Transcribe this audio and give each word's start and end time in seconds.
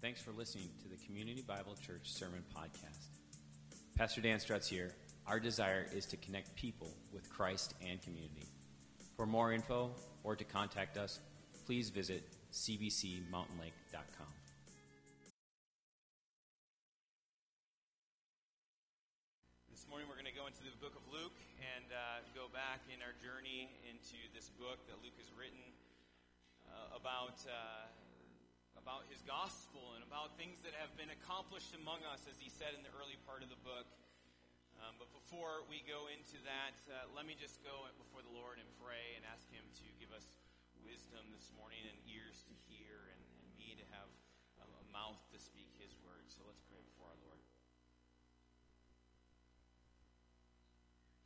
Thanks 0.00 0.22
for 0.22 0.30
listening 0.30 0.70
to 0.82 0.88
the 0.88 0.94
Community 1.06 1.42
Bible 1.42 1.74
Church 1.84 2.12
Sermon 2.12 2.44
Podcast. 2.54 3.10
Pastor 3.96 4.20
Dan 4.20 4.38
Strutz 4.38 4.68
here. 4.68 4.94
Our 5.26 5.40
desire 5.40 5.88
is 5.92 6.06
to 6.06 6.16
connect 6.16 6.54
people 6.54 6.86
with 7.12 7.28
Christ 7.28 7.74
and 7.82 8.00
community. 8.00 8.46
For 9.16 9.26
more 9.26 9.52
info 9.52 9.90
or 10.22 10.36
to 10.36 10.44
contact 10.44 10.96
us, 10.96 11.18
please 11.66 11.90
visit 11.90 12.22
cbcmountainlake.com. 12.52 14.30
This 19.68 19.84
morning 19.90 20.06
we're 20.06 20.14
going 20.14 20.30
to 20.30 20.38
go 20.38 20.46
into 20.46 20.62
the 20.62 20.78
book 20.78 20.94
of 20.94 21.02
Luke 21.10 21.34
and 21.58 21.90
uh, 21.90 22.22
go 22.38 22.46
back 22.54 22.86
in 22.86 23.02
our 23.02 23.18
journey 23.18 23.66
into 23.90 24.14
this 24.32 24.46
book 24.62 24.78
that 24.86 25.02
Luke 25.02 25.18
has 25.18 25.26
written 25.34 25.58
uh, 26.70 26.94
about 26.94 27.42
uh, 27.50 27.90
about 28.88 29.04
his 29.12 29.20
gospel 29.28 29.92
and 29.92 30.00
about 30.00 30.32
things 30.40 30.64
that 30.64 30.72
have 30.72 30.88
been 30.96 31.12
accomplished 31.12 31.76
among 31.76 32.00
us, 32.08 32.24
as 32.24 32.40
he 32.40 32.48
said 32.48 32.72
in 32.72 32.80
the 32.80 32.88
early 32.96 33.20
part 33.28 33.44
of 33.44 33.52
the 33.52 33.60
book. 33.60 33.84
Um, 34.80 34.96
but 34.96 35.12
before 35.12 35.60
we 35.68 35.84
go 35.84 36.08
into 36.08 36.40
that, 36.48 36.72
uh, 36.88 37.04
let 37.12 37.28
me 37.28 37.36
just 37.36 37.60
go 37.60 37.84
before 38.00 38.24
the 38.24 38.32
Lord 38.32 38.56
and 38.56 38.64
pray 38.80 39.12
and 39.20 39.28
ask 39.28 39.44
Him 39.52 39.60
to 39.60 39.86
give 40.00 40.08
us 40.16 40.32
wisdom 40.80 41.20
this 41.36 41.52
morning 41.52 41.84
and 41.84 42.00
ears 42.08 42.40
to 42.48 42.54
hear 42.64 43.12
and, 43.12 43.20
and 43.44 43.48
me 43.60 43.76
to 43.76 43.84
have 43.92 44.08
um, 44.64 44.72
a 44.80 44.86
mouth 44.88 45.20
to 45.36 45.38
speak 45.42 45.68
His 45.76 45.92
word. 46.00 46.24
So 46.32 46.48
let's 46.48 46.64
pray 46.72 46.80
before 46.80 47.12
our 47.12 47.20
Lord. 47.28 47.44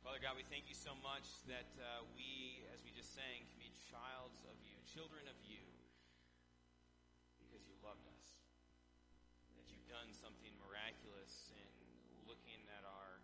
Father 0.03 0.19
God, 0.19 0.35
we 0.35 0.43
thank 0.51 0.67
you 0.67 0.75
so 0.75 0.99
much 0.99 1.47
that 1.47 1.71
uh, 1.79 2.03
we, 2.11 2.59
as 2.75 2.83
we 2.83 2.91
just 2.91 3.15
sang, 3.15 3.47
can 3.47 3.55
be 3.55 3.71
childs 3.87 4.43
of 4.51 4.59
you, 4.67 4.75
children 4.83 5.23
of 5.31 5.39
you 5.47 5.63
loved 7.83 8.07
us. 8.15 8.39
That 9.59 9.67
you've 9.67 9.83
done 9.91 10.07
something 10.15 10.55
miraculous 10.63 11.51
in 11.51 11.67
looking 12.23 12.63
at 12.71 12.87
our, 12.87 13.19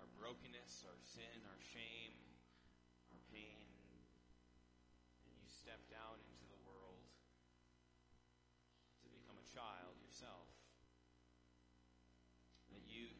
our 0.00 0.08
brokenness, 0.16 0.88
our 0.88 0.96
sin, 1.04 1.36
our 1.44 1.60
shame, 1.60 2.16
our 3.12 3.20
pain, 3.28 3.68
and 5.28 5.36
you 5.36 5.48
stepped 5.52 5.92
out 5.92 6.16
into 6.32 6.48
the 6.48 6.60
world 6.64 7.04
to 9.04 9.06
become 9.12 9.36
a 9.36 9.46
child 9.52 9.92
yourself. 10.00 10.48
That 12.72 12.82
you 12.88 13.12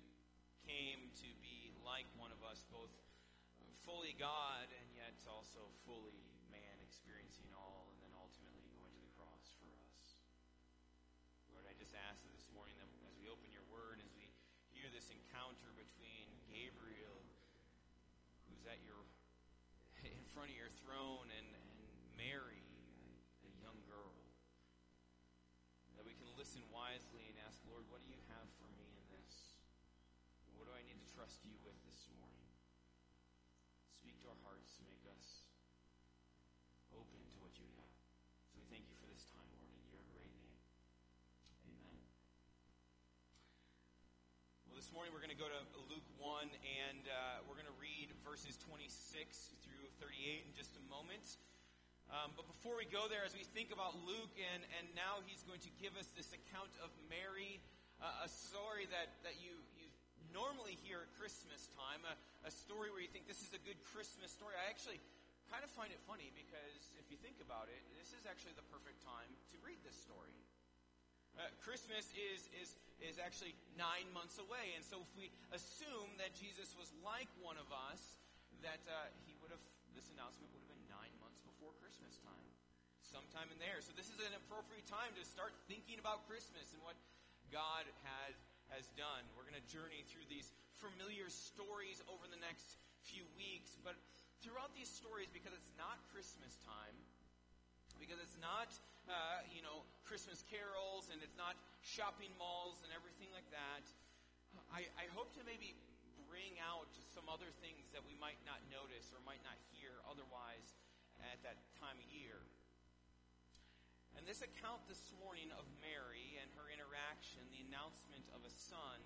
came 0.65 1.13
to 1.21 1.29
be 1.45 1.77
like 1.85 2.09
one 2.17 2.33
of 2.33 2.41
us, 2.41 2.65
both 2.73 2.93
fully 3.85 4.13
God 4.17 4.69
and 4.69 4.89
yet 4.93 5.17
also 5.25 5.73
fully 5.89 6.21
man, 6.53 6.77
experiencing 6.85 7.49
all 7.57 7.80
just 11.91 12.07
ask 12.07 12.23
this 12.31 12.47
morning 12.55 12.79
that 12.79 12.87
as 13.03 13.19
we 13.19 13.27
open 13.27 13.51
your 13.51 13.67
word, 13.67 13.99
as 13.99 14.15
we 14.15 14.31
hear 14.71 14.87
this 14.95 15.11
encounter 15.11 15.75
between 15.75 16.31
Gabriel, 16.47 17.19
who's 18.47 18.63
at 18.71 18.79
your 18.87 19.03
in 20.07 20.23
front 20.31 20.55
of 20.55 20.57
your 20.57 20.71
throne, 20.87 21.27
and, 21.35 21.51
and 21.51 21.67
Mary, 22.15 22.63
a 23.43 23.51
young 23.59 23.75
girl, 23.91 24.15
that 25.99 26.07
we 26.07 26.15
can 26.15 26.31
listen 26.39 26.63
wisely 26.71 27.27
and 27.27 27.35
ask, 27.43 27.59
Lord, 27.67 27.83
what 27.91 28.07
do 28.07 28.15
you 28.15 28.23
have 28.39 28.47
for 28.63 28.71
me 28.79 28.87
in 28.95 29.05
this? 29.11 29.59
What 30.55 30.71
do 30.71 30.73
I 30.79 30.87
need 30.87 31.03
to 31.03 31.09
trust 31.11 31.43
you 31.43 31.59
with 31.67 31.75
this 31.83 32.07
morning? 32.15 32.47
Speak 33.99 34.15
to 34.23 34.31
our 34.31 34.39
hearts, 34.47 34.79
make 34.87 35.03
us 35.11 35.43
open 36.95 37.19
to 37.19 37.37
what 37.43 37.59
you 37.59 37.67
have. 37.83 37.99
So 38.47 38.63
we 38.63 38.67
thank 38.71 38.87
you 38.87 38.95
for 39.03 39.11
this 39.11 39.27
time, 39.35 39.51
Lord, 39.59 39.75
in 39.75 39.91
your 39.91 40.07
great 40.15 40.31
name. 40.39 40.55
Amen. 41.67 41.99
Well, 44.70 44.70
this 44.81 44.97
morning 44.97 45.13
we're 45.13 45.21
going 45.21 45.29
to 45.29 45.37
go 45.37 45.45
to 45.45 45.61
Luke 45.93 46.09
1, 46.17 46.49
and 46.65 47.05
uh, 47.05 47.45
we're 47.45 47.53
going 47.53 47.69
to 47.69 47.81
read 47.85 48.09
verses 48.25 48.57
26 48.65 48.89
through 49.61 49.85
38 50.01 50.41
in 50.49 50.57
just 50.57 50.73
a 50.81 50.85
moment. 50.89 51.37
Um, 52.09 52.33
but 52.33 52.49
before 52.49 52.81
we 52.81 52.89
go 52.89 53.05
there, 53.05 53.21
as 53.21 53.37
we 53.37 53.45
think 53.45 53.77
about 53.77 53.93
Luke, 54.09 54.33
and, 54.41 54.65
and 54.81 54.89
now 54.97 55.21
he's 55.29 55.45
going 55.45 55.61
to 55.69 55.73
give 55.85 55.93
us 56.01 56.09
this 56.17 56.33
account 56.33 56.73
of 56.81 56.89
Mary, 57.13 57.61
uh, 58.01 58.25
a 58.25 58.31
story 58.33 58.89
that, 58.89 59.21
that 59.21 59.37
you, 59.37 59.53
you 59.77 59.85
normally 60.33 60.81
hear 60.81 61.05
at 61.05 61.13
Christmas 61.21 61.69
time, 61.77 62.01
a, 62.09 62.17
a 62.49 62.53
story 62.65 62.89
where 62.89 63.05
you 63.05 63.13
think 63.13 63.29
this 63.29 63.45
is 63.45 63.53
a 63.53 63.61
good 63.61 63.77
Christmas 63.85 64.33
story. 64.33 64.57
I 64.57 64.65
actually 64.73 64.97
kind 65.53 65.61
of 65.61 65.69
find 65.77 65.93
it 65.93 66.01
funny 66.09 66.33
because 66.33 66.97
if 66.97 67.05
you 67.13 67.21
think 67.21 67.37
about 67.45 67.69
it, 67.69 67.85
this 68.01 68.17
is 68.17 68.25
actually 68.25 68.57
the 68.57 68.65
perfect 68.73 69.05
time 69.05 69.29
to 69.53 69.61
read 69.61 69.77
this 69.85 70.01
story. 70.01 70.33
Uh, 71.41 71.49
Christmas 71.65 72.05
is, 72.13 72.45
is, 72.61 72.77
is 73.01 73.17
actually 73.17 73.57
nine 73.73 74.05
months 74.13 74.37
away, 74.37 74.77
and 74.77 74.85
so 74.85 75.01
if 75.01 75.09
we 75.17 75.33
assume 75.57 76.13
that 76.21 76.37
Jesus 76.37 76.77
was 76.77 76.93
like 77.01 77.33
one 77.41 77.57
of 77.57 77.65
us, 77.73 78.21
that 78.61 78.85
uh, 78.85 79.09
he 79.25 79.33
would 79.41 79.49
have, 79.49 79.65
this 79.97 80.13
announcement 80.13 80.53
would 80.53 80.61
have 80.61 80.73
been 80.77 80.85
nine 80.93 81.09
months 81.17 81.41
before 81.41 81.73
Christmas 81.81 82.21
time, 82.21 82.45
sometime 83.01 83.49
in 83.49 83.57
there. 83.57 83.81
So 83.81 83.97
this 83.97 84.13
is 84.13 84.21
an 84.21 84.37
appropriate 84.37 84.85
time 84.85 85.17
to 85.17 85.25
start 85.25 85.57
thinking 85.65 85.97
about 85.97 86.29
Christmas 86.29 86.77
and 86.77 86.81
what 86.85 87.01
God 87.49 87.89
had 88.05 88.37
has 88.77 88.93
done. 89.01 89.25
We're 89.33 89.49
going 89.49 89.57
to 89.57 89.65
journey 89.65 90.05
through 90.13 90.29
these 90.29 90.53
familiar 90.77 91.33
stories 91.33 92.05
over 92.05 92.29
the 92.29 92.39
next 92.45 92.77
few 93.01 93.25
weeks, 93.41 93.81
but 93.81 93.97
throughout 94.45 94.77
these 94.77 94.93
stories, 94.93 95.33
because 95.33 95.57
it's 95.57 95.73
not 95.81 96.05
Christmas 96.13 96.61
time, 96.69 96.97
because 97.97 98.21
it's 98.21 98.37
not, 98.45 98.77
uh, 99.11 99.43
you 99.51 99.61
know, 99.61 99.83
Christmas 100.07 100.47
carols 100.47 101.11
and 101.11 101.19
it's 101.21 101.37
not 101.37 101.59
shopping 101.83 102.31
malls 102.39 102.81
and 102.87 102.91
everything 102.95 103.29
like 103.35 103.47
that, 103.51 103.85
I, 104.71 104.87
I 104.95 105.07
hope 105.15 105.35
to 105.39 105.43
maybe 105.43 105.75
bring 106.31 106.59
out 106.63 106.91
some 107.11 107.27
other 107.27 107.51
things 107.59 107.91
that 107.91 108.07
we 108.07 108.15
might 108.23 108.39
not 108.47 108.63
notice 108.71 109.11
or 109.11 109.19
might 109.27 109.43
not 109.43 109.59
hear 109.75 109.99
otherwise 110.07 110.79
at 111.27 111.43
that 111.43 111.59
time 111.83 111.99
of 111.99 112.07
year. 112.09 112.39
And 114.15 114.27
this 114.27 114.43
account 114.43 114.83
this 114.87 115.11
morning 115.19 115.51
of 115.55 115.67
Mary 115.83 116.39
and 116.39 116.51
her 116.59 116.71
interaction, 116.71 117.43
the 117.51 117.63
announcement 117.67 118.27
of 118.35 118.43
a 118.47 118.53
son, 118.53 118.99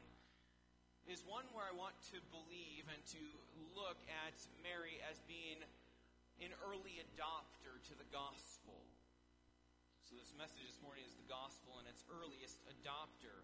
is 1.05 1.21
one 1.29 1.45
where 1.53 1.69
I 1.69 1.75
want 1.77 1.97
to 2.17 2.19
believe 2.33 2.89
and 2.89 3.01
to 3.13 3.25
look 3.77 4.01
at 4.09 4.37
Mary 4.65 5.01
as 5.05 5.21
being 5.29 5.61
an 6.41 6.53
early 6.65 7.05
adopter 7.05 7.77
to 7.89 7.95
the 7.97 8.09
gospel. 8.09 8.54
This 10.15 10.31
message 10.39 10.63
this 10.63 10.79
morning 10.79 11.03
is 11.03 11.19
the 11.19 11.27
gospel 11.27 11.75
and 11.83 11.91
its 11.91 12.07
earliest 12.07 12.63
adopter. 12.71 13.43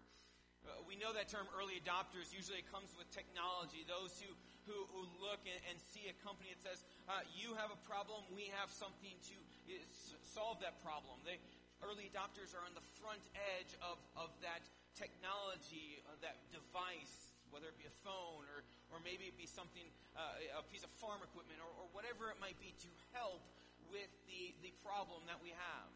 Uh, 0.63 0.79
we 0.87 0.95
know 0.95 1.11
that 1.11 1.27
term 1.27 1.43
early 1.51 1.83
adopters 1.83 2.31
usually 2.31 2.63
comes 2.71 2.95
with 2.95 3.11
technology. 3.11 3.83
Those 3.83 4.15
who, 4.23 4.31
who, 4.63 4.87
who 4.95 5.03
look 5.19 5.43
and, 5.43 5.59
and, 5.67 5.75
see 5.91 6.07
a 6.07 6.15
company 6.23 6.55
that 6.55 6.63
says, 6.63 6.79
uh, 7.11 7.27
You 7.35 7.59
have 7.59 7.75
a 7.75 7.81
problem, 7.83 8.23
we 8.31 8.47
have 8.55 8.71
something 8.71 9.11
to 9.11 9.35
is, 9.67 10.15
solve 10.23 10.63
that 10.63 10.79
problem. 10.79 11.19
They, 11.27 11.43
early 11.83 12.07
adopters 12.07 12.55
are 12.55 12.63
on 12.63 12.71
the 12.71 12.87
front 13.03 13.23
edge 13.59 13.75
of, 13.83 13.99
of 14.15 14.31
that 14.39 14.63
technology, 14.95 15.99
uh, 16.07 16.15
that 16.23 16.39
device, 16.55 17.35
whether 17.51 17.67
it 17.67 17.75
be 17.75 17.91
a 17.91 17.97
phone 17.99 18.47
or, 18.47 18.63
or 18.95 19.03
maybe 19.03 19.27
it 19.27 19.35
be 19.35 19.49
something, 19.49 19.91
uh, 20.15 20.39
a 20.55 20.63
piece 20.71 20.87
of 20.87 20.91
farm 21.03 21.19
equipment 21.19 21.59
or, 21.59 21.71
or 21.83 21.91
whatever 21.91 22.31
it 22.31 22.39
might 22.39 22.55
be 22.63 22.71
to 22.79 22.89
help 23.11 23.43
with 23.91 24.07
the, 24.31 24.55
the 24.63 24.71
problem 24.87 25.19
that 25.27 25.43
we 25.43 25.51
have. 25.51 25.91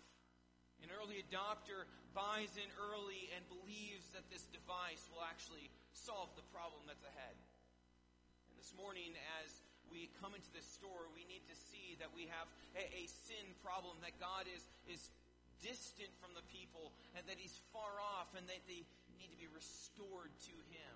An 0.86 0.94
early 1.02 1.18
adopter 1.26 1.90
buys 2.14 2.54
in 2.62 2.70
early 2.78 3.26
and 3.34 3.42
believes 3.50 4.06
that 4.14 4.22
this 4.30 4.46
device 4.54 5.10
will 5.10 5.26
actually 5.26 5.74
solve 5.98 6.30
the 6.38 6.46
problem 6.54 6.86
that's 6.86 7.02
ahead. 7.02 7.34
And 8.46 8.54
this 8.54 8.70
morning, 8.78 9.18
as 9.42 9.50
we 9.90 10.14
come 10.22 10.38
into 10.38 10.46
this 10.54 10.70
store, 10.70 11.10
we 11.18 11.26
need 11.26 11.42
to 11.50 11.58
see 11.58 11.98
that 11.98 12.14
we 12.14 12.30
have 12.30 12.46
a, 12.78 12.86
a 12.86 13.10
sin 13.10 13.58
problem, 13.66 13.98
that 14.06 14.14
God 14.22 14.46
is, 14.46 14.62
is 14.86 15.10
distant 15.58 16.14
from 16.22 16.38
the 16.38 16.46
people, 16.54 16.94
and 17.18 17.26
that 17.26 17.42
He's 17.42 17.58
far 17.74 17.98
off, 17.98 18.38
and 18.38 18.46
that 18.46 18.62
they 18.70 18.86
need 19.18 19.34
to 19.34 19.40
be 19.42 19.50
restored 19.50 20.30
to 20.46 20.56
Him. 20.70 20.96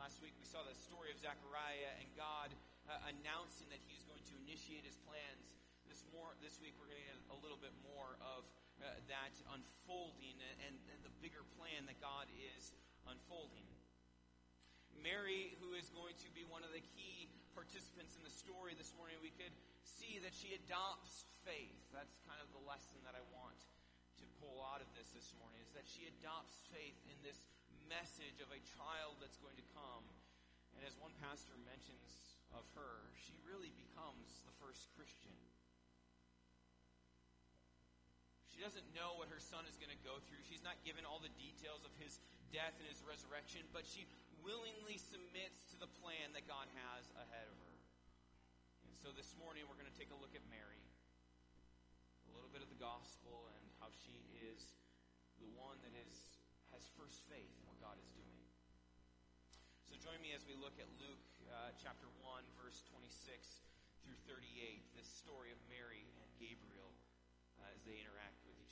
Last 0.00 0.24
week 0.24 0.32
we 0.40 0.48
saw 0.48 0.64
the 0.64 0.72
story 0.80 1.12
of 1.12 1.20
Zechariah 1.20 1.92
and 2.00 2.08
God 2.16 2.56
uh, 2.88 3.12
announcing 3.12 3.68
that 3.68 3.84
He's 3.84 4.08
going 4.08 4.24
to 4.32 4.34
initiate 4.48 4.88
His 4.88 4.96
plans. 5.04 5.44
This 5.92 6.08
more 6.08 6.32
this 6.40 6.56
week 6.64 6.72
we're 6.80 6.88
going 6.88 7.04
to 7.04 7.08
get 7.12 7.20
a 7.28 7.38
little 7.44 7.60
bit 7.60 7.76
more 7.84 8.16
of 8.24 8.48
uh, 8.84 8.92
that 9.08 9.32
unfolding 9.48 10.36
and, 10.36 10.56
and, 10.68 10.76
and 10.92 11.00
the 11.00 11.14
bigger 11.24 11.42
plan 11.56 11.88
that 11.88 11.96
God 12.04 12.28
is 12.36 12.76
unfolding. 13.08 13.64
Mary, 15.00 15.56
who 15.60 15.76
is 15.76 15.88
going 15.92 16.16
to 16.20 16.28
be 16.32 16.44
one 16.48 16.64
of 16.64 16.72
the 16.72 16.84
key 16.96 17.28
participants 17.56 18.16
in 18.16 18.22
the 18.24 18.32
story 18.32 18.76
this 18.76 18.92
morning, 18.96 19.16
we 19.24 19.32
could 19.36 19.52
see 19.84 20.20
that 20.20 20.32
she 20.32 20.56
adopts 20.56 21.28
faith. 21.44 21.76
That's 21.92 22.20
kind 22.24 22.40
of 22.40 22.48
the 22.52 22.62
lesson 22.64 22.96
that 23.04 23.16
I 23.16 23.24
want 23.32 23.56
to 24.20 24.24
pull 24.40 24.64
out 24.64 24.80
of 24.80 24.88
this 24.96 25.12
this 25.12 25.32
morning, 25.36 25.60
is 25.60 25.72
that 25.76 25.84
she 25.84 26.08
adopts 26.20 26.64
faith 26.72 26.96
in 27.08 27.16
this 27.20 27.36
message 27.88 28.40
of 28.40 28.48
a 28.48 28.60
child 28.76 29.20
that's 29.20 29.36
going 29.40 29.56
to 29.60 29.66
come. 29.76 30.04
And 30.76 30.82
as 30.88 30.96
one 30.96 31.12
pastor 31.20 31.54
mentions 31.68 32.40
of 32.56 32.64
her, 32.74 33.12
she 33.14 33.36
really 33.44 33.70
becomes 33.76 34.42
the 34.48 34.54
first 34.56 34.88
Christian. 34.96 35.36
She 38.54 38.62
doesn't 38.62 38.86
know 38.94 39.18
what 39.18 39.26
her 39.34 39.42
son 39.42 39.66
is 39.66 39.74
going 39.82 39.90
to 39.90 39.98
go 40.06 40.22
through. 40.30 40.38
She's 40.46 40.62
not 40.62 40.78
given 40.86 41.02
all 41.02 41.18
the 41.18 41.34
details 41.34 41.82
of 41.82 41.90
his 41.98 42.22
death 42.54 42.78
and 42.78 42.86
his 42.86 43.02
resurrection, 43.02 43.66
but 43.74 43.82
she 43.82 44.06
willingly 44.46 44.94
submits 44.94 45.66
to 45.74 45.76
the 45.82 45.90
plan 45.98 46.30
that 46.38 46.46
God 46.46 46.70
has 46.86 47.02
ahead 47.18 47.50
of 47.50 47.58
her. 47.58 47.74
And 48.86 48.94
so 48.94 49.10
this 49.10 49.34
morning 49.42 49.66
we're 49.66 49.74
going 49.74 49.90
to 49.90 49.98
take 49.98 50.14
a 50.14 50.18
look 50.22 50.38
at 50.38 50.44
Mary, 50.54 50.78
a 52.30 52.32
little 52.38 52.52
bit 52.54 52.62
of 52.62 52.70
the 52.70 52.78
gospel, 52.78 53.50
and 53.58 53.64
how 53.82 53.90
she 53.90 54.22
is 54.46 54.70
the 55.42 55.50
one 55.58 55.74
that 55.82 55.90
is, 56.06 56.14
has 56.70 56.86
first 56.94 57.26
faith 57.26 57.50
in 57.58 57.64
what 57.66 57.82
God 57.82 57.98
is 57.98 58.06
doing. 58.14 58.38
So 59.90 59.98
join 59.98 60.22
me 60.22 60.30
as 60.30 60.46
we 60.46 60.54
look 60.54 60.78
at 60.78 60.86
Luke 61.02 61.26
uh, 61.50 61.74
chapter 61.74 62.06
1, 62.22 62.46
verse 62.54 62.86
26 62.86 63.10
through 64.06 64.14
38, 64.30 64.78
this 64.94 65.10
story 65.10 65.50
of 65.50 65.58
Mary 65.66 66.06
and 66.22 66.30
Gabriel 66.38 66.94
uh, 67.58 67.74
as 67.74 67.82
they 67.82 67.98
interact 67.98 68.43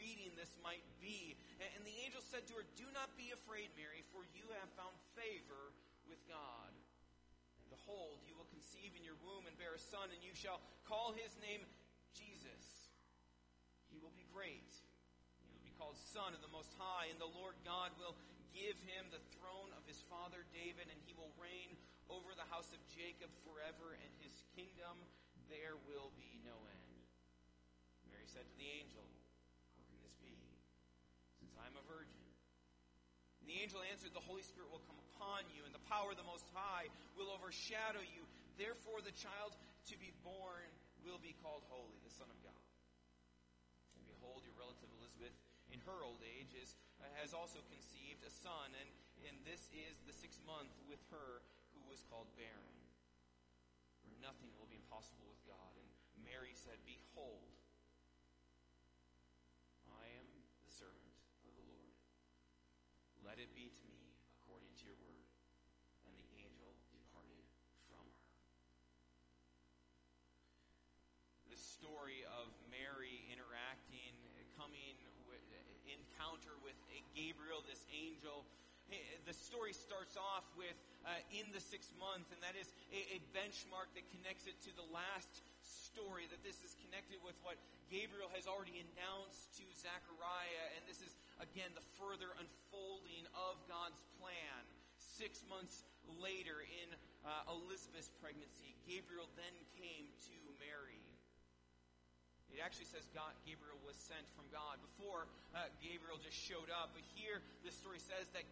greeting 0.00 0.32
this 0.40 0.56
might 0.64 0.84
be. 1.04 1.36
And 1.60 1.84
the 1.84 1.92
angel 2.00 2.24
said 2.24 2.48
to 2.48 2.56
her, 2.56 2.64
Do 2.80 2.88
not 2.96 3.12
be 3.20 3.36
afraid, 3.36 3.68
Mary, 3.76 4.00
for 4.16 4.24
you 4.32 4.48
have 4.56 4.72
found 4.72 4.96
favor 5.12 5.76
with 6.08 6.16
God. 6.24 6.72
And 7.60 7.68
behold, 7.68 8.24
you 8.24 8.32
will 8.32 8.48
conceive 8.48 8.96
in 8.96 9.04
your 9.04 9.20
womb 9.20 9.44
and 9.44 9.52
bear 9.60 9.76
a 9.76 9.82
son, 9.92 10.08
and 10.08 10.24
you 10.24 10.32
shall 10.32 10.64
call 10.88 11.12
his 11.12 11.36
name 11.44 11.68
Jesus. 12.16 12.88
He 13.92 14.00
will 14.00 14.16
be 14.16 14.24
great. 14.32 14.72
He 15.44 15.52
will 15.52 15.60
be 15.68 15.76
called 15.76 16.00
Son 16.00 16.32
of 16.32 16.40
the 16.40 16.48
Most 16.48 16.72
High, 16.80 17.12
and 17.12 17.20
the 17.20 17.28
Lord 17.36 17.60
God 17.60 17.92
will 18.00 18.16
give 18.56 18.80
him 18.88 19.12
the 19.12 19.20
throne 19.36 19.68
of 19.76 19.84
his 19.84 20.00
father 20.08 20.48
David, 20.56 20.88
and 20.88 21.00
he 21.04 21.12
will 21.12 21.30
reign 21.36 21.76
over 22.08 22.32
the 22.32 22.48
house 22.48 22.72
of 22.72 22.80
Jacob 22.88 23.28
forever, 23.44 23.92
and 24.00 24.12
his 24.24 24.32
kingdom 24.56 24.96
there 25.52 25.76
will 25.84 26.08
be 26.16 26.40
no 26.40 26.56
end. 26.56 26.96
Mary 28.08 28.26
said 28.26 28.48
to 28.48 28.56
the 28.56 28.70
angel, 28.80 29.06
I'm 31.64 31.76
a 31.76 31.84
virgin. 31.88 32.20
And 33.40 33.48
the 33.48 33.56
angel 33.60 33.80
answered, 33.88 34.12
The 34.12 34.24
Holy 34.24 34.44
Spirit 34.44 34.68
will 34.68 34.84
come 34.84 35.00
upon 35.12 35.48
you, 35.52 35.64
and 35.64 35.72
the 35.72 35.82
power 35.88 36.12
of 36.12 36.18
the 36.20 36.26
Most 36.28 36.44
High 36.52 36.88
will 37.16 37.32
overshadow 37.32 38.04
you. 38.04 38.24
Therefore, 38.60 39.00
the 39.00 39.16
child 39.16 39.56
to 39.88 39.96
be 39.96 40.12
born 40.20 40.68
will 41.00 41.20
be 41.20 41.32
called 41.40 41.64
Holy, 41.72 41.96
the 42.04 42.12
Son 42.12 42.28
of 42.28 42.36
God. 42.44 42.64
And 43.96 44.04
behold, 44.04 44.44
your 44.44 44.56
relative 44.60 44.88
Elizabeth, 45.00 45.32
in 45.72 45.80
her 45.88 46.04
old 46.04 46.20
age, 46.20 46.52
is, 46.52 46.76
uh, 47.00 47.08
has 47.16 47.32
also 47.32 47.64
conceived 47.72 48.20
a 48.24 48.32
son, 48.32 48.68
and, 48.76 48.88
and 49.24 49.36
this 49.48 49.64
is 49.72 49.96
the 50.04 50.12
sixth 50.12 50.44
month 50.44 50.72
with 50.84 51.00
her 51.08 51.40
who 51.72 51.80
was 51.88 52.04
called 52.12 52.28
barren. 52.36 52.76
For 54.04 54.12
nothing 54.20 54.52
will 54.60 54.68
be 54.68 54.76
impossible 54.76 55.24
with 55.24 55.40
God. 55.48 55.72
And 55.80 55.88
Mary 56.28 56.52
said, 56.52 56.76
Behold, 56.84 57.48
Let 63.29 63.29
it 63.40 63.48
be 63.56 63.72
to 63.72 63.84
me 63.88 64.12
according 64.36 64.68
to 64.76 64.82
your 64.84 65.00
word. 65.00 65.24
And 66.04 66.12
the 66.12 66.28
angel 66.44 66.76
departed 66.92 67.40
from 67.88 68.04
her. 68.04 68.36
The 71.48 71.56
story 71.56 72.20
of 72.28 72.52
Mary 72.68 73.24
interacting, 73.32 74.12
coming, 74.60 75.00
with, 75.24 75.40
encounter 75.88 76.52
with 76.60 76.76
Gabriel, 77.16 77.64
this 77.64 77.80
angel. 77.88 78.44
The 79.24 79.32
story 79.32 79.72
starts 79.72 80.18
off 80.18 80.44
with 80.58 80.74
uh, 81.06 81.14
in 81.32 81.48
the 81.54 81.62
sixth 81.62 81.94
month, 81.96 82.28
and 82.34 82.42
that 82.42 82.58
is 82.58 82.68
a, 82.92 83.00
a 83.16 83.18
benchmark 83.32 83.88
that 83.94 84.04
connects 84.10 84.50
it 84.50 84.58
to 84.66 84.70
the 84.74 84.84
last 84.90 85.40
story, 85.90 86.30
that 86.30 86.42
this 86.46 86.62
is 86.62 86.78
connected 86.78 87.18
with 87.26 87.34
what 87.42 87.58
Gabriel 87.90 88.30
has 88.34 88.46
already 88.46 88.78
announced 88.78 89.50
to 89.58 89.64
Zechariah, 89.74 90.66
and 90.78 90.82
this 90.86 91.02
is 91.02 91.12
again, 91.40 91.72
the 91.72 91.84
further 91.96 92.36
unfolding 92.36 93.24
of 93.32 93.56
God's 93.64 94.00
plan. 94.20 94.60
Six 95.00 95.40
months 95.48 95.88
later, 96.20 96.60
in 96.64 96.88
uh, 97.24 97.52
Elizabeth's 97.52 98.12
pregnancy, 98.20 98.76
Gabriel 98.84 99.28
then 99.36 99.56
came 99.76 100.06
to 100.28 100.36
Mary. 100.60 101.00
It 102.52 102.60
actually 102.60 102.90
says 102.92 103.08
God, 103.16 103.32
Gabriel 103.46 103.78
was 103.86 103.96
sent 103.96 104.26
from 104.36 104.44
God. 104.52 104.76
Before, 104.82 105.30
uh, 105.56 105.70
Gabriel 105.80 106.20
just 106.20 106.36
showed 106.36 106.68
up. 106.68 106.92
But 106.92 107.06
here, 107.16 107.40
this 107.64 107.78
story 107.78 108.02
says 108.02 108.28
that 108.36 108.44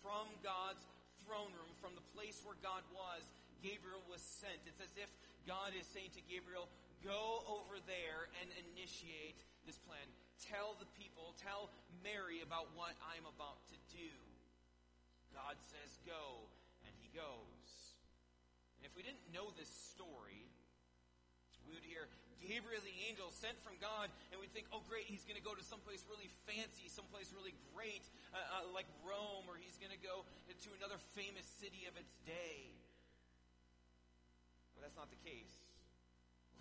from 0.00 0.30
God's 0.40 0.86
throne 1.26 1.52
room, 1.52 1.72
from 1.82 1.92
the 1.98 2.06
place 2.16 2.40
where 2.46 2.56
God 2.64 2.86
was, 2.94 3.26
Gabriel 3.60 4.00
was 4.08 4.22
sent. 4.22 4.56
It's 4.64 4.80
as 4.80 4.94
if 4.96 5.10
God 5.46 5.72
is 5.78 5.86
saying 5.90 6.12
to 6.16 6.22
Gabriel, 6.28 6.68
Go 7.00 7.44
over 7.48 7.80
there 7.88 8.28
and 8.40 8.52
initiate 8.76 9.40
this 9.64 9.80
plan 9.80 10.04
tell 10.40 10.76
the 10.80 10.88
people, 10.96 11.36
tell 11.36 11.68
Mary 12.00 12.40
about 12.40 12.72
what 12.72 12.96
I'm 13.04 13.28
about 13.28 13.60
to 13.68 13.76
do. 13.92 14.12
God 15.36 15.60
says 15.68 16.00
go, 16.08 16.48
and 16.88 16.92
he 16.96 17.12
goes. 17.12 17.68
And 18.80 18.88
if 18.88 18.92
we 18.96 19.04
didn't 19.04 19.22
know 19.30 19.52
this 19.54 19.68
story, 19.68 20.48
we 21.68 21.76
would 21.76 21.84
hear 21.84 22.08
Gabriel 22.40 22.80
the 22.80 22.98
angel 23.04 23.28
sent 23.28 23.60
from 23.60 23.76
God, 23.84 24.08
and 24.32 24.40
we'd 24.40 24.50
think, 24.56 24.64
oh, 24.72 24.80
great, 24.88 25.04
he's 25.04 25.28
going 25.28 25.36
to 25.36 25.44
go 25.44 25.52
to 25.52 25.60
someplace 25.60 26.00
really 26.08 26.32
fancy, 26.48 26.88
someplace 26.88 27.28
really 27.36 27.52
great, 27.76 28.08
uh, 28.32 28.40
uh, 28.40 28.72
like 28.72 28.88
Rome, 29.04 29.44
or 29.44 29.60
he's 29.60 29.76
going 29.76 29.92
to 29.92 30.00
go 30.00 30.24
to 30.48 30.68
another 30.80 30.96
famous 31.12 31.44
city 31.60 31.84
of 31.84 31.94
its 32.00 32.16
day. 32.24 32.72
That's 34.90 35.06
not 35.06 35.14
the 35.14 35.22
case. 35.22 35.54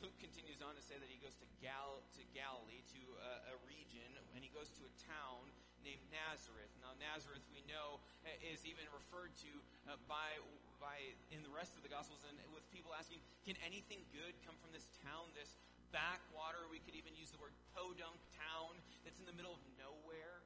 Luke 0.05 0.13
continues 0.21 0.61
on 0.61 0.77
to 0.77 0.85
say 0.85 0.93
that 1.01 1.09
he 1.09 1.17
goes 1.17 1.33
to, 1.41 1.49
Gal- 1.65 2.05
to 2.13 2.21
Galilee, 2.37 2.85
to 2.93 3.01
a, 3.25 3.33
a 3.49 3.55
region, 3.65 4.05
and 4.37 4.45
he 4.45 4.53
goes 4.53 4.69
to 4.77 4.85
a 4.85 4.93
town 5.01 5.49
named 5.81 6.05
Nazareth. 6.13 6.69
Now, 6.77 6.93
Nazareth, 7.01 7.41
we 7.49 7.65
know, 7.65 7.97
is 8.45 8.61
even 8.69 8.85
referred 8.93 9.33
to 9.41 9.51
uh, 9.89 9.97
by 10.05 10.37
by 10.77 11.17
in 11.33 11.41
the 11.41 11.49
rest 11.49 11.73
of 11.73 11.81
the 11.81 11.89
Gospels, 11.89 12.21
and 12.29 12.37
with 12.53 12.61
people 12.69 12.93
asking, 12.93 13.17
"Can 13.49 13.57
anything 13.65 14.05
good 14.13 14.37
come 14.45 14.53
from 14.61 14.69
this 14.77 14.85
town? 15.01 15.33
This 15.33 15.57
backwater? 15.89 16.69
We 16.69 16.85
could 16.85 16.93
even 16.93 17.17
use 17.17 17.33
the 17.33 17.41
word 17.41 17.57
podunk 17.73 18.21
town 18.37 18.77
that's 19.01 19.17
in 19.17 19.25
the 19.25 19.33
middle 19.33 19.57
of 19.57 19.63
nowhere. 19.81 20.45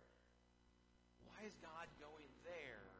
Why 1.28 1.44
is 1.44 1.52
God 1.60 1.92
going 2.00 2.32
there? 2.48 2.93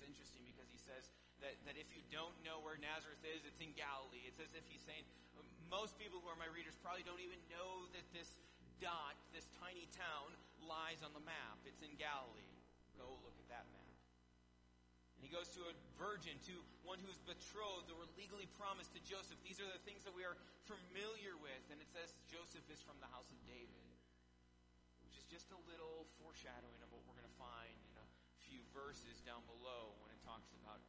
It's 0.00 0.08
interesting 0.08 0.40
because 0.48 0.64
he 0.72 0.80
says 0.80 1.12
that, 1.44 1.52
that 1.68 1.76
if 1.76 1.84
you 1.92 2.00
don't 2.08 2.32
know 2.40 2.56
where 2.64 2.80
Nazareth 2.80 3.20
is, 3.20 3.44
it's 3.44 3.60
in 3.60 3.76
Galilee. 3.76 4.24
It's 4.24 4.40
as 4.40 4.48
if 4.56 4.64
he's 4.64 4.80
saying, 4.80 5.04
most 5.68 6.00
people 6.00 6.24
who 6.24 6.28
are 6.32 6.40
my 6.40 6.48
readers 6.48 6.72
probably 6.80 7.04
don't 7.04 7.20
even 7.20 7.36
know 7.52 7.84
that 7.92 8.08
this 8.16 8.40
dot, 8.80 9.12
this 9.36 9.44
tiny 9.60 9.84
town, 9.92 10.32
lies 10.64 11.04
on 11.04 11.12
the 11.12 11.20
map. 11.28 11.60
It's 11.68 11.84
in 11.84 11.92
Galilee. 12.00 12.48
Go 12.96 13.12
look 13.20 13.36
at 13.44 13.48
that 13.52 13.68
map. 13.76 13.92
And 15.20 15.28
he 15.28 15.28
goes 15.28 15.52
to 15.52 15.68
a 15.68 15.76
virgin, 16.00 16.40
to 16.48 16.56
one 16.80 16.96
who's 17.04 17.20
betrothed 17.28 17.92
or 17.92 18.08
legally 18.16 18.48
promised 18.56 18.96
to 18.96 19.04
Joseph. 19.04 19.36
These 19.44 19.60
are 19.60 19.68
the 19.68 19.84
things 19.84 20.00
that 20.08 20.16
we 20.16 20.24
are 20.24 20.40
familiar 20.64 21.36
with. 21.36 21.60
And 21.68 21.76
it 21.76 21.92
says 21.92 22.16
Joseph 22.32 22.64
is 22.72 22.80
from 22.80 22.96
the 23.04 23.10
house 23.12 23.28
of 23.28 23.36
David, 23.44 23.84
which 25.04 25.20
is 25.20 25.28
just 25.28 25.52
a 25.52 25.60
little 25.68 26.08
foreshadowing 26.24 26.80
of 26.80 26.88
what 26.88 27.04
we're 27.04 27.20
going 27.20 27.28
to 27.28 27.36
find 27.36 27.76
few 28.50 28.66
verses 28.74 29.22
down 29.22 29.46
below 29.46 29.94
when 30.02 30.10
it 30.10 30.18
talks 30.26 30.50
about 30.58 30.82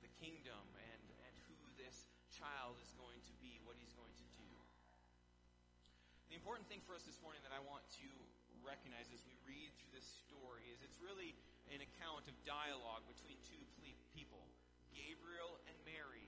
the 0.00 0.08
kingdom 0.16 0.64
and, 0.88 1.04
and 1.20 1.34
who 1.44 1.58
this 1.76 2.08
child 2.32 2.80
is 2.80 2.88
going 2.96 3.20
to 3.28 3.34
be, 3.44 3.60
what 3.68 3.76
he's 3.76 3.92
going 3.92 4.16
to 4.16 4.26
do. 4.40 4.48
The 6.32 6.36
important 6.40 6.64
thing 6.72 6.80
for 6.88 6.96
us 6.96 7.04
this 7.04 7.20
morning 7.20 7.44
that 7.44 7.52
I 7.52 7.60
want 7.60 7.84
to 8.00 8.08
recognize 8.64 9.12
as 9.12 9.20
we 9.28 9.36
read 9.44 9.68
through 9.76 9.92
this 9.92 10.08
story 10.24 10.64
is 10.72 10.80
it's 10.80 10.96
really 10.96 11.36
an 11.68 11.84
account 11.84 12.24
of 12.24 12.32
dialogue 12.48 13.04
between 13.04 13.36
two 13.44 13.60
people, 14.16 14.48
Gabriel 14.88 15.60
and 15.68 15.76
Mary. 15.84 16.24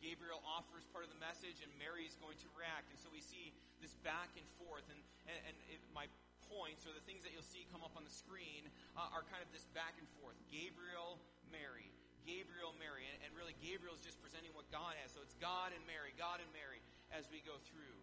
Gabriel 0.00 0.40
offers 0.44 0.88
part 0.88 1.04
of 1.04 1.12
the 1.12 1.20
message, 1.20 1.60
and 1.60 1.68
Mary 1.76 2.08
is 2.08 2.16
going 2.20 2.36
to 2.40 2.48
react. 2.56 2.88
And 2.92 3.00
so 3.00 3.08
we 3.12 3.20
see 3.20 3.52
this 3.80 3.96
back 4.04 4.32
and 4.36 4.44
forth. 4.60 4.84
And, 4.92 5.00
and, 5.28 5.52
and 5.52 5.56
it, 5.72 5.80
my 5.96 6.08
points, 6.50 6.86
or 6.86 6.92
the 6.94 7.04
things 7.04 7.26
that 7.26 7.34
you'll 7.34 7.46
see 7.46 7.66
come 7.70 7.82
up 7.82 7.94
on 7.98 8.06
the 8.06 8.12
screen, 8.12 8.66
uh, 8.94 9.14
are 9.14 9.26
kind 9.28 9.42
of 9.42 9.50
this 9.50 9.66
back 9.76 9.94
and 9.98 10.06
forth. 10.18 10.36
Gabriel 10.50 11.18
Mary. 11.50 11.90
Gabriel, 12.26 12.74
Mary. 12.82 13.06
And, 13.06 13.16
and 13.22 13.30
really, 13.38 13.54
Gabriel 13.62 13.94
is 13.94 14.02
just 14.02 14.18
presenting 14.18 14.50
what 14.54 14.66
God 14.74 14.98
has. 14.98 15.14
So 15.14 15.22
it's 15.22 15.38
God 15.38 15.70
and 15.70 15.82
Mary, 15.86 16.10
God 16.18 16.42
and 16.42 16.50
Mary. 16.50 16.82
as 17.14 17.28
we 17.30 17.42
go 17.46 17.54
through. 17.70 17.98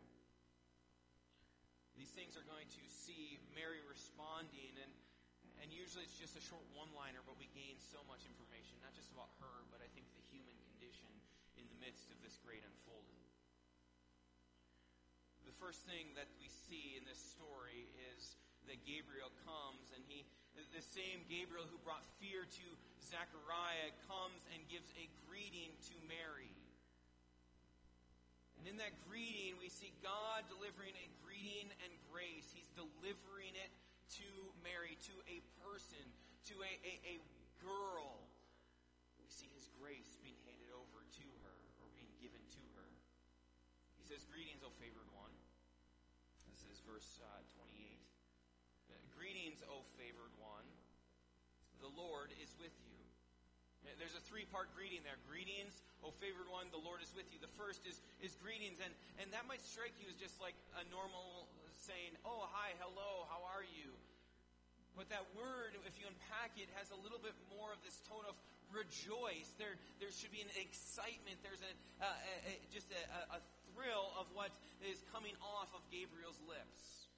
These 2.00 2.12
things 2.16 2.34
are 2.40 2.48
going 2.48 2.66
to 2.66 2.84
see 2.90 3.38
Mary 3.54 3.80
responding, 3.86 4.74
and, 4.82 4.92
and 5.62 5.70
usually 5.70 6.04
it's 6.08 6.18
just 6.18 6.34
a 6.40 6.44
short 6.44 6.64
one 6.74 6.90
liner, 6.98 7.22
but 7.28 7.38
we 7.38 7.48
gain 7.54 7.78
so 7.78 8.02
much 8.10 8.26
information, 8.26 8.80
not 8.82 8.96
just 8.98 9.14
about 9.14 9.30
her, 9.44 9.56
but 9.70 9.84
I 9.84 9.90
think 9.94 10.10
the 10.18 10.26
human 10.34 10.58
condition 10.74 11.12
in 11.60 11.70
the 11.70 11.78
midst 11.78 12.10
of 12.10 12.18
this 12.26 12.42
great 12.42 12.66
unfolding. 12.66 13.23
The 15.54 15.70
first 15.70 15.86
thing 15.86 16.10
that 16.18 16.26
we 16.42 16.50
see 16.50 16.98
in 16.98 17.06
this 17.06 17.22
story 17.38 17.86
is 18.18 18.42
that 18.66 18.82
Gabriel 18.90 19.30
comes, 19.46 19.86
and 19.94 20.02
he, 20.10 20.26
the 20.58 20.82
same 20.82 21.22
Gabriel 21.30 21.70
who 21.70 21.78
brought 21.86 22.02
fear 22.18 22.50
to 22.50 22.66
Zechariah, 23.06 23.94
comes 24.10 24.42
and 24.50 24.66
gives 24.66 24.90
a 24.98 25.06
greeting 25.30 25.70
to 25.94 25.96
Mary. 26.10 26.58
And 28.58 28.66
in 28.66 28.82
that 28.82 28.98
greeting, 29.06 29.62
we 29.62 29.70
see 29.70 29.94
God 30.02 30.42
delivering 30.50 30.98
a 30.98 31.08
greeting 31.22 31.70
and 31.86 31.94
grace. 32.10 32.50
He's 32.50 32.74
delivering 32.74 33.54
it 33.54 33.70
to 34.26 34.30
Mary, 34.66 34.98
to 35.06 35.16
a 35.30 35.38
person, 35.62 36.02
to 36.50 36.56
a, 36.66 36.74
a, 36.82 36.94
a 37.14 37.16
girl. 37.62 38.23
Verse 47.04 47.20
uh, 47.20 47.60
28. 47.60 48.00
Uh, 48.88 48.96
Greetings, 49.20 49.60
O 49.68 49.84
favored 50.00 50.32
one. 50.40 50.64
The 51.84 51.92
Lord 52.00 52.32
is 52.40 52.56
with 52.64 52.72
you. 52.88 52.96
There's 54.00 54.16
a 54.16 54.24
three 54.24 54.48
part 54.48 54.72
greeting 54.72 55.04
there. 55.04 55.20
Greetings, 55.28 55.84
O 56.00 56.16
favored 56.24 56.48
one, 56.48 56.72
the 56.72 56.80
Lord 56.80 57.04
is 57.04 57.12
with 57.12 57.28
you. 57.36 57.44
The 57.44 57.52
first 57.60 57.84
is, 57.84 58.00
is 58.24 58.40
greetings, 58.40 58.80
and, 58.80 58.96
and 59.20 59.28
that 59.36 59.44
might 59.44 59.60
strike 59.60 59.92
you 60.00 60.08
as 60.08 60.16
just 60.16 60.40
like 60.40 60.56
a 60.80 60.88
normal 60.88 61.52
saying, 61.76 62.16
Oh, 62.24 62.48
hi, 62.56 62.72
hello, 62.80 63.28
how 63.28 63.44
are 63.52 63.68
you? 63.68 63.92
But 64.96 65.12
that 65.12 65.28
word, 65.36 65.76
if 65.84 66.00
you 66.00 66.08
unpack 66.08 66.56
it, 66.56 66.72
has 66.80 66.96
a 66.96 67.00
little 67.04 67.20
bit 67.20 67.36
more 67.52 67.76
of 67.76 67.84
this 67.84 68.00
tone 68.08 68.24
of 68.24 68.40
rejoice. 68.72 69.52
There, 69.60 69.76
there 70.00 70.14
should 70.16 70.32
be 70.32 70.40
an 70.40 70.54
excitement. 70.56 71.44
There's 71.44 71.66
a, 71.66 71.74
a, 72.00 72.10
a 72.48 72.54
just 72.72 72.88
a, 72.96 73.02
a 73.36 73.40
thrill 73.74 74.14
of 74.16 74.30
what 74.38 74.54
is 74.86 75.02
coming 75.10 75.34
off 75.42 75.70
of 75.74 75.82
Gabriel's 75.90 76.40
lips. 76.46 77.10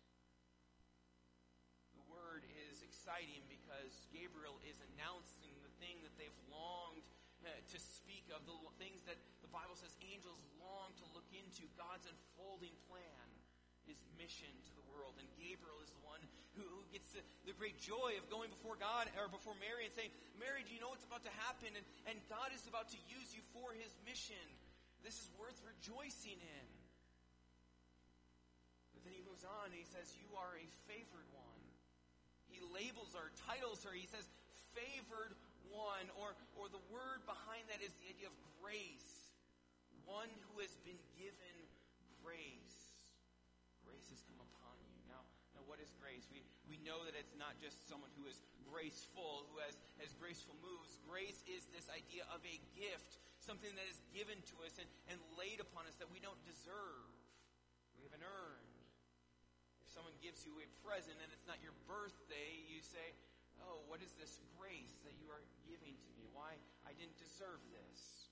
The 1.99 2.07
word 2.07 2.43
is 2.71 2.81
exciting 2.81 3.43
because 3.51 3.93
Gabriel 4.15 4.57
is 4.65 4.79
announcing 4.95 5.53
the 5.61 5.73
thing 5.83 5.99
that 6.03 6.15
they've 6.15 6.39
longed 6.47 7.03
uh, 7.45 7.51
to 7.53 7.77
speak 7.77 8.25
of, 8.33 8.41
the 8.49 8.57
things 8.81 9.05
that 9.05 9.19
the 9.45 9.51
Bible 9.53 9.77
says 9.77 9.93
angels 10.01 10.41
long 10.57 10.89
to 10.97 11.05
look 11.13 11.27
into, 11.29 11.69
God's 11.77 12.09
unfolding 12.09 12.73
plan, 12.89 13.27
his 13.85 14.01
mission 14.17 14.49
to 14.49 14.73
the 14.73 14.85
world. 14.89 15.13
And 15.21 15.29
Gabriel 15.37 15.77
is 15.85 15.93
the 15.93 16.01
one 16.01 16.17
who, 16.57 16.65
who 16.65 16.81
gets 16.89 17.13
the, 17.13 17.21
the, 17.45 17.53
great 17.53 17.77
joy 17.77 18.17
of 18.17 18.25
going 18.33 18.49
before 18.49 18.79
God 18.81 19.05
or 19.13 19.29
before 19.29 19.53
Mary 19.61 19.85
and 19.85 19.93
saying, 19.93 20.09
Mary, 20.41 20.65
do 20.65 20.73
you 20.73 20.81
know 20.81 20.89
what's 20.89 21.05
about 21.05 21.21
to 21.27 21.35
happen? 21.45 21.69
And, 21.77 21.85
and 22.09 22.17
God 22.31 22.49
is 22.49 22.65
about 22.65 22.89
to 22.95 22.99
use 23.05 23.29
you 23.35 23.45
for 23.53 23.77
his 23.77 23.93
mission. 24.07 24.41
This 25.05 25.21
is 25.21 25.29
worth 25.37 25.61
rejoicing 25.61 26.41
in. 26.41 26.67
But 28.97 29.05
then 29.05 29.13
he 29.13 29.21
moves 29.21 29.45
on 29.45 29.69
and 29.69 29.77
he 29.77 29.85
says, 29.85 30.09
You 30.17 30.33
are 30.33 30.57
a 30.57 30.65
favored 30.89 31.29
one. 31.29 31.61
He 32.49 32.57
labels 32.73 33.13
her, 33.13 33.29
titles 33.45 33.85
her. 33.85 33.93
He 33.93 34.09
says, 34.09 34.25
Favored 34.73 35.37
one, 35.69 36.09
or, 36.17 36.33
or 36.57 36.73
the 36.73 36.81
word 36.89 37.21
behind 37.29 37.69
that 37.69 37.85
is 37.85 37.93
the 38.01 38.09
idea 38.17 38.33
of 38.33 38.35
grace. 38.65 39.29
One 40.09 40.33
who 40.49 40.65
has 40.65 40.73
been 40.81 40.97
given 41.21 41.55
grace. 42.25 43.05
Grace 43.85 44.09
has 44.09 44.25
come 44.25 44.41
upon 44.41 44.73
you. 44.89 44.97
Now, 45.05 45.21
now 45.53 45.61
what 45.69 45.77
is 45.77 45.93
grace? 46.01 46.25
We, 46.33 46.41
we 46.65 46.81
know 46.81 47.05
that 47.05 47.13
it's 47.13 47.37
not 47.37 47.53
just 47.61 47.77
someone 47.85 48.09
who 48.17 48.25
is 48.25 48.41
graceful, 48.65 49.45
who 49.53 49.61
has, 49.61 49.77
has 50.01 50.09
graceful 50.17 50.57
moves. 50.65 50.97
Grace 51.05 51.45
is 51.45 51.69
this 51.69 51.85
idea 51.93 52.25
of 52.33 52.41
a 52.41 52.57
gift, 52.73 53.21
something 53.45 53.69
that 53.77 53.85
is 53.85 54.01
given 54.09 54.41
to 54.49 54.55
us 54.65 54.73
and, 54.81 54.89
and 55.05 55.21
laid 55.37 55.61
upon 55.61 55.85
us 55.85 55.93
that 56.01 56.09
we 56.09 56.17
don't 56.17 56.41
deserve. 56.41 57.13
We 57.93 58.09
haven't 58.09 58.25
earned. 58.25 58.73
If 59.85 59.93
someone 59.93 60.17
gives 60.17 60.41
you 60.43 60.57
a 60.57 60.67
present 60.81 61.21
and 61.21 61.29
it's 61.29 61.45
not 61.45 61.61
your 61.61 61.77
birthday, 61.85 62.65
you 62.65 62.81
say, 62.81 63.13
Oh, 63.63 63.87
what 63.87 64.03
is 64.03 64.11
this 64.19 64.43
grace 64.59 64.99
that 65.07 65.15
you 65.15 65.31
are 65.31 65.39
giving 65.63 65.95
to 65.95 66.09
me? 66.19 66.27
Why? 66.35 66.59
I 66.83 66.91
didn't 66.91 67.15
deserve 67.15 67.63
this. 67.71 68.27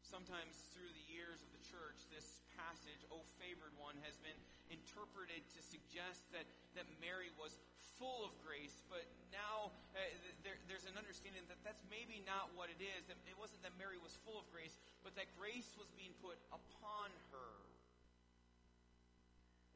Sometimes 0.00 0.56
through 0.72 0.88
the 0.96 1.06
years 1.12 1.44
of 1.44 1.50
the 1.52 1.60
church, 1.60 2.08
this 2.08 2.40
passage, 2.56 3.04
O 3.12 3.20
favored 3.36 3.74
one, 3.76 4.00
has 4.00 4.16
been 4.24 4.38
interpreted 4.72 5.44
to 5.52 5.60
suggest 5.60 6.24
that, 6.32 6.48
that 6.72 6.88
Mary 7.04 7.28
was 7.36 7.60
full 7.96 8.24
of 8.28 8.32
grace, 8.44 8.84
but 8.92 9.04
now 9.32 9.72
uh, 9.96 10.00
there, 10.44 10.56
there's 10.68 10.84
an 10.88 10.96
understanding 10.96 11.44
that 11.48 11.60
that's 11.64 11.82
maybe 11.88 12.20
not 12.24 12.52
what 12.54 12.68
it 12.68 12.80
is. 12.80 13.08
That 13.08 13.18
it 13.28 13.36
wasn't 13.36 13.64
that 13.64 13.74
Mary 13.80 14.00
was 14.00 14.16
full 14.24 14.36
of 14.40 14.46
grace, 14.52 14.76
but 15.00 15.16
that 15.16 15.28
grace 15.36 15.72
was 15.80 15.88
being 15.96 16.12
put 16.20 16.36
upon 16.52 17.08
her. 17.32 17.52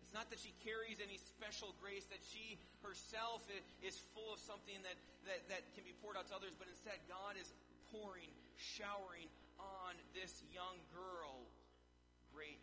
It's 0.05 0.17
not 0.17 0.27
that 0.35 0.43
she 0.43 0.51
carries 0.67 0.99
any 0.99 1.23
special 1.23 1.71
grace, 1.79 2.11
that 2.11 2.19
she 2.35 2.59
herself 2.83 3.47
is 3.79 3.95
full 4.11 4.35
of 4.35 4.43
something 4.43 4.75
that, 4.83 4.99
that, 5.23 5.47
that 5.47 5.63
can 5.79 5.87
be 5.87 5.95
poured 6.03 6.19
out 6.19 6.27
to 6.29 6.35
others, 6.35 6.51
but 6.59 6.67
instead 6.67 6.99
God 7.07 7.39
is 7.39 7.47
pouring, 7.95 8.31
showering 8.59 9.31
on 9.63 9.95
this 10.11 10.43
young 10.51 10.83
girl 10.91 11.47
great 12.35 12.59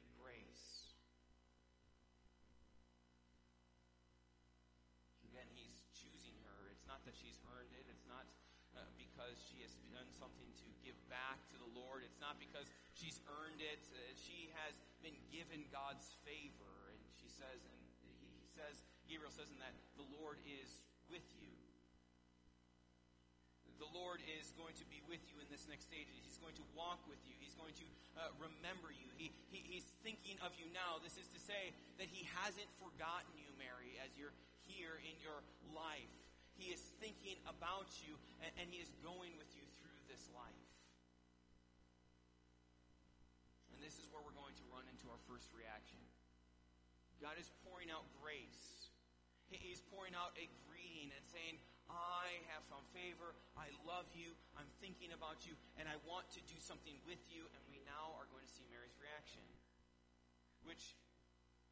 back 11.18 11.42
to 11.50 11.58
the 11.58 11.72
Lord. 11.74 12.06
It's 12.06 12.22
not 12.22 12.38
because 12.38 12.70
she's 12.94 13.18
earned 13.42 13.58
it. 13.58 13.82
Uh, 13.90 13.98
she 14.14 14.54
has 14.62 14.78
been 15.02 15.18
given 15.34 15.66
God's 15.74 16.06
favor 16.22 16.94
And 16.94 17.02
she 17.18 17.30
says, 17.34 17.58
and 17.66 17.82
he 18.22 18.46
says, 18.54 18.86
Gabriel 19.10 19.34
says 19.34 19.50
in 19.50 19.58
that, 19.58 19.74
the 19.98 20.06
Lord 20.22 20.38
is 20.46 20.70
with 21.10 21.26
you. 21.42 21.50
The 23.78 23.90
Lord 23.94 24.22
is 24.42 24.50
going 24.58 24.74
to 24.82 24.86
be 24.90 25.06
with 25.06 25.22
you 25.30 25.38
in 25.38 25.46
this 25.54 25.70
next 25.70 25.86
stage. 25.86 26.10
He's 26.10 26.42
going 26.42 26.58
to 26.58 26.66
walk 26.74 26.98
with 27.06 27.22
you. 27.30 27.38
He's 27.38 27.54
going 27.54 27.78
to 27.78 27.86
uh, 28.18 28.34
remember 28.42 28.90
you. 28.90 29.06
He, 29.22 29.30
he, 29.54 29.62
he's 29.62 29.86
thinking 30.02 30.34
of 30.42 30.50
you 30.58 30.66
now. 30.74 30.98
This 30.98 31.14
is 31.14 31.30
to 31.30 31.40
say 31.42 31.78
that 32.02 32.10
He 32.10 32.26
hasn't 32.42 32.70
forgotten 32.82 33.30
you, 33.38 33.54
Mary, 33.62 33.94
as 34.02 34.10
you're 34.18 34.34
here 34.66 34.98
in 35.06 35.14
your 35.22 35.46
life. 35.78 36.10
He 36.58 36.74
is 36.74 36.82
thinking 36.98 37.38
about 37.46 37.86
you, 38.02 38.18
and, 38.42 38.50
and 38.58 38.66
He 38.74 38.82
is 38.82 38.90
going 39.06 39.38
with 39.38 39.50
you 39.54 39.62
through 39.78 40.02
this 40.10 40.26
life. 40.34 40.67
Is 43.98 44.08
where 44.14 44.22
we're 44.22 44.38
going 44.38 44.56
to 44.58 44.66
run 44.74 44.86
into 44.90 45.10
our 45.10 45.22
first 45.26 45.50
reaction. 45.54 46.00
God 47.18 47.38
is 47.42 47.50
pouring 47.66 47.90
out 47.90 48.06
grace. 48.22 48.94
He's 49.50 49.82
pouring 49.90 50.14
out 50.14 50.36
a 50.38 50.46
greeting 50.70 51.10
and 51.16 51.24
saying, 51.24 51.58
I 51.88 52.44
have 52.52 52.68
found 52.68 52.84
favor. 52.92 53.32
I 53.56 53.72
love 53.88 54.06
you. 54.12 54.36
I'm 54.60 54.68
thinking 54.84 55.16
about 55.16 55.48
you. 55.48 55.56
And 55.80 55.88
I 55.88 55.96
want 56.04 56.28
to 56.36 56.42
do 56.46 56.58
something 56.60 57.00
with 57.08 57.22
you. 57.32 57.48
And 57.56 57.62
we 57.72 57.80
now 57.88 58.14
are 58.20 58.28
going 58.30 58.44
to 58.44 58.52
see 58.52 58.68
Mary's 58.68 58.96
reaction. 59.00 59.42
Which, 60.68 61.00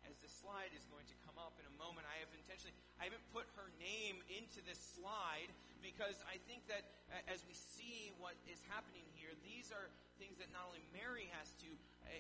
as 0.08 0.16
the 0.24 0.32
slide 0.32 0.72
is 0.72 0.88
going 0.88 1.06
to 1.12 1.18
come 1.28 1.36
up 1.36 1.60
in 1.60 1.68
a 1.68 1.76
moment, 1.76 2.08
I 2.08 2.24
have 2.24 2.32
intentionally, 2.32 2.74
I 2.96 3.12
haven't 3.12 3.28
put 3.36 3.46
her 3.60 3.68
name 3.76 4.24
into 4.32 4.64
this 4.64 4.80
slide 4.80 5.52
because 5.86 6.18
I 6.26 6.42
think 6.50 6.66
that 6.66 6.82
as 7.30 7.46
we 7.46 7.54
see 7.54 8.10
what 8.18 8.34
is 8.50 8.58
happening 8.74 9.06
here, 9.14 9.30
these 9.46 9.70
are 9.70 9.94
things 10.18 10.42
that 10.42 10.50
not 10.50 10.66
only 10.66 10.82
Mary 10.90 11.30
has 11.38 11.54
to, 11.62 11.70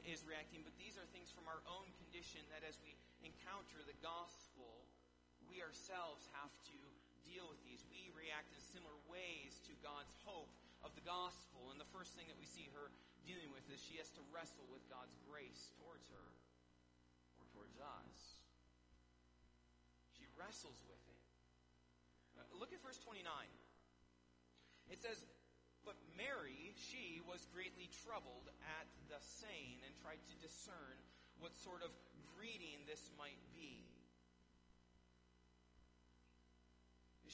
is 0.06 0.22
reacting, 0.22 0.62
but 0.62 0.78
these 0.78 1.02
are 1.02 1.08
things 1.10 1.34
from 1.34 1.50
our 1.50 1.66
own 1.66 1.90
condition 2.06 2.46
that 2.54 2.62
as 2.62 2.78
we 2.86 2.94
encounter 3.26 3.82
the 3.90 3.98
gospel, 4.06 4.86
we 5.50 5.66
ourselves 5.66 6.30
have 6.38 6.54
to 6.70 6.78
deal 7.26 7.50
with 7.50 7.58
these. 7.66 7.82
We 7.90 8.14
react 8.14 8.54
in 8.54 8.62
similar 8.62 8.96
ways 9.10 9.58
to 9.66 9.74
God's 9.82 10.14
hope 10.22 10.54
of 10.86 10.94
the 10.94 11.02
gospel. 11.02 11.74
And 11.74 11.82
the 11.82 11.90
first 11.90 12.14
thing 12.14 12.30
that 12.30 12.38
we 12.38 12.46
see 12.46 12.70
her 12.78 12.94
dealing 13.26 13.50
with 13.50 13.66
is 13.74 13.82
she 13.82 13.98
has 13.98 14.14
to 14.14 14.22
wrestle 14.30 14.70
with 14.70 14.86
God's 14.94 15.18
grace 15.26 15.74
towards 15.82 16.06
her 16.14 16.28
or 17.42 17.46
towards 17.58 17.82
us. 17.82 18.46
She 20.14 20.30
wrestles 20.38 20.78
with 20.86 20.94
it. 20.94 20.95
Uh, 20.95 20.95
look 22.60 22.74
at 22.74 22.82
verse 22.84 23.00
29. 23.04 23.24
It 24.92 25.02
says, 25.02 25.18
But 25.84 25.98
Mary, 26.18 26.74
she 26.78 27.22
was 27.26 27.46
greatly 27.54 27.90
troubled 28.06 28.50
at 28.80 28.88
the 29.10 29.20
saying 29.20 29.82
and 29.86 29.92
tried 30.02 30.22
to 30.22 30.36
discern 30.42 30.98
what 31.40 31.56
sort 31.58 31.82
of 31.82 31.92
greeting 32.38 32.80
this 32.86 33.12
might 33.18 33.40
be. 33.58 33.84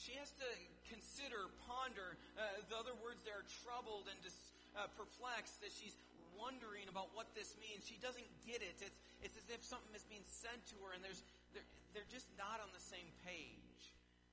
She 0.02 0.18
has 0.18 0.34
to 0.42 0.50
consider, 0.90 1.46
ponder. 1.70 2.18
Uh, 2.34 2.42
the 2.74 2.78
other 2.80 2.98
words 3.06 3.22
there 3.22 3.38
are 3.38 3.50
troubled 3.62 4.10
and 4.10 4.18
dis, 4.26 4.34
uh, 4.74 4.90
perplexed, 4.98 5.62
that 5.62 5.70
she's 5.70 5.94
wondering 6.34 6.90
about 6.90 7.14
what 7.14 7.30
this 7.38 7.54
means. 7.62 7.86
She 7.86 8.02
doesn't 8.02 8.26
get 8.42 8.66
it. 8.66 8.82
It's, 8.82 8.98
it's 9.22 9.38
as 9.38 9.48
if 9.54 9.62
something 9.62 9.94
is 9.94 10.02
being 10.10 10.26
said 10.26 10.58
to 10.74 10.76
her 10.82 10.98
and 10.98 11.06
there's, 11.06 11.22
they're, 11.54 11.68
they're 11.94 12.10
just 12.10 12.26
not 12.34 12.58
on 12.66 12.74
the 12.74 12.82
same 12.82 13.06
page. 13.22 13.71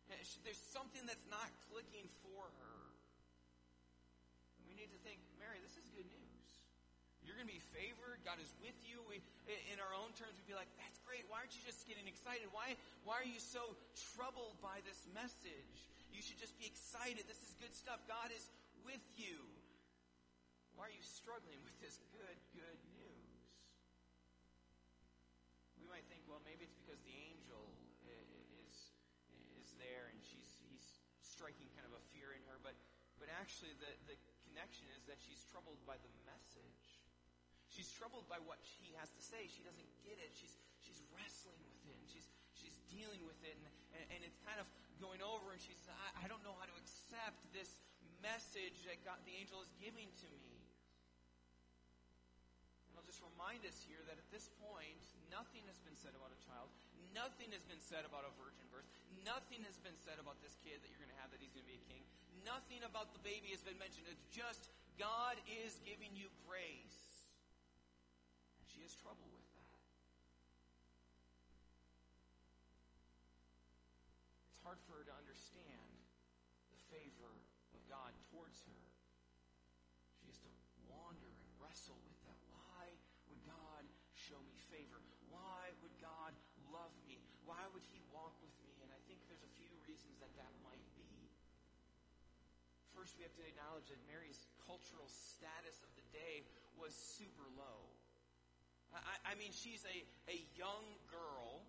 There's 0.08 0.60
something 0.72 1.04
that's 1.04 1.28
not 1.28 1.48
clicking 1.68 2.08
for 2.24 2.48
her. 2.64 2.80
We 4.64 4.74
need 4.74 4.88
to 4.88 5.00
think, 5.04 5.20
Mary, 5.36 5.60
this 5.60 5.76
is 5.76 5.84
good 5.92 6.08
news. 6.08 6.28
You're 7.28 7.36
going 7.36 7.44
to 7.44 7.52
be 7.52 7.64
favored. 7.76 8.24
God 8.24 8.40
is 8.40 8.48
with 8.64 8.76
you. 8.88 9.04
We, 9.04 9.20
in 9.68 9.76
our 9.76 9.92
own 9.92 10.16
terms, 10.16 10.32
we'd 10.40 10.48
be 10.48 10.56
like, 10.56 10.72
that's 10.80 10.96
great. 11.04 11.28
Why 11.28 11.44
aren't 11.44 11.52
you 11.52 11.60
just 11.60 11.84
getting 11.84 12.08
excited? 12.08 12.48
Why, 12.56 12.72
why 13.04 13.20
are 13.20 13.28
you 13.28 13.36
so 13.36 13.76
troubled 14.16 14.56
by 14.64 14.80
this 14.88 15.04
message? 15.12 15.76
You 16.08 16.24
should 16.24 16.40
just 16.40 16.56
be 16.56 16.64
excited. 16.64 17.28
This 17.28 17.44
is 17.44 17.52
good 17.60 17.76
stuff. 17.76 18.00
God 18.08 18.32
is 18.32 18.48
with 18.80 19.04
you. 19.20 19.44
Why 20.72 20.88
are 20.88 20.94
you 20.96 21.04
struggling 21.04 21.60
with 21.68 21.76
this 21.84 22.00
good, 22.16 22.38
good 22.56 22.80
news? 22.96 23.44
We 25.76 25.84
might 25.90 26.08
think, 26.08 26.24
well, 26.30 26.40
maybe 26.48 26.64
it's 26.64 26.78
because 26.80 27.02
the 27.04 27.12
angel 27.28 27.66
is, 28.08 28.96
is 29.60 29.68
there 29.76 30.08
and 30.08 30.16
she's, 30.24 30.56
he's 30.64 30.88
striking 31.38 31.70
kind 31.78 31.86
of 31.86 31.94
a 31.94 32.02
fear 32.10 32.34
in 32.34 32.42
her. 32.50 32.58
But, 32.66 32.74
but 33.22 33.30
actually, 33.38 33.70
the, 33.78 33.94
the 34.10 34.18
connection 34.50 34.90
is 34.98 35.06
that 35.06 35.22
she's 35.22 35.46
troubled 35.54 35.78
by 35.86 35.94
the 36.02 36.10
message. 36.26 36.98
She's 37.70 37.86
troubled 37.94 38.26
by 38.26 38.42
what 38.42 38.58
he 38.58 38.90
has 38.98 39.14
to 39.14 39.22
say. 39.22 39.46
She 39.46 39.62
doesn't 39.62 39.86
get 40.02 40.18
it. 40.18 40.34
She's, 40.34 40.58
she's 40.82 40.98
wrestling 41.14 41.62
with 41.86 41.94
it. 41.94 42.10
She's, 42.10 42.26
she's 42.58 42.74
dealing 42.90 43.22
with 43.22 43.38
it. 43.46 43.54
And, 43.54 43.70
and, 43.94 44.04
and 44.18 44.20
it's 44.26 44.42
kind 44.42 44.58
of 44.58 44.66
going 44.98 45.22
over, 45.22 45.54
and 45.54 45.62
she's, 45.62 45.78
I, 45.86 46.26
I 46.26 46.26
don't 46.26 46.42
know 46.42 46.58
how 46.58 46.66
to 46.66 46.74
accept 46.82 47.38
this 47.54 47.78
message 48.18 48.82
that 48.90 48.98
God, 49.06 49.22
the 49.22 49.38
angel 49.38 49.62
is 49.62 49.70
giving 49.78 50.10
to 50.10 50.28
me. 50.42 50.58
And 52.90 52.98
I'll 52.98 53.06
just 53.06 53.22
remind 53.22 53.62
us 53.62 53.78
here 53.86 54.02
that 54.10 54.18
at 54.18 54.26
this 54.34 54.50
point, 54.58 54.98
nothing 55.30 55.62
has 55.70 55.78
been 55.86 55.94
said 55.94 56.18
about 56.18 56.34
a 56.34 56.40
child. 56.42 56.66
Nothing 57.18 57.50
has 57.50 57.66
been 57.66 57.82
said 57.82 58.06
about 58.06 58.22
a 58.22 58.30
virgin 58.38 58.62
birth. 58.70 58.86
Nothing 59.26 59.66
has 59.66 59.74
been 59.82 59.98
said 60.06 60.22
about 60.22 60.38
this 60.38 60.54
kid 60.62 60.78
that 60.78 60.86
you're 60.86 61.02
going 61.02 61.10
to 61.10 61.18
have, 61.18 61.34
that 61.34 61.42
he's 61.42 61.50
going 61.50 61.66
to 61.66 61.72
be 61.74 61.82
a 61.82 61.86
king. 61.90 62.06
Nothing 62.46 62.86
about 62.86 63.10
the 63.10 63.18
baby 63.26 63.50
has 63.50 63.58
been 63.58 63.74
mentioned. 63.74 64.06
It's 64.06 64.22
just 64.30 64.70
God 65.02 65.34
is 65.66 65.82
giving 65.82 66.14
you 66.14 66.30
grace. 66.46 67.26
And 68.62 68.70
she 68.70 68.86
has 68.86 68.94
trouble 68.94 69.26
with 69.34 69.42
that. 69.58 69.82
It's 74.54 74.62
hard 74.62 74.78
for 74.86 75.02
her 75.02 75.04
to 75.10 75.14
understand 75.18 75.90
the 76.70 76.80
favor 76.86 77.34
of 77.74 77.82
God 77.90 78.14
towards 78.30 78.62
her. 78.70 78.82
She 80.22 80.30
has 80.30 80.38
to 80.46 80.50
wander 80.86 81.34
and 81.34 81.50
wrestle 81.58 81.98
that 90.20 90.32
that 90.38 90.52
might 90.66 90.82
be. 90.98 91.06
First, 92.94 93.14
we 93.16 93.22
have 93.22 93.34
to 93.38 93.46
acknowledge 93.46 93.86
that 93.90 94.00
Mary's 94.10 94.42
cultural 94.66 95.06
status 95.08 95.80
of 95.80 95.90
the 95.94 96.06
day 96.10 96.42
was 96.76 96.92
super 96.94 97.46
low. 97.56 97.80
I, 98.94 99.32
I 99.32 99.34
mean, 99.36 99.52
she's 99.52 99.84
a, 99.84 99.98
a 100.30 100.38
young 100.56 100.84
girl. 101.12 101.62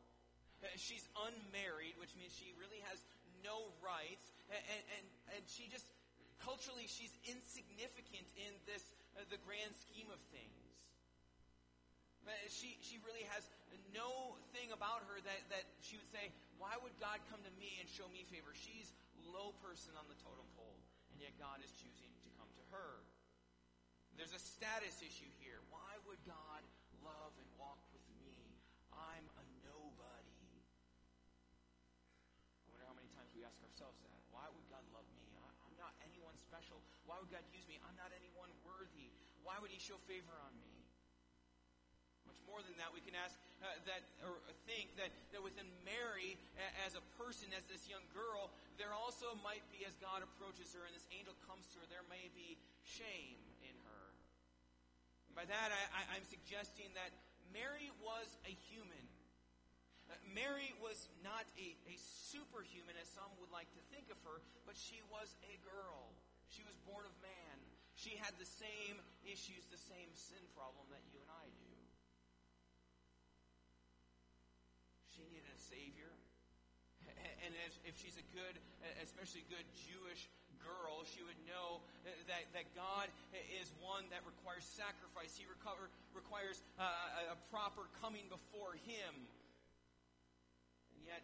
She's 0.76 1.08
unmarried, 1.16 1.96
which 2.00 2.16
means 2.20 2.36
she 2.36 2.52
really 2.60 2.84
has 2.92 3.00
no 3.44 3.72
rights. 3.80 4.28
And, 4.52 4.84
and, 5.00 5.06
and 5.38 5.44
she 5.48 5.70
just, 5.72 5.88
culturally, 6.44 6.90
she's 6.90 7.14
insignificant 7.28 8.28
in 8.36 8.52
this, 8.68 8.84
uh, 9.16 9.24
the 9.32 9.40
grand 9.46 9.72
scheme 9.78 10.12
of 10.12 10.20
things. 10.34 10.58
She, 12.52 12.78
she 12.86 13.02
really 13.02 13.26
has 13.34 13.42
no 13.94 14.38
thing 14.54 14.72
about 14.74 15.06
her 15.10 15.22
that, 15.24 15.42
that 15.54 15.66
she 15.82 15.98
would 15.98 16.10
say, 16.10 16.34
why 16.58 16.76
would 16.82 16.96
God 17.00 17.22
come 17.32 17.42
to 17.46 17.54
me 17.58 17.80
and 17.80 17.88
show 17.88 18.08
me 18.12 18.28
favor? 18.28 18.52
She's 18.54 18.92
low 19.30 19.54
person 19.62 19.94
on 19.96 20.06
the 20.10 20.18
totem 20.20 20.48
pole, 20.58 20.80
and 21.14 21.22
yet 21.22 21.34
God 21.38 21.62
is 21.62 21.72
choosing 21.78 22.12
to 22.26 22.30
come 22.36 22.50
to 22.58 22.64
her. 22.76 23.04
There's 24.20 24.36
a 24.36 24.42
status 24.42 25.00
issue 25.00 25.32
here. 25.40 25.64
Why 25.72 25.96
would 26.10 26.20
God 26.28 26.62
love 27.06 27.32
and 27.40 27.48
walk 27.56 27.80
with 27.96 28.04
me? 28.20 28.36
I'm 28.92 29.26
a 29.40 29.44
nobody. 29.64 30.36
I 32.68 32.76
wonder 32.76 32.84
how 32.84 32.98
many 33.00 33.08
times 33.16 33.32
we 33.32 33.48
ask 33.48 33.56
ourselves 33.64 33.96
that. 34.04 34.20
Why 34.36 34.44
would 34.52 34.68
God 34.68 34.84
love 34.92 35.08
me? 35.16 35.24
I'm 35.40 35.76
not 35.80 35.96
anyone 36.04 36.36
special. 36.36 36.84
Why 37.08 37.16
would 37.16 37.32
God 37.32 37.48
use 37.56 37.64
me? 37.72 37.80
I'm 37.88 37.96
not 37.96 38.12
anyone 38.12 38.52
worthy. 38.68 39.16
Why 39.48 39.56
would 39.64 39.72
He 39.72 39.80
show 39.80 39.96
favor 40.04 40.36
on 40.44 40.52
me? 40.60 40.79
More 42.50 42.66
than 42.66 42.74
that, 42.82 42.90
we 42.90 43.00
can 43.06 43.14
ask 43.14 43.38
uh, 43.62 43.70
that 43.86 44.02
or 44.26 44.34
think 44.66 44.90
that, 44.98 45.14
that 45.32 45.42
within 45.46 45.70
Mary, 45.86 46.34
as 46.86 46.98
a 46.98 47.04
person, 47.22 47.54
as 47.54 47.62
this 47.70 47.86
young 47.86 48.04
girl, 48.12 48.50
there 48.82 48.96
also 48.96 49.38
might 49.46 49.62
be, 49.70 49.86
as 49.86 49.94
God 50.02 50.26
approaches 50.26 50.74
her 50.74 50.82
and 50.88 50.94
this 50.96 51.06
angel 51.14 51.38
comes 51.46 51.70
to 51.76 51.84
her, 51.84 51.86
there 51.92 52.06
may 52.10 52.32
be 52.34 52.58
shame 52.88 53.38
in 53.62 53.76
her. 53.86 54.06
And 55.30 55.34
by 55.38 55.46
that, 55.46 55.70
I, 55.94 56.18
am 56.18 56.26
suggesting 56.26 56.90
that 56.98 57.14
Mary 57.54 57.94
was 58.02 58.30
a 58.46 58.54
human. 58.72 59.06
Uh, 60.10 60.18
Mary 60.34 60.74
was 60.82 61.10
not 61.22 61.46
a, 61.60 61.68
a 61.86 61.96
superhuman, 62.32 62.98
as 62.98 63.10
some 63.14 63.30
would 63.38 63.54
like 63.54 63.70
to 63.78 63.82
think 63.94 64.10
of 64.10 64.18
her, 64.26 64.42
but 64.66 64.74
she 64.74 65.04
was 65.12 65.36
a 65.46 65.54
girl. 65.62 66.10
She 66.50 66.66
was 66.66 66.74
born 66.88 67.06
of 67.06 67.14
man. 67.22 67.56
She 68.00 68.16
had 68.16 68.32
the 68.40 68.48
same 68.48 68.96
issues, 69.28 69.68
the 69.70 69.82
same 69.92 70.08
sin 70.16 70.42
problem 70.56 70.88
that 70.96 71.04
you 71.12 71.20
and 71.20 71.30
I 71.36 71.52
do. 71.52 71.59
She 75.20 75.28
needed 75.36 75.52
a 75.52 75.60
Savior. 75.60 76.16
And 77.44 77.52
if 77.84 78.00
she's 78.00 78.16
a 78.16 78.24
good, 78.32 78.56
especially 79.04 79.44
good 79.52 79.68
Jewish 79.76 80.32
girl, 80.64 81.04
she 81.04 81.20
would 81.28 81.36
know 81.44 81.84
that, 82.28 82.48
that 82.56 82.68
God 82.72 83.12
is 83.60 83.68
one 83.84 84.08
that 84.16 84.24
requires 84.24 84.64
sacrifice. 84.64 85.36
He 85.36 85.44
recover, 85.44 85.92
requires 86.16 86.64
uh, 86.80 87.36
a 87.36 87.38
proper 87.52 87.92
coming 88.00 88.24
before 88.32 88.80
Him. 88.88 89.12
And 90.96 91.04
yet, 91.04 91.20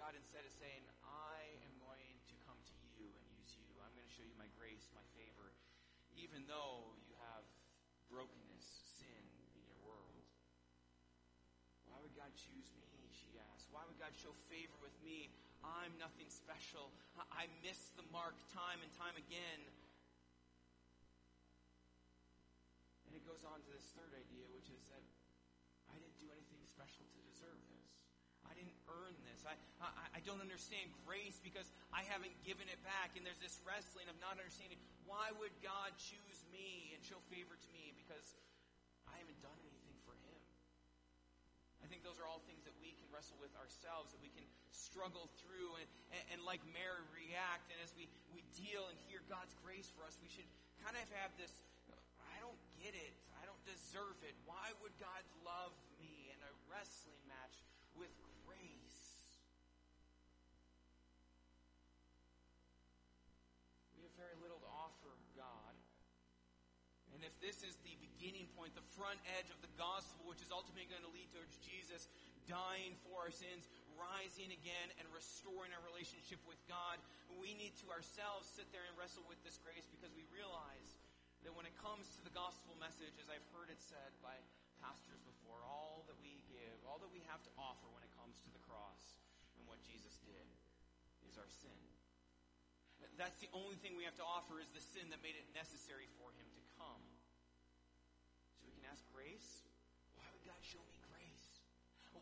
God 0.00 0.16
instead 0.16 0.48
is 0.48 0.56
saying, 0.56 0.80
I 1.04 1.44
am 1.60 1.74
going 1.84 2.16
to 2.32 2.34
come 2.48 2.56
to 2.56 2.76
you 2.96 3.04
and 3.04 3.24
use 3.36 3.52
you. 3.60 3.68
I'm 3.84 3.92
going 3.92 4.08
to 4.08 4.16
show 4.16 4.24
you 4.24 4.36
my 4.40 4.48
grace, 4.56 4.88
my 4.96 5.04
favor, 5.12 5.52
even 6.16 6.48
though 6.48 6.96
you 7.04 7.12
have 7.32 7.44
brokenness, 8.08 8.64
sin 8.96 9.24
in 9.56 9.62
your 9.68 9.80
world. 9.84 10.24
Why 11.92 12.00
would 12.00 12.16
God 12.16 12.32
choose 12.32 12.72
me? 12.80 12.86
She 13.16 13.40
asked. 13.52 13.72
Why 13.72 13.80
would 13.88 13.96
God 13.96 14.12
show 14.26 14.34
favor 14.50 14.74
with 14.82 14.94
me? 15.06 15.30
I'm 15.62 15.94
nothing 16.02 16.26
special. 16.26 16.90
I 17.30 17.46
miss 17.62 17.78
the 17.94 18.02
mark 18.10 18.34
time 18.50 18.82
and 18.82 18.90
time 18.98 19.14
again. 19.14 19.60
And 23.06 23.14
it 23.14 23.22
goes 23.22 23.46
on 23.46 23.62
to 23.62 23.70
this 23.70 23.86
third 23.94 24.10
idea, 24.18 24.42
which 24.50 24.66
is 24.66 24.82
that 24.90 25.04
I 25.86 25.94
didn't 26.02 26.18
do 26.18 26.26
anything 26.34 26.58
special 26.66 27.06
to 27.06 27.18
deserve 27.30 27.54
this. 27.70 27.86
I 28.42 28.58
didn't 28.58 28.74
earn 28.90 29.14
this. 29.30 29.46
I, 29.46 29.54
I, 29.78 30.18
I 30.18 30.20
don't 30.26 30.42
understand 30.42 30.90
grace 31.06 31.38
because 31.38 31.70
I 31.94 32.02
haven't 32.02 32.34
given 32.42 32.66
it 32.66 32.82
back. 32.82 33.14
And 33.14 33.22
there's 33.22 33.38
this 33.38 33.62
wrestling 33.62 34.10
of 34.10 34.18
not 34.18 34.42
understanding 34.42 34.82
why 35.06 35.30
would 35.38 35.54
God 35.62 35.94
choose 36.02 36.42
me 36.50 36.90
and 36.90 36.98
show 37.06 37.22
favor 37.30 37.54
to 37.54 37.68
me 37.70 37.94
because 37.94 38.34
I 39.06 39.22
haven't 39.22 39.38
done 39.38 39.54
anything. 39.62 39.75
I 41.86 41.88
think 41.88 42.02
those 42.02 42.18
are 42.18 42.26
all 42.26 42.42
things 42.50 42.66
that 42.66 42.74
we 42.82 42.98
can 42.98 43.06
wrestle 43.14 43.38
with 43.38 43.54
ourselves, 43.54 44.10
that 44.10 44.18
we 44.18 44.34
can 44.34 44.42
struggle 44.74 45.30
through 45.38 45.78
and, 45.78 45.86
and, 46.10 46.24
and 46.34 46.38
like 46.42 46.58
Mary 46.74 46.98
react. 47.14 47.70
And 47.70 47.78
as 47.78 47.94
we, 47.94 48.10
we 48.34 48.42
deal 48.58 48.90
and 48.90 48.98
hear 49.06 49.22
God's 49.30 49.54
grace 49.62 49.86
for 49.94 50.02
us, 50.02 50.18
we 50.18 50.26
should 50.26 50.50
kind 50.82 50.98
of 50.98 51.06
have 51.14 51.30
this 51.38 51.62
I 52.34 52.42
don't 52.42 52.58
get 52.82 52.98
it. 52.98 53.14
I 53.38 53.46
don't 53.46 53.62
deserve 53.62 54.18
it. 54.26 54.34
Why 54.50 54.74
would 54.82 54.98
God 54.98 55.22
love 55.46 55.70
me 56.02 56.26
in 56.34 56.38
a 56.42 56.52
wrestling 56.66 57.22
match 57.30 57.54
with 57.94 58.10
grace? 58.42 58.98
We 63.94 64.02
have 64.02 64.16
very 64.18 64.34
little 64.42 64.58
to 64.58 64.70
offer 64.74 65.14
God. 65.38 65.78
And 67.14 67.22
if 67.22 67.32
this 67.38 67.62
is 67.62 67.78
the 67.85 67.85
beginning 68.26 68.50
point, 68.58 68.74
the 68.74 68.90
front 68.98 69.22
edge 69.38 69.46
of 69.54 69.62
the 69.62 69.70
gospel, 69.78 70.26
which 70.26 70.42
is 70.42 70.50
ultimately 70.50 70.90
going 70.90 71.06
to 71.06 71.14
lead 71.14 71.30
towards 71.30 71.54
Jesus 71.62 72.10
dying 72.50 72.98
for 73.06 73.22
our 73.22 73.30
sins, 73.30 73.70
rising 73.94 74.50
again, 74.50 74.90
and 74.98 75.06
restoring 75.14 75.70
our 75.70 75.78
relationship 75.86 76.42
with 76.42 76.58
God, 76.66 76.98
we 77.38 77.54
need 77.54 77.70
to 77.78 77.86
ourselves 77.94 78.50
sit 78.50 78.66
there 78.74 78.82
and 78.82 78.98
wrestle 78.98 79.22
with 79.30 79.38
this 79.46 79.62
grace 79.62 79.86
because 79.94 80.10
we 80.18 80.26
realize 80.34 80.98
that 81.46 81.54
when 81.54 81.70
it 81.70 81.74
comes 81.78 82.10
to 82.18 82.20
the 82.26 82.34
gospel 82.34 82.74
message, 82.82 83.14
as 83.22 83.30
I've 83.30 83.46
heard 83.54 83.70
it 83.70 83.78
said 83.78 84.10
by 84.18 84.34
pastors 84.82 85.22
before, 85.22 85.62
all 85.62 86.02
that 86.10 86.18
we 86.18 86.42
give, 86.50 86.82
all 86.82 86.98
that 86.98 87.14
we 87.14 87.22
have 87.30 87.38
to 87.46 87.52
offer 87.54 87.86
when 87.94 88.02
it 88.02 88.10
comes 88.18 88.34
to 88.42 88.50
the 88.50 88.62
cross 88.66 89.22
and 89.54 89.62
what 89.70 89.78
Jesus 89.86 90.18
did 90.26 90.46
is 91.30 91.38
our 91.38 91.50
sin. 91.62 91.78
That's 93.22 93.38
the 93.38 93.54
only 93.54 93.78
thing 93.78 93.94
we 93.94 94.02
have 94.02 94.18
to 94.18 94.26
offer 94.26 94.58
is 94.58 94.66
the 94.74 94.82
sin 94.82 95.14
that 95.14 95.22
made 95.22 95.38
it 95.38 95.46
necessary 95.54 96.10
for 96.18 96.34
him 96.34 96.50
to 96.58 96.62
come. 96.74 97.15
Grace? 99.12 99.64
Why 100.16 100.26
would 100.32 100.44
God 100.44 100.60
show 100.62 100.82
me 100.86 100.96
grace? 101.10 101.46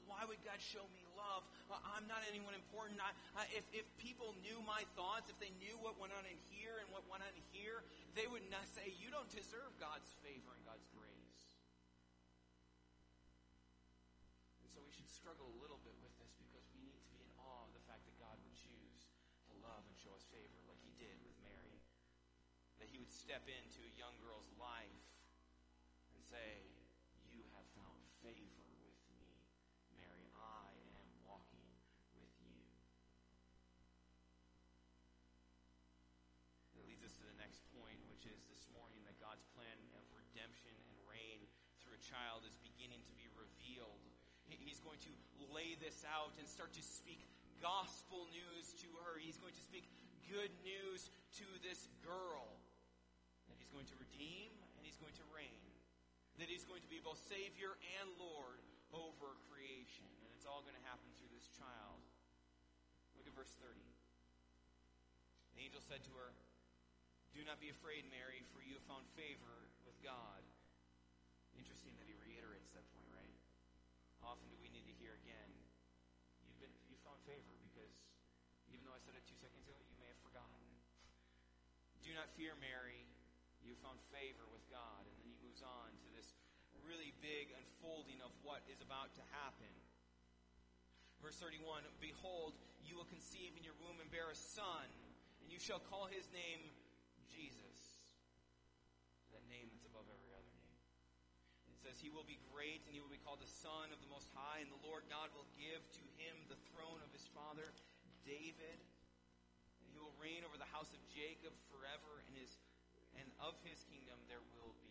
Why 0.05 0.23
would 0.29 0.43
God 0.47 0.61
show 0.61 0.85
me 0.95 1.03
love? 1.19 1.43
I'm 1.71 2.07
not 2.07 2.23
anyone 2.29 2.55
important. 2.55 3.01
I, 3.01 3.11
I, 3.35 3.51
if, 3.57 3.65
if 3.73 3.87
people 3.99 4.37
knew 4.45 4.61
my 4.63 4.87
thoughts, 4.95 5.33
if 5.33 5.39
they 5.43 5.51
knew 5.59 5.75
what 5.81 5.99
went 5.99 6.15
on 6.15 6.23
in 6.29 6.39
here 6.53 6.79
and 6.79 6.87
what 6.95 7.03
went 7.11 7.25
on 7.25 7.33
in 7.35 7.47
here, 7.51 7.83
they 8.15 8.29
would 8.31 8.45
not 8.53 8.67
say, 8.71 8.95
You 9.03 9.11
don't 9.11 9.29
deserve 9.33 9.75
God's 9.83 10.07
favor 10.23 10.55
and 10.55 10.63
God's 10.63 10.87
grace. 10.95 11.41
And 14.63 14.69
so 14.71 14.85
we 14.85 14.93
should 14.95 15.09
struggle 15.11 15.51
a 15.51 15.57
little 15.59 15.81
bit 15.83 15.97
with 16.05 16.15
this 16.21 16.33
because 16.39 16.65
we 16.79 16.85
need 16.87 16.95
to 16.95 17.07
be 17.11 17.19
in 17.19 17.31
awe 17.41 17.67
of 17.67 17.73
the 17.75 17.83
fact 17.91 18.07
that 18.07 18.17
God 18.23 18.37
would 18.39 18.57
choose 18.57 19.11
to 19.51 19.53
love 19.67 19.83
and 19.83 19.95
show 19.99 20.15
us 20.15 20.25
favor 20.31 20.61
like 20.71 20.79
he 20.85 20.95
did 21.01 21.17
with 21.27 21.35
Mary. 21.43 21.81
That 22.79 22.93
he 22.93 23.03
would 23.03 23.11
step 23.11 23.45
into 23.51 23.81
a 23.83 23.93
young 23.99 24.15
girl's 24.23 24.49
life 24.61 25.04
say, 26.35 26.67
You 27.31 27.47
have 27.55 27.63
found 27.79 28.03
favor 28.19 28.67
with 28.83 28.99
me, 29.15 29.39
Mary. 29.95 30.27
I 30.35 30.67
am 30.99 31.07
walking 31.23 31.63
with 32.19 32.35
you. 32.43 32.59
That 36.75 36.83
leads 36.91 37.07
us 37.07 37.15
to 37.23 37.25
the 37.31 37.39
next 37.39 37.63
point, 37.71 38.03
which 38.11 38.27
is 38.27 38.43
this 38.51 38.67
morning 38.75 38.99
that 39.07 39.15
God's 39.23 39.47
plan 39.55 39.79
of 39.95 40.03
redemption 40.11 40.75
and 40.75 40.99
reign 41.07 41.47
through 41.79 41.95
a 41.95 42.03
child 42.03 42.43
is 42.43 42.59
beginning 42.67 43.07
to 43.07 43.15
be 43.15 43.31
revealed. 43.39 44.03
He's 44.51 44.83
going 44.83 44.99
to 45.07 45.13
lay 45.55 45.79
this 45.79 46.03
out 46.03 46.35
and 46.43 46.51
start 46.51 46.75
to 46.75 46.83
speak 46.83 47.23
gospel 47.63 48.27
news 48.35 48.75
to 48.83 48.91
her. 49.07 49.23
He's 49.23 49.39
going 49.39 49.55
to 49.55 49.63
speak 49.63 49.87
good 50.27 50.51
news 50.67 51.15
to 51.39 51.47
this 51.63 51.87
girl. 52.03 52.59
That 53.47 53.55
he's 53.55 53.71
going 53.71 53.87
to 53.87 53.97
redeem 54.03 54.51
and 54.75 54.83
he's 54.83 54.99
going 54.99 55.15
to 55.15 55.27
reign. 55.31 55.64
That 56.43 56.51
he's 56.51 56.67
going 56.67 56.83
to 56.83 56.91
be 56.91 56.99
both 56.99 57.23
Savior 57.31 57.79
and 58.03 58.11
Lord 58.19 58.59
over 58.91 59.39
creation. 59.51 60.07
And 60.27 60.31
it's 60.35 60.47
all 60.47 60.67
going 60.67 60.75
to 60.75 60.87
happen 60.87 61.07
through 61.15 61.31
this 61.31 61.47
child. 61.55 62.03
Look 63.15 63.31
at 63.31 63.35
verse 63.39 63.55
30. 63.63 63.79
The 65.55 65.63
angel 65.63 65.83
said 65.87 66.03
to 66.11 66.13
her, 66.19 66.35
Do 67.31 67.47
not 67.47 67.63
be 67.63 67.71
afraid, 67.71 68.03
Mary, 68.11 68.43
for 68.51 68.59
you 68.67 68.75
have 68.75 68.87
found 68.91 69.07
favor 69.15 69.71
with 69.87 69.95
God. 70.03 70.43
Interesting 71.55 71.95
that 72.03 72.11
he 72.11 72.19
reiterates 72.19 72.75
that 72.75 72.83
point, 72.91 73.07
right? 73.15 73.39
How 74.19 74.35
often 74.35 74.51
do 74.51 74.59
we 74.59 74.67
need 74.75 74.91
to 74.91 74.97
hear 74.99 75.15
again? 75.23 75.51
You've 76.51 76.59
been 76.59 76.75
you 76.91 76.99
found 77.07 77.23
favor 77.23 77.55
because 77.63 77.95
even 78.75 78.83
though 78.83 78.97
I 78.97 79.03
said 79.07 79.15
it 79.15 79.23
two 79.31 79.39
seconds 79.39 79.63
ago, 79.71 79.79
you 79.79 79.95
may 80.03 80.11
have 80.11 80.19
forgotten. 80.27 80.67
Do 82.07 82.11
not 82.19 82.27
fear, 82.35 82.59
Mary. 82.59 83.07
You 83.63 83.79
have 83.79 83.83
found 83.87 84.03
favor 84.11 84.45
with 84.51 84.67
really 86.89 87.13
big 87.25 87.53
unfolding 87.57 88.21
of 88.21 88.33
what 88.45 88.61
is 88.69 88.81
about 88.85 89.13
to 89.17 89.25
happen. 89.33 89.73
Verse 91.25 91.37
31 91.41 91.85
Behold, 92.01 92.53
you 92.85 92.97
will 93.01 93.09
conceive 93.09 93.57
in 93.57 93.65
your 93.65 93.77
womb 93.81 93.97
and 94.01 94.09
bear 94.13 94.29
a 94.29 94.37
son, 94.37 94.89
and 95.41 95.49
you 95.49 95.57
shall 95.57 95.81
call 95.89 96.05
his 96.09 96.29
name 96.37 96.61
Jesus. 97.33 98.05
That 99.33 99.45
name 99.49 99.73
that's 99.73 99.89
above 99.89 100.05
every 100.07 100.31
other 100.37 100.53
name. 100.61 100.79
It 101.73 101.81
says, 101.81 101.97
He 101.99 102.13
will 102.13 102.29
be 102.29 102.39
great, 102.53 102.85
and 102.87 102.93
he 102.93 103.01
will 103.01 103.13
be 103.13 103.21
called 103.25 103.41
the 103.41 103.57
Son 103.65 103.91
of 103.91 103.99
the 104.05 104.11
Most 104.13 104.29
High, 104.37 104.61
and 104.61 104.69
the 104.69 104.85
Lord 104.85 105.09
God 105.09 105.33
will 105.33 105.49
give 105.57 105.81
to 105.81 106.05
him 106.21 106.37
the 106.53 106.61
throne 106.71 107.01
of 107.01 107.11
his 107.11 107.25
father 107.33 107.73
David, 108.25 108.81
and 109.81 109.87
he 109.93 110.01
will 110.01 110.13
reign 110.17 110.45
over 110.49 110.57
the 110.57 110.69
house 110.73 110.93
of 110.97 111.01
Jacob 111.13 111.53
forever, 111.69 112.25
and 112.29 112.37
his 112.37 112.57
and 113.15 113.29
of 113.39 113.55
his 113.63 113.85
kingdom 113.87 114.19
there 114.27 114.43
will 114.59 114.75
be. 114.83 114.84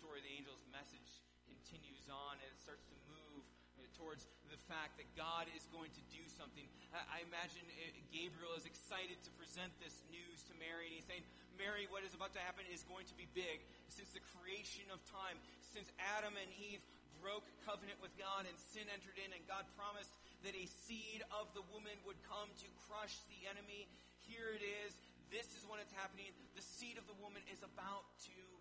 Story, 0.00 0.24
the 0.24 0.32
angel's 0.40 0.64
message 0.72 1.20
continues 1.44 2.08
on, 2.08 2.40
and 2.40 2.48
it 2.48 2.56
starts 2.56 2.88
to 2.88 2.96
move 3.12 3.44
towards 4.00 4.24
the 4.48 4.56
fact 4.64 4.96
that 4.96 5.04
God 5.12 5.44
is 5.52 5.68
going 5.76 5.92
to 5.92 6.04
do 6.08 6.24
something. 6.40 6.64
I 6.96 7.20
imagine 7.28 7.60
uh, 7.68 7.92
Gabriel 8.08 8.56
is 8.56 8.64
excited 8.64 9.20
to 9.20 9.30
present 9.36 9.68
this 9.76 10.00
news 10.08 10.40
to 10.48 10.56
Mary, 10.56 10.88
and 10.88 10.96
he's 10.96 11.04
saying, 11.04 11.20
Mary, 11.60 11.84
what 11.92 12.00
is 12.00 12.16
about 12.16 12.32
to 12.32 12.40
happen 12.40 12.64
is 12.72 12.80
going 12.88 13.04
to 13.12 13.16
be 13.20 13.28
big. 13.36 13.60
Since 13.92 14.08
the 14.16 14.24
creation 14.40 14.88
of 14.88 15.04
time, 15.04 15.36
since 15.60 15.92
Adam 16.16 16.32
and 16.32 16.48
Eve 16.56 16.80
broke 17.20 17.44
covenant 17.68 18.00
with 18.00 18.16
God 18.16 18.48
and 18.48 18.56
sin 18.72 18.88
entered 18.88 19.20
in, 19.20 19.28
and 19.36 19.44
God 19.44 19.68
promised 19.76 20.16
that 20.48 20.56
a 20.56 20.64
seed 20.88 21.20
of 21.28 21.52
the 21.52 21.64
woman 21.68 22.00
would 22.08 22.16
come 22.24 22.48
to 22.48 22.66
crush 22.88 23.20
the 23.28 23.52
enemy, 23.52 23.84
here 24.24 24.48
it 24.56 24.64
is. 24.64 24.96
This 25.28 25.52
is 25.52 25.68
when 25.68 25.76
it's 25.76 25.92
happening. 25.92 26.32
The 26.56 26.64
seed 26.64 26.96
of 26.96 27.04
the 27.04 27.20
woman 27.20 27.44
is 27.52 27.60
about 27.60 28.08
to 28.32 28.59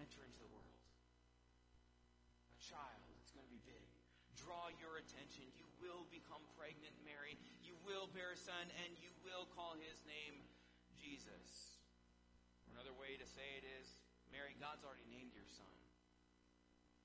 enter 0.00 0.22
into 0.24 0.40
the 0.40 0.50
world. 0.52 0.76
A 2.52 2.58
child. 2.60 3.04
It's 3.20 3.32
going 3.32 3.46
to 3.46 3.52
be 3.52 3.62
big. 3.64 3.84
Draw 4.36 4.72
your 4.80 5.00
attention. 5.00 5.48
You 5.56 5.66
will 5.80 6.04
become 6.12 6.42
pregnant, 6.56 6.94
Mary. 7.04 7.36
You 7.64 7.76
will 7.84 8.08
bear 8.12 8.36
a 8.36 8.40
son, 8.40 8.68
and 8.84 8.90
you 9.00 9.10
will 9.24 9.48
call 9.56 9.76
his 9.76 9.98
name 10.04 10.40
Jesus. 10.96 11.80
Another 12.72 12.92
way 12.96 13.16
to 13.16 13.26
say 13.26 13.46
it 13.56 13.64
is, 13.80 13.96
Mary, 14.28 14.52
God's 14.60 14.84
already 14.84 15.06
named 15.08 15.32
your 15.32 15.48
son. 15.48 15.72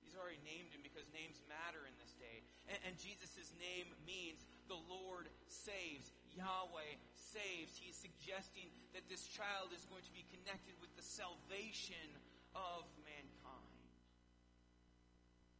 He's 0.04 0.20
already 0.20 0.44
named 0.44 0.76
him 0.76 0.84
because 0.84 1.08
names 1.16 1.40
matter 1.48 1.88
in 1.88 1.96
this 1.96 2.12
day. 2.20 2.44
And, 2.68 2.92
and 2.92 2.94
Jesus' 3.00 3.56
name 3.56 3.88
means 4.04 4.44
the 4.68 4.76
Lord 4.92 5.32
saves. 5.48 6.12
Yahweh 6.36 7.00
saves. 7.16 7.80
He's 7.80 7.96
suggesting 7.96 8.68
that 8.92 9.08
this 9.08 9.24
child 9.32 9.72
is 9.72 9.88
going 9.88 10.04
to 10.04 10.12
be 10.12 10.28
connected 10.36 10.76
with 10.84 10.92
the 11.00 11.06
salvation 11.06 12.12
of 12.56 12.88
mankind. 13.04 13.80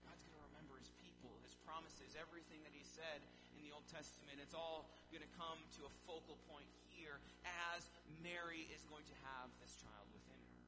God's 0.04 0.24
going 0.28 0.40
to 0.40 0.48
remember 0.52 0.76
his 0.80 0.92
people, 1.00 1.32
his 1.46 1.56
promises, 1.64 2.16
everything 2.20 2.62
that 2.68 2.76
he 2.76 2.84
said 2.84 3.24
in 3.56 3.64
the 3.64 3.72
Old 3.72 3.88
Testament. 3.88 4.40
It's 4.44 4.58
all 4.58 4.92
going 5.12 5.24
to 5.24 5.34
come 5.38 5.60
to 5.80 5.88
a 5.88 5.92
focal 6.04 6.36
point 6.52 6.68
here 6.92 7.24
as 7.44 7.88
Mary 8.20 8.68
is 8.72 8.84
going 8.92 9.08
to 9.08 9.16
have 9.24 9.50
this 9.64 9.76
child 9.80 10.08
within 10.12 10.38
her. 10.38 10.64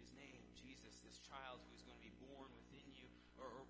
His 0.00 0.12
name, 0.12 0.44
Jesus, 0.54 1.00
this 1.00 1.18
child 1.24 1.64
who 1.64 1.72
is 1.72 1.82
going 1.82 1.96
to 1.96 2.04
be 2.04 2.14
born 2.20 2.52
within 2.54 2.84
you, 2.92 3.08
or, 3.40 3.48
or 3.48 3.64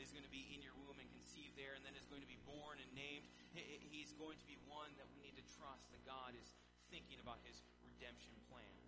is 0.00 0.14
going 0.14 0.24
to 0.24 0.32
be 0.32 0.48
in 0.54 0.64
your 0.64 0.72
womb 0.80 0.96
and 0.96 1.10
conceived 1.12 1.58
there, 1.60 1.76
and 1.76 1.84
then 1.84 1.92
is 1.98 2.08
going 2.08 2.24
to 2.24 2.30
be 2.30 2.40
born 2.48 2.80
and 2.80 2.88
named. 2.96 3.28
He's 3.52 4.16
going 4.16 4.38
to 4.40 4.46
be 4.48 4.56
one 4.64 4.88
that 4.96 5.04
we 5.12 5.20
need 5.20 5.36
to 5.36 5.44
trust 5.60 5.90
that 5.92 6.00
God 6.08 6.32
is 6.32 6.56
thinking 6.88 7.20
about 7.20 7.38
his 7.44 7.60
redemption 8.00 8.32
plan. 8.48 8.80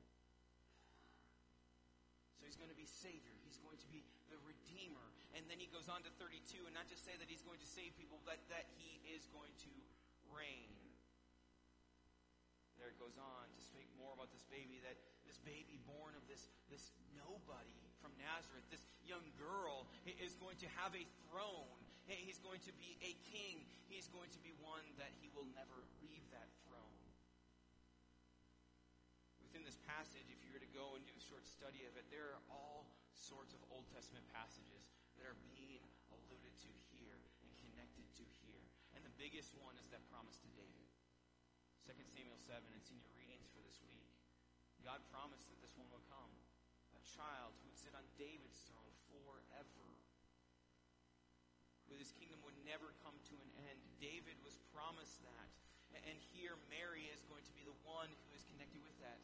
So 2.40 2.48
he's 2.48 2.56
going 2.56 2.72
to 2.72 2.80
be 2.80 2.88
Savior. 2.88 3.36
He's 3.44 3.60
going 3.60 3.76
to 3.76 3.88
be 3.92 4.00
the 4.32 4.40
Redeemer. 4.48 5.04
And 5.36 5.44
then 5.52 5.60
he 5.60 5.68
goes 5.68 5.92
on 5.92 6.00
to 6.08 6.10
32 6.16 6.64
and 6.64 6.72
not 6.72 6.88
just 6.88 7.04
say 7.04 7.12
that 7.20 7.28
he's 7.28 7.44
going 7.44 7.60
to 7.60 7.68
save 7.68 7.92
people, 8.00 8.16
but 8.24 8.40
that 8.48 8.64
he 8.80 9.04
is 9.12 9.28
going 9.36 9.52
to 9.68 9.72
reign. 10.32 10.72
There 12.80 12.88
it 12.88 12.96
goes 12.96 13.20
on 13.20 13.44
to 13.52 13.60
speak 13.60 13.92
more 14.00 14.16
about 14.16 14.32
this 14.32 14.48
baby, 14.48 14.80
that 14.80 14.96
this 15.28 15.36
baby 15.44 15.76
born 15.84 16.16
of 16.16 16.24
this, 16.24 16.48
this 16.72 16.96
nobody 17.12 17.76
from 18.00 18.16
Nazareth, 18.16 18.64
this 18.72 18.82
young 19.04 19.28
girl, 19.36 19.84
is 20.08 20.40
going 20.40 20.56
to 20.64 20.68
have 20.80 20.96
a 20.96 21.04
throne. 21.28 21.78
He's 22.08 22.40
going 22.40 22.64
to 22.64 22.72
be 22.80 22.96
a 23.04 23.12
king. 23.28 23.60
He's 23.92 24.08
going 24.08 24.32
to 24.32 24.40
be 24.40 24.56
one 24.64 24.82
that 24.96 25.12
he 25.20 25.28
will 25.36 25.46
never 25.52 25.84
leave 26.00 26.24
that 26.32 26.48
throne. 26.64 26.92
Within 29.52 29.68
this 29.68 29.84
passage, 29.84 30.24
if 30.32 30.40
you 30.40 30.48
were 30.48 30.64
to 30.64 30.72
go 30.72 30.96
and 30.96 31.04
do 31.04 31.12
a 31.12 31.20
short 31.28 31.44
study 31.44 31.84
of 31.84 31.92
it, 32.00 32.08
there 32.08 32.24
are 32.32 32.40
all 32.48 32.88
sorts 33.12 33.52
of 33.52 33.60
Old 33.68 33.84
Testament 33.92 34.24
passages 34.32 34.88
that 35.20 35.28
are 35.28 35.36
being 35.52 35.84
alluded 36.08 36.56
to 36.56 36.72
here 36.88 37.20
and 37.44 37.52
connected 37.60 38.08
to 38.16 38.24
here. 38.40 38.64
And 38.96 39.04
the 39.04 39.12
biggest 39.20 39.52
one 39.60 39.76
is 39.76 39.92
that 39.92 40.00
promise 40.08 40.40
to 40.40 40.48
David. 40.56 40.88
2 41.84 41.92
Samuel 42.00 42.40
7, 42.40 42.64
it's 42.80 42.88
in 42.88 42.96
your 42.96 43.12
readings 43.12 43.44
for 43.52 43.60
this 43.60 43.76
week. 43.84 44.08
God 44.80 45.04
promised 45.12 45.44
that 45.52 45.60
this 45.60 45.76
one 45.76 45.92
would 45.92 46.08
come, 46.08 46.32
a 46.96 47.02
child 47.04 47.52
who 47.60 47.68
would 47.68 47.76
sit 47.76 47.92
on 47.92 48.08
David's 48.16 48.64
throne 48.72 48.96
forever. 49.12 49.84
Where 51.92 52.00
his 52.00 52.16
kingdom 52.16 52.40
would 52.48 52.56
never 52.64 52.96
come 53.04 53.20
to 53.28 53.36
an 53.36 53.68
end. 53.68 53.84
David 54.00 54.40
was 54.48 54.56
promised 54.72 55.20
that. 55.28 55.48
And 55.92 56.16
here 56.32 56.56
Mary 56.72 57.04
is 57.12 57.20
going 57.28 57.44
to 57.44 57.52
be 57.52 57.68
the 57.68 57.76
one 57.84 58.08
who 58.08 58.32
is 58.32 58.48
connected 58.48 58.80
with 58.80 58.96
that. 59.04 59.20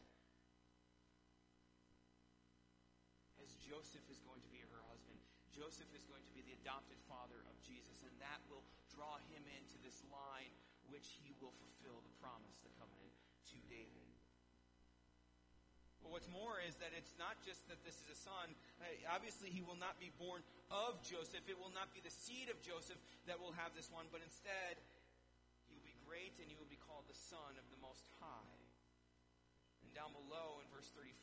As 3.39 3.55
Joseph 3.69 4.01
is 4.09 4.17
going 4.25 4.41
to 4.41 4.49
be 4.49 4.65
her 4.73 4.81
husband, 4.89 5.21
Joseph 5.53 5.93
is 5.93 6.01
going 6.09 6.25
to 6.25 6.33
be 6.33 6.41
the 6.41 6.57
adopted 6.65 6.97
father 7.05 7.37
of 7.45 7.55
Jesus, 7.61 8.01
and 8.01 8.13
that 8.17 8.41
will 8.49 8.65
draw 8.89 9.21
him 9.29 9.45
into 9.61 9.77
this 9.85 10.01
line 10.09 10.49
which 10.89 11.21
he 11.21 11.37
will 11.37 11.53
fulfill 11.61 12.01
the 12.01 12.13
promise, 12.17 12.57
the 12.65 12.73
covenant 12.81 13.13
to 13.53 13.61
David. 13.69 14.09
But 16.01 16.09
what's 16.09 16.31
more 16.33 16.57
is 16.65 16.73
that 16.81 16.97
it's 16.97 17.13
not 17.21 17.37
just 17.45 17.69
that 17.69 17.77
this 17.85 18.01
is 18.01 18.09
a 18.09 18.17
son. 18.17 18.57
Obviously, 19.13 19.53
he 19.53 19.61
will 19.61 19.77
not 19.77 20.01
be 20.01 20.09
born 20.17 20.41
of 20.73 20.97
Joseph. 21.05 21.45
It 21.45 21.59
will 21.61 21.69
not 21.69 21.93
be 21.93 22.01
the 22.01 22.09
seed 22.09 22.49
of 22.49 22.57
Joseph 22.65 22.97
that 23.29 23.37
will 23.37 23.53
have 23.53 23.77
this 23.77 23.93
one, 23.93 24.09
but 24.09 24.25
instead, 24.25 24.81
he 25.69 25.77
will 25.77 25.85
be 25.85 25.93
great 26.09 26.33
and 26.41 26.49
he 26.49 26.57
will 26.57 26.71
be 26.71 26.81
called 26.89 27.05
the 27.05 27.19
Son 27.29 27.53
of 27.53 27.65
the 27.69 27.77
Most 27.85 28.09
High. 28.17 28.57
And 29.85 29.93
down 29.93 30.09
below 30.15 30.57
in 30.63 30.65
verse 30.73 30.89
35, 30.97 31.13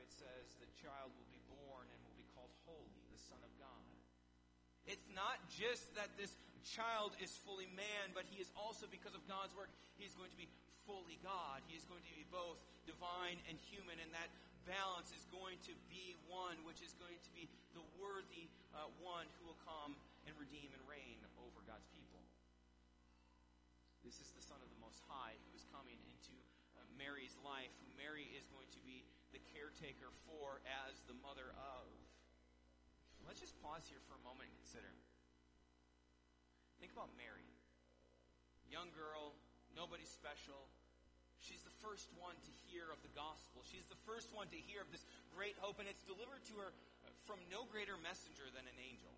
it 0.00 0.08
says, 0.08 0.56
The 0.56 0.70
child 0.80 1.12
will 1.12 1.31
Son 3.32 3.40
of 3.40 3.52
God. 3.56 3.84
It's 4.84 5.08
not 5.16 5.40
just 5.48 5.88
that 5.96 6.12
this 6.20 6.36
child 6.68 7.16
is 7.24 7.32
fully 7.48 7.66
man, 7.72 8.12
but 8.12 8.28
he 8.28 8.44
is 8.44 8.52
also, 8.52 8.84
because 8.92 9.16
of 9.16 9.24
God's 9.24 9.56
work, 9.56 9.72
he 9.96 10.04
is 10.04 10.12
going 10.12 10.28
to 10.28 10.36
be 10.36 10.52
fully 10.84 11.16
God. 11.24 11.64
He 11.64 11.80
is 11.80 11.88
going 11.88 12.04
to 12.04 12.14
be 12.14 12.28
both 12.28 12.60
divine 12.84 13.40
and 13.48 13.56
human, 13.72 13.96
and 13.96 14.10
that 14.12 14.28
balance 14.68 15.10
is 15.16 15.24
going 15.32 15.58
to 15.66 15.74
be 15.90 16.14
one 16.30 16.54
which 16.62 16.78
is 16.84 16.94
going 17.02 17.18
to 17.18 17.32
be 17.34 17.50
the 17.74 17.82
worthy 17.98 18.46
uh, 18.76 18.86
one 19.02 19.26
who 19.40 19.50
will 19.50 19.58
come 19.66 19.98
and 20.26 20.32
redeem 20.38 20.70
and 20.70 20.82
reign 20.86 21.18
over 21.40 21.58
God's 21.66 21.86
people. 21.94 22.22
This 24.06 24.22
is 24.22 24.30
the 24.38 24.44
Son 24.44 24.58
of 24.62 24.70
the 24.70 24.80
Most 24.82 25.02
High 25.10 25.34
who 25.34 25.50
is 25.54 25.66
coming 25.74 25.98
into 26.06 26.34
uh, 26.78 26.82
Mary's 26.94 27.34
life, 27.42 27.70
who 27.82 27.90
Mary 27.98 28.26
is 28.38 28.46
going 28.54 28.70
to 28.70 28.80
be 28.86 29.02
the 29.34 29.42
caretaker 29.50 30.10
for 30.30 30.62
as 30.86 31.00
the 31.10 31.16
mother 31.22 31.54
of. 31.58 32.01
Let's 33.26 33.40
just 33.40 33.56
pause 33.62 33.86
here 33.88 34.00
for 34.08 34.14
a 34.18 34.22
moment 34.22 34.50
and 34.50 34.56
consider. 34.62 34.92
Think 36.82 36.92
about 36.92 37.10
Mary. 37.14 37.46
Young 38.68 38.90
girl, 38.96 39.36
nobody 39.76 40.04
special. 40.04 40.68
She's 41.42 41.62
the 41.66 41.74
first 41.82 42.06
one 42.18 42.38
to 42.38 42.52
hear 42.70 42.86
of 42.90 43.02
the 43.02 43.12
gospel. 43.18 43.66
She's 43.66 43.86
the 43.90 43.98
first 44.06 44.30
one 44.30 44.46
to 44.54 44.58
hear 44.58 44.82
of 44.82 44.90
this 44.94 45.02
great 45.34 45.58
hope, 45.58 45.82
and 45.82 45.90
it's 45.90 46.02
delivered 46.06 46.42
to 46.50 46.54
her 46.62 46.70
from 47.26 47.42
no 47.50 47.66
greater 47.66 47.98
messenger 47.98 48.46
than 48.54 48.66
an 48.66 48.78
angel. 48.78 49.10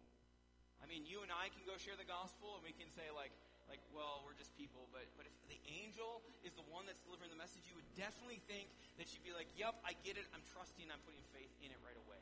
I 0.80 0.88
mean, 0.88 1.08
you 1.08 1.24
and 1.24 1.32
I 1.32 1.48
can 1.52 1.64
go 1.64 1.76
share 1.80 1.96
the 1.96 2.08
gospel, 2.08 2.56
and 2.56 2.62
we 2.64 2.76
can 2.76 2.88
say, 2.92 3.08
like, 3.12 3.32
like, 3.68 3.80
well, 3.96 4.20
we're 4.24 4.36
just 4.36 4.52
people, 4.60 4.84
but, 4.92 5.08
but 5.16 5.24
if 5.24 5.32
the 5.48 5.56
angel 5.68 6.20
is 6.44 6.52
the 6.52 6.66
one 6.68 6.84
that's 6.84 7.00
delivering 7.00 7.32
the 7.32 7.40
message, 7.40 7.64
you 7.64 7.76
would 7.76 7.88
definitely 7.96 8.44
think 8.44 8.68
that 9.00 9.08
she'd 9.08 9.24
be 9.24 9.32
like, 9.32 9.48
yep, 9.56 9.72
I 9.88 9.96
get 10.04 10.20
it, 10.20 10.28
I'm 10.36 10.44
trusting, 10.52 10.84
I'm 10.92 11.00
putting 11.08 11.24
faith 11.32 11.48
in 11.64 11.72
it 11.72 11.80
right 11.80 11.96
away. 12.04 12.20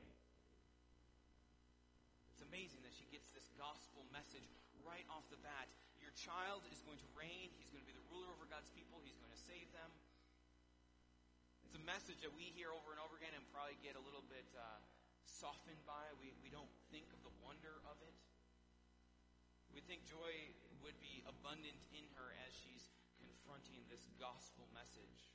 Amazing 2.52 2.84
that 2.84 2.92
she 2.92 3.08
gets 3.08 3.32
this 3.32 3.48
gospel 3.56 4.04
message 4.12 4.44
right 4.84 5.08
off 5.08 5.24
the 5.32 5.40
bat. 5.40 5.72
Your 6.04 6.12
child 6.12 6.60
is 6.68 6.84
going 6.84 7.00
to 7.00 7.08
reign, 7.16 7.48
he's 7.56 7.72
going 7.72 7.80
to 7.80 7.88
be 7.88 7.96
the 7.96 8.04
ruler 8.12 8.28
over 8.28 8.44
God's 8.44 8.68
people, 8.76 9.00
he's 9.00 9.16
going 9.24 9.32
to 9.32 9.40
save 9.48 9.64
them. 9.72 9.88
It's 11.64 11.72
a 11.72 11.80
message 11.88 12.20
that 12.20 12.28
we 12.36 12.52
hear 12.52 12.68
over 12.68 12.92
and 12.92 13.00
over 13.00 13.16
again 13.16 13.32
and 13.32 13.40
probably 13.56 13.80
get 13.80 13.96
a 13.96 14.04
little 14.04 14.20
bit 14.28 14.44
uh, 14.52 14.60
softened 15.24 15.80
by. 15.88 16.12
We, 16.20 16.36
we 16.44 16.52
don't 16.52 16.68
think 16.92 17.08
of 17.16 17.24
the 17.24 17.32
wonder 17.40 17.72
of 17.88 17.96
it. 18.04 18.12
We 19.72 19.80
think 19.88 20.04
joy 20.04 20.52
would 20.84 21.00
be 21.00 21.24
abundant 21.24 21.80
in 21.96 22.04
her 22.20 22.36
as 22.44 22.52
she's 22.52 22.84
confronting 23.16 23.80
this 23.88 24.04
gospel 24.20 24.68
message. 24.76 25.32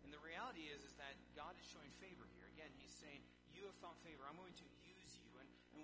And 0.00 0.08
the 0.08 0.22
reality 0.24 0.72
is, 0.72 0.80
is 0.80 0.96
that 0.96 1.12
God 1.36 1.52
is 1.60 1.68
showing 1.68 1.92
favor 2.00 2.24
here. 2.32 2.48
Again, 2.56 2.72
he's 2.80 2.96
saying, 2.96 3.20
you 3.52 3.68
have 3.68 3.76
found 3.84 4.00
favor. 4.00 4.24
I'm 4.24 4.40
going 4.40 4.56
to 4.56 4.79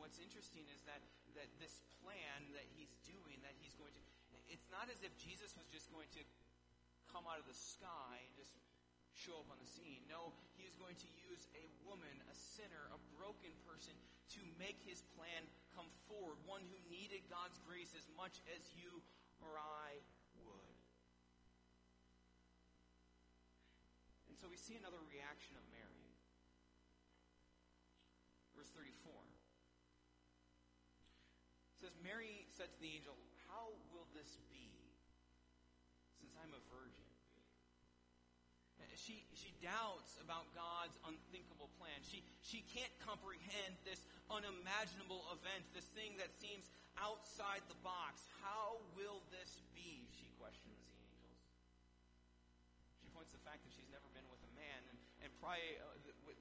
what's 0.07 0.23
interesting 0.23 0.63
is 0.71 0.87
that, 0.87 1.03
that 1.35 1.51
this 1.59 1.83
plan 1.99 2.39
that 2.55 2.63
he's 2.79 2.95
doing, 3.03 3.43
that 3.43 3.59
he's 3.59 3.75
going 3.75 3.91
to, 3.91 4.03
it's 4.47 4.71
not 4.71 4.87
as 4.87 5.03
if 5.03 5.11
Jesus 5.19 5.51
was 5.59 5.67
just 5.67 5.91
going 5.91 6.07
to 6.15 6.23
come 7.11 7.27
out 7.27 7.43
of 7.43 7.47
the 7.51 7.59
sky 7.59 8.23
and 8.23 8.31
just 8.39 8.55
show 9.19 9.35
up 9.43 9.51
on 9.51 9.59
the 9.59 9.67
scene. 9.67 10.07
No, 10.07 10.31
he 10.55 10.63
is 10.63 10.79
going 10.79 10.95
to 10.95 11.11
use 11.27 11.51
a 11.59 11.67
woman, 11.83 12.23
a 12.31 12.37
sinner, 12.39 12.87
a 12.95 13.03
broken 13.19 13.51
person 13.67 13.99
to 14.39 14.41
make 14.63 14.79
his 14.87 15.03
plan 15.19 15.43
come 15.75 15.91
forward, 16.07 16.39
one 16.47 16.63
who 16.71 16.79
needed 16.87 17.27
God's 17.27 17.59
grace 17.67 17.91
as 17.99 18.07
much 18.15 18.39
as 18.55 18.63
you 18.79 19.03
or 19.43 19.59
I 19.59 19.99
would. 20.47 20.77
And 24.31 24.39
so 24.39 24.47
we 24.47 24.55
see 24.55 24.79
another 24.79 25.03
reaction 25.11 25.59
of 25.59 25.67
Mary. 25.75 26.07
Verse 28.55 28.71
34. 28.71 29.36
Says, 31.87 32.03
Mary 32.03 32.43
said 32.59 32.67
to 32.67 32.79
the 32.83 32.99
angel, 32.99 33.15
How 33.47 33.71
will 33.95 34.11
this 34.11 34.43
be, 34.51 34.67
since 36.19 36.35
I'm 36.43 36.51
a 36.51 36.59
virgin? 36.75 37.07
She, 38.99 39.23
she 39.39 39.55
doubts 39.63 40.19
about 40.19 40.51
God's 40.51 40.99
unthinkable 41.07 41.71
plan. 41.79 41.95
She, 42.03 42.27
she 42.43 42.67
can't 42.75 42.91
comprehend 43.07 43.79
this 43.87 44.03
unimaginable 44.27 45.31
event, 45.31 45.63
this 45.79 45.87
thing 45.95 46.19
that 46.19 46.35
seems 46.43 46.67
outside 46.99 47.63
the 47.71 47.79
box. 47.87 48.27
How 48.43 48.83
will 48.99 49.23
this 49.31 49.63
be? 49.71 50.11
She 50.19 50.27
questions 50.43 50.75
the 50.91 50.99
angels. 51.07 51.39
She 52.99 53.07
points 53.15 53.31
to 53.31 53.39
the 53.39 53.47
fact 53.47 53.63
that 53.63 53.71
she's 53.79 53.87
never 53.95 54.11
been 54.11 54.27
with 54.27 54.43
a 54.43 54.53
man, 54.59 54.81
and, 54.91 54.99
and 55.23 55.31
probably 55.39 55.79
uh, 55.79 55.87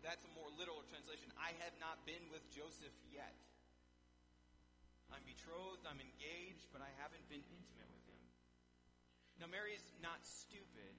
that's 0.02 0.26
a 0.26 0.32
more 0.34 0.50
literal 0.58 0.82
translation. 0.90 1.30
I 1.38 1.54
have 1.62 1.78
not 1.78 2.02
been 2.10 2.34
with 2.34 2.42
Joseph 2.50 2.98
yet. 3.14 3.38
I'm 5.16 5.24
betrothed, 5.24 5.88
I'm 5.88 6.04
engaged, 6.04 6.68
but 6.76 6.84
I 6.84 6.92
haven't 7.00 7.24
been 7.32 7.40
intimate 7.48 7.88
with 7.88 8.04
him. 8.12 8.24
Now, 9.40 9.48
Mary's 9.48 9.88
not 10.04 10.20
stupid 10.28 10.92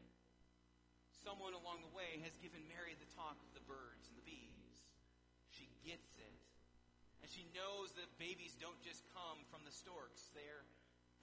someone 1.26 1.58
along 1.58 1.82
the 1.82 1.90
way 1.90 2.22
has 2.22 2.38
given 2.38 2.62
Mary 2.70 2.94
the 2.96 3.10
talk 3.18 3.34
of 3.42 3.50
the 3.50 3.64
birds 3.66 4.06
and 4.06 4.14
the 4.14 4.22
bees. 4.22 4.78
She 5.50 5.66
gets 5.82 6.14
it. 6.22 6.38
And 7.18 7.26
she 7.26 7.42
knows 7.50 7.90
that 7.98 8.06
babies 8.22 8.54
don't 8.62 8.78
just 8.86 9.02
come 9.10 9.42
from 9.50 9.66
the 9.66 9.74
storks, 9.74 10.30
they're 10.38 10.62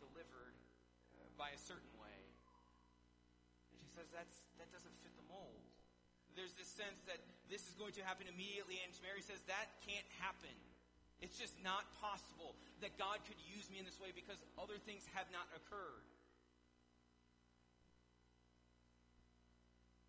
delivered 0.04 0.60
uh, 1.16 1.24
by 1.40 1.56
a 1.56 1.62
certain 1.64 1.96
way. 1.96 2.20
And 3.72 3.80
she 3.80 3.88
says 3.96 4.12
that's, 4.12 4.44
that 4.60 4.68
doesn't 4.76 4.92
fit 5.00 5.16
the 5.16 5.24
mold. 5.32 5.64
There's 6.36 6.52
this 6.60 6.68
sense 6.68 7.00
that 7.08 7.24
this 7.48 7.64
is 7.72 7.74
going 7.80 7.96
to 7.96 8.04
happen 8.04 8.28
immediately, 8.28 8.84
and 8.84 8.92
Mary 9.00 9.24
says 9.24 9.40
that 9.48 9.72
can't 9.88 10.10
happen. 10.20 10.52
It's 11.22 11.38
just 11.38 11.56
not 11.62 11.88
possible 12.02 12.56
that 12.82 12.98
God 12.98 13.22
could 13.28 13.40
use 13.44 13.70
me 13.72 13.80
in 13.80 13.86
this 13.86 14.00
way 14.02 14.12
because 14.12 14.42
other 14.60 14.76
things 14.82 15.08
have 15.14 15.30
not 15.32 15.48
occurred. 15.56 16.04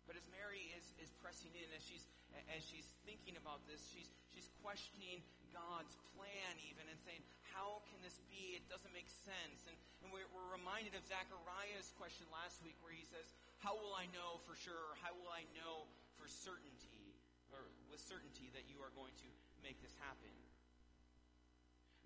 But 0.05 0.19
as 0.19 0.25
Mary 0.29 0.69
is, 0.75 0.85
is 1.01 1.09
pressing 1.23 1.51
in, 1.55 1.67
as 1.73 1.81
she's, 1.81 2.05
as 2.51 2.61
she's 2.61 2.85
thinking 3.07 3.39
about 3.39 3.63
this, 3.65 3.81
she's, 3.89 4.11
she's 4.29 4.51
questioning 4.61 5.23
God's 5.55 5.95
plan 6.13 6.51
even 6.67 6.83
and 6.91 6.99
saying, 7.07 7.23
how 7.55 7.79
can 7.87 7.97
this 8.03 8.19
be? 8.27 8.59
It 8.59 8.67
doesn't 8.67 8.91
make 8.91 9.07
sense. 9.07 9.63
And, 9.71 9.75
and 10.03 10.11
we're, 10.11 10.27
we're 10.35 10.51
reminded 10.51 10.93
of 10.99 11.03
Zechariah's 11.07 11.95
question 11.95 12.27
last 12.27 12.59
week 12.59 12.75
where 12.83 12.91
he 12.91 13.07
says, 13.07 13.31
how 13.63 13.73
will 13.79 13.95
I 13.95 14.11
know 14.11 14.43
for 14.43 14.53
sure? 14.59 14.99
How 14.99 15.15
will 15.15 15.31
I 15.31 15.47
know 15.55 15.87
for 16.19 16.27
certainty, 16.27 17.15
or 17.55 17.63
with 17.87 18.03
certainty 18.03 18.51
that 18.51 18.67
you 18.67 18.83
are 18.83 18.91
going 18.93 19.15
to 19.23 19.29
make 19.63 19.79
this 19.79 19.95
happen? 20.03 20.31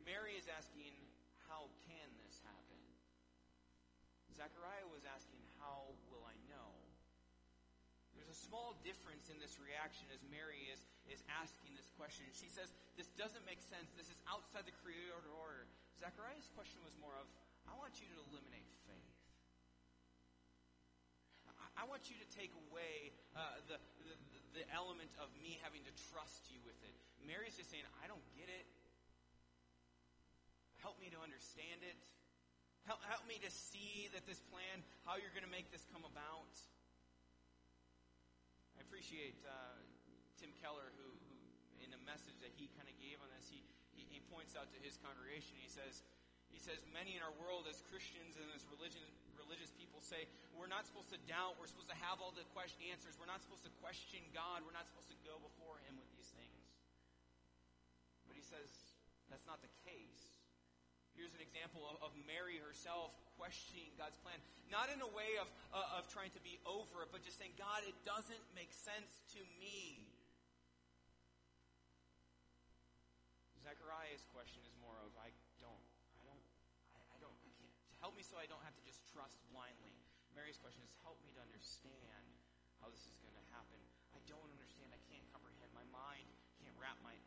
Mary 0.09 0.33
is 0.33 0.49
asking, 0.49 0.89
how 1.45 1.69
can 1.85 2.09
this 2.25 2.41
happen? 2.41 2.81
Zechariah 4.33 4.89
was 4.89 5.05
asking, 5.05 5.37
how 5.61 5.93
will 6.09 6.25
I 6.25 6.33
know? 6.49 6.73
There's 8.17 8.33
a 8.33 8.41
small 8.49 8.73
difference 8.81 9.29
in 9.29 9.37
this 9.37 9.61
reaction 9.61 10.09
as 10.09 10.17
Mary 10.33 10.65
is, 10.73 10.81
is 11.13 11.21
asking 11.29 11.77
this 11.77 11.93
question. 11.93 12.25
She 12.33 12.49
says, 12.49 12.73
This 12.97 13.07
doesn't 13.21 13.45
make 13.45 13.61
sense. 13.61 13.93
This 13.95 14.09
is 14.09 14.17
outside 14.25 14.65
the 14.65 14.73
created 14.81 15.13
order. 15.29 15.69
Zechariah's 16.01 16.49
question 16.57 16.81
was 16.81 16.97
more 16.97 17.13
of, 17.15 17.29
I 17.69 17.77
want 17.77 18.01
you 18.01 18.09
to 18.09 18.17
eliminate 18.27 18.65
faith. 18.89 19.13
I, 21.53 21.81
I 21.81 21.83
want 21.85 22.09
you 22.09 22.17
to 22.17 22.27
take 22.33 22.51
away 22.69 23.13
uh, 23.37 23.61
the, 23.69 23.77
the, 24.09 24.15
the 24.57 24.65
element 24.73 25.13
of 25.21 25.29
me 25.39 25.61
having 25.61 25.85
to 25.85 25.93
trust 26.11 26.49
you 26.49 26.57
with 26.65 26.77
it. 26.81 26.97
Mary's 27.23 27.55
just 27.55 27.69
saying, 27.69 27.85
I 28.01 28.09
don't 28.09 28.25
get 28.33 28.49
it. 28.49 28.65
Help 30.79 30.95
me 30.99 31.11
to 31.11 31.19
understand 31.19 31.83
it. 31.83 31.95
Help, 32.87 33.03
help 33.05 33.23
me 33.27 33.37
to 33.43 33.51
see 33.51 34.07
that 34.15 34.23
this 34.23 34.39
plan, 34.47 34.81
how 35.03 35.19
you're 35.19 35.33
going 35.35 35.45
to 35.45 35.51
make 35.51 35.67
this 35.69 35.83
come 35.91 36.07
about. 36.07 36.55
I 38.79 38.81
appreciate 38.87 39.35
uh, 39.43 39.77
Tim 40.39 40.55
Keller, 40.63 40.89
who, 40.95 41.07
who, 41.27 41.35
in 41.83 41.91
a 41.91 42.01
message 42.07 42.39
that 42.39 42.55
he 42.55 42.71
kind 42.79 42.87
of 42.87 42.95
gave 43.03 43.19
on 43.19 43.27
this, 43.35 43.51
he, 43.51 43.59
he, 43.91 44.07
he 44.07 44.19
points 44.31 44.55
out 44.55 44.71
to 44.71 44.79
his 44.79 44.95
congregation, 45.03 45.59
he 45.59 45.67
says, 45.67 45.99
he 46.49 46.57
says, 46.57 46.81
many 46.89 47.13
in 47.13 47.21
our 47.21 47.35
world 47.37 47.69
as 47.69 47.83
Christians 47.91 48.39
and 48.39 48.47
as 48.55 48.65
religion, 48.73 49.03
religious 49.37 49.69
people 49.75 50.01
say, 50.01 50.25
we're 50.55 50.71
not 50.71 50.87
supposed 50.87 51.11
to 51.13 51.19
doubt, 51.29 51.59
we're 51.61 51.69
supposed 51.69 51.91
to 51.91 51.99
have 52.01 52.23
all 52.23 52.33
the 52.33 52.47
question, 52.55 52.81
answers, 52.89 53.19
we're 53.19 53.29
not 53.29 53.43
supposed 53.43 53.67
to 53.67 53.73
question 53.83 54.23
God, 54.33 54.65
we're 54.65 54.75
not 54.75 54.87
supposed 54.89 55.11
to 55.13 55.19
go 55.27 55.37
before 55.43 55.77
Him 55.85 55.99
with 55.99 56.09
these 56.15 56.31
things. 56.33 56.63
But 58.25 58.37
he 58.37 58.45
says, 58.45 58.69
that's 59.29 59.45
not 59.49 59.61
the 59.61 59.73
case. 59.85 60.28
Here's 61.19 61.35
an 61.35 61.43
example 61.43 61.83
of, 61.83 61.99
of 61.99 62.15
Mary 62.23 62.63
herself 62.63 63.11
questioning 63.35 63.91
God's 63.99 64.15
plan, 64.23 64.39
not 64.71 64.87
in 64.87 65.03
a 65.03 65.11
way 65.11 65.35
of, 65.35 65.51
uh, 65.75 65.99
of 65.99 66.07
trying 66.07 66.31
to 66.31 66.39
be 66.47 66.55
over 66.63 67.03
it, 67.03 67.11
but 67.11 67.27
just 67.27 67.35
saying, 67.35 67.51
God, 67.59 67.83
it 67.83 67.95
doesn't 68.07 68.39
make 68.55 68.71
sense 68.71 69.19
to 69.35 69.43
me. 69.59 70.07
Zechariah's 73.59 74.23
question 74.31 74.63
is 74.63 74.71
more 74.79 74.95
of, 75.03 75.11
I 75.19 75.27
don't, 75.59 75.83
I 76.15 76.23
don't, 76.23 76.43
I, 76.95 77.03
I 77.03 77.17
don't, 77.19 77.35
I 77.35 77.51
can't. 77.59 77.75
Help 77.99 78.15
me 78.15 78.23
so 78.23 78.39
I 78.39 78.47
don't 78.47 78.63
have 78.63 78.79
to 78.79 78.83
just 78.87 79.03
trust 79.11 79.35
blindly. 79.51 79.91
Mary's 80.31 80.55
question 80.63 80.79
is, 80.87 80.91
help 81.03 81.19
me 81.27 81.35
to 81.35 81.43
understand 81.43 82.23
how 82.79 82.87
this 82.87 83.03
is 83.11 83.19
going 83.19 83.35
to 83.35 83.45
happen. 83.51 83.75
I 84.15 84.23
don't 84.31 84.47
understand. 84.55 84.87
I 84.95 85.01
can't 85.11 85.27
comprehend. 85.35 85.67
My 85.75 85.83
mind 85.91 86.31
can't 86.63 86.71
wrap 86.79 86.95
my 87.03 87.19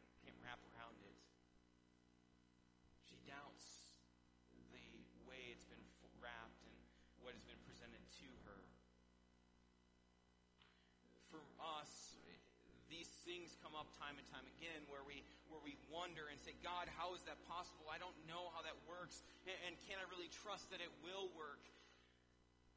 God, 16.62 16.86
how 16.94 17.12
is 17.18 17.22
that 17.26 17.36
possible? 17.50 17.90
I 17.90 17.98
don't 17.98 18.14
know 18.30 18.54
how 18.54 18.62
that 18.62 18.78
works, 18.86 19.20
and, 19.50 19.58
and 19.66 19.74
can 19.90 19.98
I 19.98 20.06
really 20.14 20.30
trust 20.30 20.70
that 20.70 20.78
it 20.78 20.90
will 21.02 21.26
work? 21.34 21.60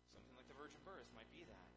Something 0.09 0.33
like 0.33 0.49
the 0.49 0.57
virgin 0.57 0.81
birth 0.81 1.05
might 1.13 1.29
be 1.29 1.45
that. 1.45 1.69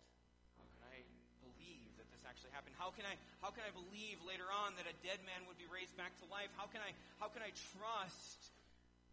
How 0.57 0.65
can 0.73 0.83
I 0.89 1.05
believe 1.45 1.93
that 2.01 2.09
this 2.09 2.25
actually 2.25 2.51
happened? 2.57 2.73
How 2.81 2.89
can 2.97 3.05
I 3.05 3.21
how 3.45 3.53
can 3.53 3.63
I 3.69 3.73
believe 3.77 4.17
later 4.25 4.49
on 4.49 4.73
that 4.81 4.89
a 4.89 4.97
dead 5.05 5.21
man 5.29 5.45
would 5.47 5.61
be 5.61 5.69
raised 5.69 5.93
back 6.01 6.17
to 6.25 6.27
life? 6.33 6.49
How 6.57 6.65
can 6.67 6.81
I 6.81 6.97
how 7.21 7.29
can 7.29 7.45
I 7.45 7.53
trust? 7.77 8.57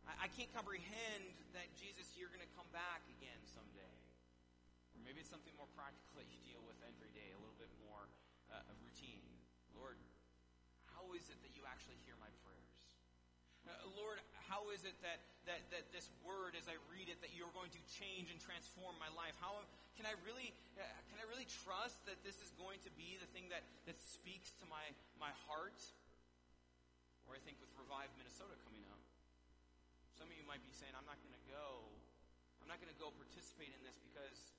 I, 0.08 0.26
I 0.26 0.28
can't 0.34 0.50
comprehend 0.56 1.36
that 1.58 1.68
Jesus, 1.76 2.08
you're 2.16 2.32
going 2.32 2.44
to 2.44 2.54
come 2.56 2.68
back 2.72 3.04
again 3.20 3.42
someday. 3.50 3.96
Or 4.96 5.02
maybe 5.04 5.20
it's 5.20 5.30
something 5.32 5.54
more 5.60 5.70
practical 5.76 6.16
that 6.22 6.30
you 6.32 6.40
deal 6.46 6.62
with 6.64 6.78
every 6.86 7.12
day, 7.12 7.28
a 7.36 7.40
little 7.42 7.58
bit 7.60 7.72
more 7.84 8.08
uh, 8.54 8.72
of 8.72 8.76
routine. 8.86 9.26
Lord, 9.76 9.98
how 10.96 11.12
is 11.18 11.28
it 11.28 11.38
that 11.44 11.54
you 11.58 11.66
actually 11.68 12.00
hear 12.08 12.16
my 12.22 12.32
prayers? 12.46 12.65
Uh, 13.66 13.98
Lord, 13.98 14.22
how 14.46 14.70
is 14.70 14.86
it 14.86 14.94
that, 15.02 15.26
that, 15.50 15.62
that 15.74 15.90
this 15.90 16.14
word, 16.22 16.54
as 16.54 16.70
I 16.70 16.78
read 16.94 17.10
it, 17.10 17.18
that 17.26 17.34
you're 17.34 17.52
going 17.58 17.74
to 17.74 17.82
change 17.90 18.30
and 18.30 18.38
transform 18.38 18.94
my 19.02 19.10
life? 19.18 19.34
How 19.42 19.58
can 19.98 20.06
I 20.06 20.14
really 20.22 20.54
uh, 20.78 20.86
can 21.10 21.18
I 21.18 21.26
really 21.26 21.50
trust 21.66 22.06
that 22.06 22.20
this 22.22 22.38
is 22.44 22.54
going 22.60 22.78
to 22.86 22.92
be 22.94 23.18
the 23.18 23.30
thing 23.34 23.50
that, 23.50 23.66
that 23.90 23.98
speaks 23.98 24.54
to 24.62 24.66
my, 24.70 24.86
my 25.18 25.34
heart? 25.50 25.82
Or 27.26 27.34
I 27.34 27.42
think 27.42 27.58
with 27.58 27.74
Revive 27.74 28.14
Minnesota 28.22 28.54
coming 28.70 28.86
up, 28.94 29.02
some 30.14 30.30
of 30.30 30.36
you 30.38 30.46
might 30.46 30.62
be 30.62 30.74
saying, 30.76 30.94
I'm 30.94 31.08
not 31.10 31.18
going 31.26 31.34
to 31.34 31.46
go. 31.50 31.90
I'm 32.62 32.70
not 32.70 32.78
going 32.78 32.94
to 32.94 33.02
go 33.02 33.10
participate 33.18 33.74
in 33.74 33.82
this 33.82 33.98
because 33.98 34.54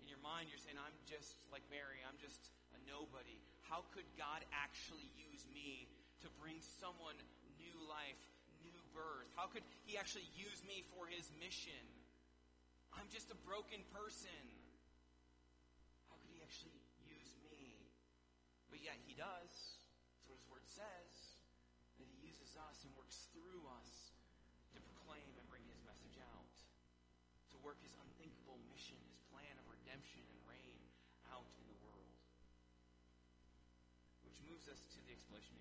in 0.00 0.08
your 0.08 0.22
mind 0.24 0.48
you're 0.48 0.62
saying, 0.62 0.80
I'm 0.80 0.96
just 1.04 1.36
like 1.52 1.66
Mary, 1.68 2.00
I'm 2.08 2.16
just 2.16 2.48
a 2.72 2.78
nobody. 2.88 3.36
How 3.68 3.84
could 3.92 4.08
God 4.16 4.40
actually 4.54 5.12
use 5.18 5.44
me 5.52 5.90
to 6.24 6.28
bring 6.40 6.56
someone 6.80 7.16
new 7.60 7.76
life, 7.84 8.18
birth? 8.94 9.30
How 9.34 9.46
could 9.46 9.64
He 9.86 9.96
actually 9.96 10.28
use 10.36 10.60
me 10.66 10.84
for 10.94 11.06
His 11.06 11.30
mission? 11.38 11.84
I'm 12.94 13.06
just 13.10 13.30
a 13.30 13.38
broken 13.46 13.82
person. 13.94 14.42
How 16.10 16.18
could 16.18 16.30
He 16.30 16.42
actually 16.42 16.76
use 17.06 17.32
me? 17.46 17.86
But 18.68 18.82
yet 18.82 18.98
He 19.06 19.14
does. 19.14 19.52
That's 20.14 20.26
what 20.26 20.38
His 20.38 20.46
Word 20.50 20.66
says. 20.66 21.12
That 21.98 22.06
He 22.06 22.18
uses 22.22 22.56
us 22.58 22.82
and 22.86 22.90
works 22.98 23.30
through 23.30 23.62
us 23.80 24.14
to 24.74 24.78
proclaim 24.82 25.30
and 25.38 25.46
bring 25.50 25.66
His 25.70 25.80
message 25.86 26.18
out. 26.20 26.54
To 27.54 27.56
work 27.62 27.78
His 27.82 27.94
unthinkable 27.98 28.58
mission, 28.70 28.98
His 29.10 29.22
plan 29.30 29.54
of 29.58 29.66
redemption 29.70 30.22
and 30.26 30.38
reign 30.46 30.78
out 31.30 31.46
in 31.58 31.64
the 31.66 31.78
world. 31.82 32.14
Which 34.26 34.38
moves 34.46 34.70
us 34.70 34.82
to 34.82 34.98
the 35.06 35.14
explanation, 35.14 35.58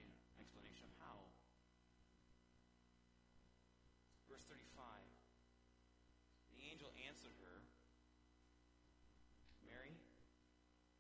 of 0.86 0.94
how. 1.02 1.18
Verse 4.30 4.46
35. 4.48 4.70
The 6.56 6.62
angel 6.70 6.92
answered 7.08 7.34
her, 7.42 7.58
Mary, 9.66 9.96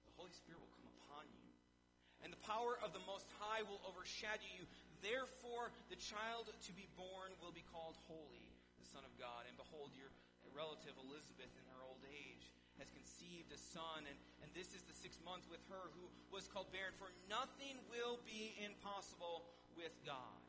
the 0.07 0.13
Holy 0.17 0.33
Spirit 0.33 0.59
will 0.59 0.73
come 0.73 0.89
upon 0.99 1.29
you, 1.35 1.47
and 2.23 2.33
the 2.33 2.38
power 2.49 2.81
of 2.81 2.97
the 2.97 3.03
Most 3.05 3.29
High 3.37 3.61
will 3.69 3.77
overshadow 3.85 4.49
you. 4.57 4.65
Therefore, 5.05 5.69
the 5.93 5.99
child 6.01 6.49
to 6.49 6.71
be 6.73 6.89
born 6.97 7.29
will 7.37 7.53
be 7.53 7.63
called 7.69 7.93
Holy, 8.09 8.49
the 8.81 8.89
Son 8.89 9.05
of 9.05 9.13
God. 9.21 9.45
And 9.45 9.53
behold, 9.53 9.93
your 9.93 10.09
relative 10.57 10.97
Elizabeth, 10.97 11.53
in 11.53 11.65
her 11.77 11.85
old 11.85 12.01
age, 12.09 12.49
has 12.81 12.89
conceived 12.89 13.53
a 13.53 13.59
son, 13.59 14.03
and, 14.09 14.17
and 14.41 14.49
this 14.57 14.73
is 14.73 14.81
the 14.89 14.97
sixth 14.97 15.21
month 15.21 15.45
with 15.47 15.61
her 15.69 15.93
who 15.93 16.09
was 16.33 16.49
called 16.49 16.67
barren, 16.73 16.91
for 16.97 17.13
nothing 17.29 17.77
will 17.87 18.17
be 18.25 18.57
impossible 18.59 19.45
with 19.77 19.93
God. 20.03 20.41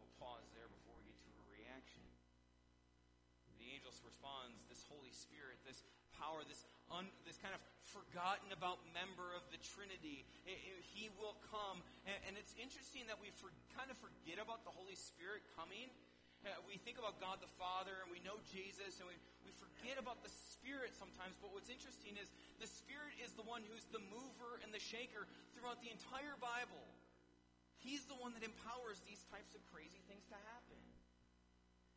We'll 0.00 0.14
pause 0.18 0.46
there 0.56 0.66
before 0.66 0.96
we 0.98 1.04
get 1.12 1.20
to 1.20 1.30
a 1.36 1.46
reaction. 1.52 2.02
The 3.84 3.92
responds, 4.00 4.64
this 4.72 4.80
Holy 4.88 5.12
Spirit, 5.12 5.60
this 5.68 5.84
power, 6.16 6.40
this 6.48 6.64
un, 6.88 7.04
this 7.28 7.36
kind 7.36 7.52
of 7.52 7.60
forgotten 7.84 8.48
about 8.48 8.80
member 8.96 9.36
of 9.36 9.44
the 9.52 9.60
Trinity, 9.60 10.24
it, 10.48 10.56
it, 10.56 10.80
he 10.96 11.12
will 11.20 11.36
come. 11.52 11.84
And, 12.08 12.16
and, 12.24 12.34
it's 12.40 12.56
interesting 12.56 13.04
that 13.12 13.20
we 13.20 13.28
for, 13.36 13.52
kind 13.76 13.92
of 13.92 14.00
forget 14.00 14.40
about 14.40 14.64
the 14.64 14.72
Holy 14.72 14.96
Spirit 14.96 15.44
coming. 15.52 15.92
Uh, 16.48 16.56
we 16.64 16.80
think 16.80 16.96
about 16.96 17.20
God 17.20 17.44
the 17.44 17.52
Father 17.60 17.92
and 18.00 18.08
we 18.08 18.24
know 18.24 18.40
Jesus 18.48 19.04
and 19.04 19.06
we, 19.08 19.20
we 19.44 19.52
forget 19.60 20.00
about 20.00 20.24
the 20.24 20.32
Spirit 20.32 20.96
sometimes. 20.96 21.36
But 21.44 21.52
what's 21.52 21.68
interesting 21.68 22.16
is 22.16 22.32
the 22.64 22.68
Spirit 22.68 23.20
is 23.20 23.36
the 23.36 23.44
one 23.44 23.60
who's 23.68 23.84
the 23.92 24.00
mover 24.08 24.64
and 24.64 24.72
the 24.72 24.80
shaker 24.80 25.28
throughout 25.52 25.84
the 25.84 25.92
entire 25.92 26.40
Bible. 26.40 26.88
He's 27.84 28.08
the 28.08 28.16
one 28.16 28.32
that 28.32 28.40
empowers 28.40 29.04
these 29.04 29.20
types 29.28 29.52
of 29.52 29.60
crazy 29.68 30.00
things 30.08 30.24
to 30.32 30.40
happen. 30.56 30.80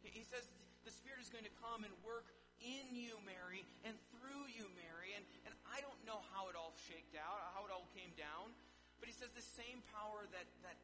He 0.04 0.28
says 0.28 0.44
the 0.88 0.96
Spirit 0.96 1.20
is 1.20 1.28
going 1.28 1.44
to 1.44 1.52
come 1.60 1.84
and 1.84 1.92
work 2.00 2.32
in 2.64 2.88
you, 2.96 3.20
Mary, 3.28 3.68
and 3.84 3.92
through 4.16 4.48
you, 4.56 4.72
Mary. 4.80 5.12
And, 5.20 5.28
and 5.44 5.52
I 5.68 5.84
don't 5.84 6.00
know 6.08 6.24
how 6.32 6.48
it 6.48 6.56
all 6.56 6.72
shaked 6.88 7.20
out, 7.20 7.44
how 7.52 7.68
it 7.68 7.72
all 7.76 7.92
came 7.92 8.16
down. 8.16 8.56
But 9.04 9.12
he 9.12 9.14
says 9.14 9.36
the 9.36 9.44
same 9.44 9.84
power 9.92 10.24
that, 10.32 10.48
that 10.64 10.80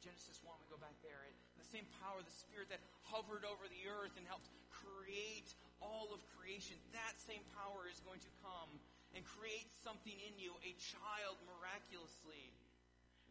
Genesis 0.00 0.40
1, 0.40 0.56
we 0.56 0.66
go 0.72 0.80
back 0.80 0.96
there, 1.04 1.20
it, 1.28 1.36
the 1.60 1.68
same 1.68 1.84
power, 2.00 2.24
the 2.24 2.32
Spirit 2.32 2.72
that 2.72 2.80
hovered 3.04 3.44
over 3.44 3.68
the 3.68 3.84
earth 3.92 4.16
and 4.16 4.24
helped 4.24 4.48
create 4.72 5.52
all 5.84 6.10
of 6.16 6.24
creation, 6.40 6.80
that 6.96 7.14
same 7.20 7.44
power 7.52 7.84
is 7.92 8.00
going 8.08 8.24
to 8.24 8.32
come 8.40 8.72
and 9.12 9.20
create 9.22 9.68
something 9.84 10.16
in 10.16 10.32
you, 10.40 10.56
a 10.64 10.72
child 10.80 11.36
miraculously. 11.44 12.50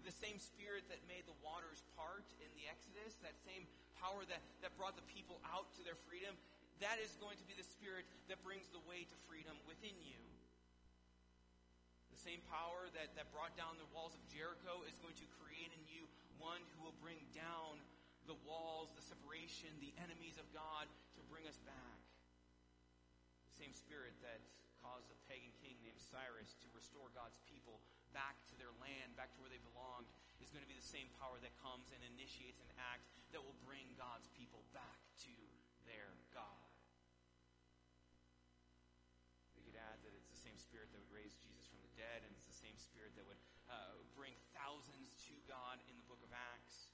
The 0.06 0.14
same 0.14 0.38
Spirit 0.38 0.86
that 0.94 1.02
made 1.10 1.26
the 1.26 1.38
waters 1.42 1.82
part 1.98 2.30
in 2.42 2.50
the 2.58 2.70
Exodus, 2.70 3.18
that 3.26 3.38
same 3.42 3.66
power 4.02 4.26
that, 4.28 4.42
that 4.66 4.74
brought 4.76 4.98
the 4.98 5.06
people 5.14 5.38
out 5.54 5.70
to 5.78 5.86
their 5.86 5.98
freedom, 6.10 6.34
that 6.82 6.98
is 6.98 7.14
going 7.22 7.38
to 7.38 7.46
be 7.46 7.54
the 7.54 7.64
Spirit 7.64 8.10
that 8.26 8.42
brings 8.42 8.66
the 8.74 8.82
way 8.90 9.06
to 9.06 9.16
freedom 9.30 9.54
within 9.70 9.94
you. 10.02 10.18
The 12.10 12.18
same 12.18 12.42
power 12.50 12.90
that, 12.98 13.14
that 13.14 13.30
brought 13.30 13.54
down 13.54 13.78
the 13.78 13.88
walls 13.94 14.18
of 14.18 14.22
Jericho 14.34 14.82
is 14.90 14.98
going 15.00 15.16
to 15.22 15.28
create 15.38 15.70
in 15.70 15.84
you 15.86 16.10
one 16.42 16.62
who 16.74 16.90
will 16.90 16.98
bring 16.98 17.22
down 17.38 17.78
the 18.26 18.38
walls, 18.50 18.90
the 18.98 19.06
separation, 19.06 19.70
the 19.78 19.94
enemies 20.02 20.42
of 20.42 20.46
God 20.50 20.90
to 21.18 21.22
bring 21.30 21.46
us 21.46 21.58
back. 21.66 22.02
The 23.54 23.66
same 23.66 23.74
Spirit 23.78 24.18
that 24.26 24.42
caused 24.82 25.10
a 25.14 25.18
pagan 25.30 25.54
king 25.62 25.78
named 25.86 26.02
Cyrus 26.02 26.58
to 26.66 26.68
restore 26.74 27.14
God's 27.14 27.38
people 27.46 27.78
back 28.18 28.34
to 28.50 28.56
their 28.58 28.74
land, 28.82 29.14
back 29.14 29.30
to 29.34 29.40
where 29.42 29.54
they 29.54 29.62
belonged, 29.62 30.10
is 30.42 30.50
going 30.50 30.66
to 30.66 30.70
be 30.70 30.78
the 30.78 30.84
same 30.84 31.08
power 31.22 31.38
that 31.40 31.54
comes 31.62 31.94
and 31.94 32.02
initiates 32.18 32.60
an 32.60 32.70
act 32.82 33.06
that 33.32 33.40
will 33.40 33.58
bring 33.64 33.86
God's 33.96 34.28
people 34.34 34.66
back 34.74 35.00
to 35.24 35.34
their 35.86 36.18
God. 36.34 36.68
We 39.56 39.62
could 39.64 39.78
add 39.78 40.02
that 40.02 40.14
it's 40.18 40.30
the 40.34 40.42
same 40.42 40.58
spirit 40.58 40.90
that 40.92 41.00
would 41.00 41.14
raise 41.14 41.38
Jesus 41.40 41.70
from 41.70 41.80
the 41.86 41.94
dead, 41.94 42.26
and 42.26 42.34
it's 42.34 42.50
the 42.50 42.58
same 42.58 42.76
spirit 42.76 43.14
that 43.16 43.26
would 43.30 43.40
uh, 43.70 44.02
bring 44.18 44.34
thousands 44.58 45.14
to 45.30 45.34
God 45.46 45.78
in 45.88 45.96
the 45.96 46.06
book 46.10 46.20
of 46.26 46.34
Acts. 46.34 46.92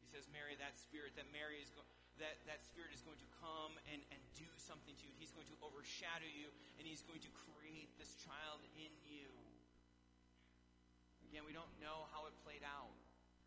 He 0.00 0.08
says, 0.08 0.26
Mary, 0.32 0.56
that 0.58 0.74
spirit, 0.80 1.14
that 1.20 1.28
Mary 1.30 1.60
is 1.60 1.70
going 1.70 1.86
that, 2.16 2.40
that 2.48 2.64
spirit 2.64 2.96
is 2.96 3.04
going 3.04 3.20
to 3.20 3.28
come 3.44 3.76
and, 3.92 4.00
and 4.08 4.20
do 4.32 4.48
something 4.56 4.96
to 4.96 5.04
you. 5.04 5.12
He's 5.20 5.36
going 5.36 5.48
to 5.52 5.56
overshadow 5.60 6.24
you, 6.24 6.48
and 6.80 6.88
he's 6.88 7.04
going 7.04 7.20
to 7.20 7.32
create 7.52 7.92
this 8.00 8.16
child 8.24 8.64
in 8.72 8.88
you. 9.04 9.28
Again, 11.30 11.44
we 11.44 11.54
don't 11.54 11.70
know 11.82 12.06
how 12.14 12.24
it 12.30 12.34
played 12.46 12.62
out. 12.62 12.94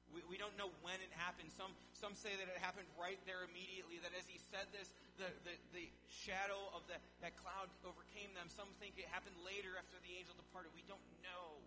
We, 0.09 0.25
we 0.25 0.37
don't 0.41 0.57
know 0.57 0.73
when 0.81 0.97
it 1.05 1.13
happened. 1.13 1.53
Some, 1.53 1.69
some 1.93 2.17
say 2.17 2.33
that 2.33 2.49
it 2.49 2.57
happened 2.57 2.89
right 2.97 3.21
there 3.29 3.45
immediately, 3.45 4.01
that 4.01 4.13
as 4.17 4.25
he 4.25 4.41
said 4.49 4.65
this, 4.73 4.89
the, 5.21 5.29
the, 5.45 5.53
the 5.75 5.85
shadow 6.09 6.71
of 6.73 6.81
the, 6.89 6.97
that 7.21 7.37
cloud 7.37 7.69
overcame 7.85 8.33
them. 8.33 8.49
Some 8.49 8.71
think 8.81 8.97
it 8.97 9.05
happened 9.13 9.37
later 9.45 9.77
after 9.77 10.01
the 10.01 10.11
angel 10.17 10.33
departed. 10.33 10.73
We 10.73 10.81
don't 10.89 11.03
know. 11.21 11.61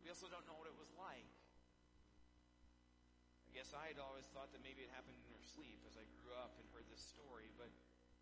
We 0.00 0.08
also 0.08 0.30
don't 0.30 0.46
know 0.46 0.56
what 0.56 0.70
it 0.70 0.78
was 0.78 0.88
like. 0.94 1.26
I 3.46 3.50
guess 3.50 3.74
I 3.74 3.90
had 3.90 3.98
always 3.98 4.30
thought 4.30 4.54
that 4.54 4.62
maybe 4.62 4.86
it 4.86 4.92
happened 4.94 5.18
in 5.18 5.26
her 5.34 5.42
sleep 5.42 5.82
as 5.84 5.98
I 5.98 6.06
grew 6.22 6.32
up 6.38 6.54
and 6.56 6.64
heard 6.70 6.86
this 6.86 7.02
story, 7.02 7.50
but 7.58 7.68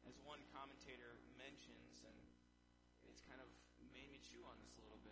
as 0.08 0.16
one 0.24 0.40
commentator 0.56 1.20
mentions, 1.36 2.00
and 2.08 2.16
it's 3.04 3.20
kind 3.28 3.38
of 3.44 3.50
made 3.92 4.08
me 4.08 4.16
chew 4.24 4.40
on 4.48 4.56
this 4.64 4.80
a 4.80 4.82
little 4.88 5.03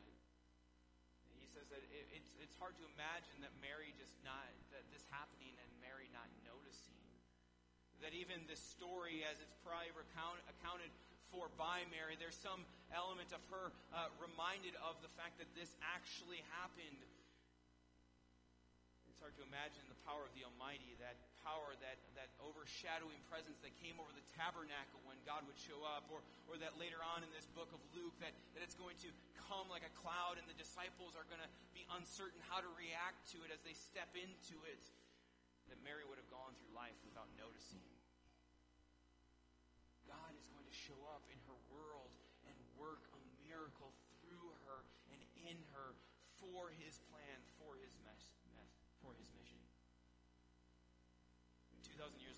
says 1.53 1.69
that 1.69 1.85
it, 1.93 2.09
it's, 2.17 2.33
it's 2.41 2.57
hard 2.57 2.73
to 2.81 2.85
imagine 2.97 3.37
that 3.45 3.53
Mary 3.61 3.93
just 4.01 4.17
not, 4.25 4.49
that 4.73 4.81
this 4.89 5.05
happening 5.13 5.53
and 5.61 5.69
Mary 5.85 6.09
not 6.17 6.29
noticing. 6.49 6.97
That 8.01 8.17
even 8.17 8.41
this 8.49 8.59
story, 8.59 9.23
as 9.29 9.39
it's 9.39 9.55
probably 9.61 9.93
recount, 9.93 10.41
accounted 10.49 10.89
for 11.29 11.53
by 11.61 11.85
Mary, 11.93 12.17
there's 12.17 12.37
some 12.37 12.65
element 12.91 13.37
of 13.37 13.45
her 13.53 13.69
uh, 13.93 14.09
reminded 14.17 14.73
of 14.81 14.97
the 15.05 15.13
fact 15.13 15.37
that 15.39 15.49
this 15.53 15.77
actually 15.85 16.41
happened. 16.57 16.99
Imagine 19.47 19.83
the 19.91 19.99
power 20.07 20.23
of 20.23 20.33
the 20.39 20.47
Almighty, 20.47 20.95
that 21.03 21.19
power, 21.43 21.75
that, 21.83 21.99
that 22.15 22.31
overshadowing 22.39 23.19
presence 23.27 23.59
that 23.67 23.75
came 23.83 23.99
over 23.99 24.15
the 24.15 24.23
tabernacle 24.39 25.03
when 25.03 25.19
God 25.27 25.43
would 25.51 25.59
show 25.59 25.83
up, 25.83 26.07
or, 26.09 26.23
or 26.47 26.55
that 26.63 26.79
later 26.79 27.03
on 27.03 27.27
in 27.27 27.31
this 27.35 27.51
book 27.53 27.69
of 27.75 27.83
Luke, 27.93 28.15
that, 28.23 28.31
that 28.55 28.63
it's 28.63 28.79
going 28.79 28.95
to 29.03 29.11
come 29.51 29.67
like 29.67 29.83
a 29.83 29.93
cloud 29.99 30.39
and 30.39 30.47
the 30.47 30.55
disciples 30.55 31.19
are 31.19 31.27
going 31.27 31.43
to 31.43 31.51
be 31.75 31.83
uncertain 31.99 32.39
how 32.47 32.63
to 32.63 32.71
react 32.79 33.27
to 33.35 33.43
it 33.43 33.51
as 33.51 33.59
they 33.67 33.75
step 33.75 34.09
into 34.15 34.57
it, 34.71 34.83
that 35.67 35.79
Mary 35.83 36.07
would 36.07 36.17
have 36.17 36.31
gone 36.31 36.55
through 36.57 36.73
life 36.73 36.97
without 37.03 37.29
noticing. 37.35 37.83
God 40.07 40.31
is 40.39 40.47
going 40.55 40.65
to 40.65 40.77
show 40.77 40.99
up 41.11 41.27
in 41.27 41.42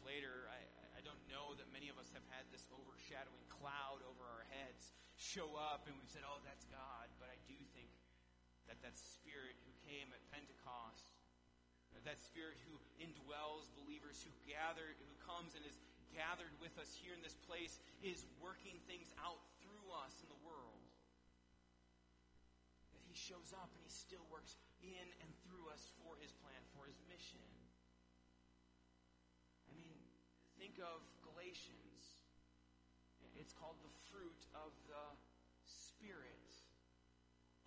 later, 0.05 0.47
I, 0.53 0.61
I 0.97 1.01
don't 1.03 1.21
know 1.27 1.57
that 1.57 1.69
many 1.73 1.89
of 1.89 1.97
us 1.99 2.13
have 2.15 2.25
had 2.31 2.45
this 2.53 2.69
overshadowing 2.71 3.45
cloud 3.49 4.05
over 4.05 4.23
our 4.25 4.47
heads 4.53 4.95
show 5.17 5.57
up 5.57 5.89
and 5.89 5.97
we've 5.97 6.13
said, 6.13 6.23
oh, 6.23 6.39
that's 6.45 6.69
God. 6.71 7.09
But 7.19 7.33
I 7.33 7.39
do 7.49 7.57
think 7.73 7.91
that 8.69 8.81
that 8.85 8.97
Spirit 8.97 9.57
who 9.65 9.73
came 9.85 10.09
at 10.13 10.21
Pentecost, 10.33 11.13
that 12.05 12.21
Spirit 12.21 12.61
who 12.69 12.77
indwells 13.01 13.73
believers, 13.81 14.21
who 14.21 14.33
gathered, 14.45 14.93
who 15.01 15.15
comes 15.25 15.57
and 15.57 15.65
is 15.65 15.81
gathered 16.13 16.53
with 16.61 16.77
us 16.77 16.93
here 16.93 17.17
in 17.17 17.25
this 17.25 17.41
place, 17.49 17.81
is 18.05 18.29
working 18.45 18.77
things 18.85 19.09
out 19.25 19.41
through 19.65 19.89
us 20.05 20.21
in 20.21 20.29
the 20.29 20.43
world. 20.45 20.85
That 22.93 23.01
He 23.09 23.17
shows 23.17 23.57
up 23.57 23.73
and 23.73 23.81
He 23.81 23.89
still 23.89 24.23
works 24.29 24.61
in 24.85 25.07
and 25.25 25.31
through 25.49 25.73
us 25.73 25.89
for 26.05 26.21
His 26.21 26.37
plan, 26.45 26.61
for 26.77 26.85
His 26.85 27.01
mission. 27.09 27.41
I 29.65 29.73
mean, 29.73 29.97
think 30.75 30.91
of 30.91 31.07
Galatians. 31.23 32.19
It's 33.39 33.55
called 33.55 33.79
the 33.87 33.95
fruit 34.11 34.43
of 34.59 34.75
the 34.91 35.07
Spirit. 35.71 36.51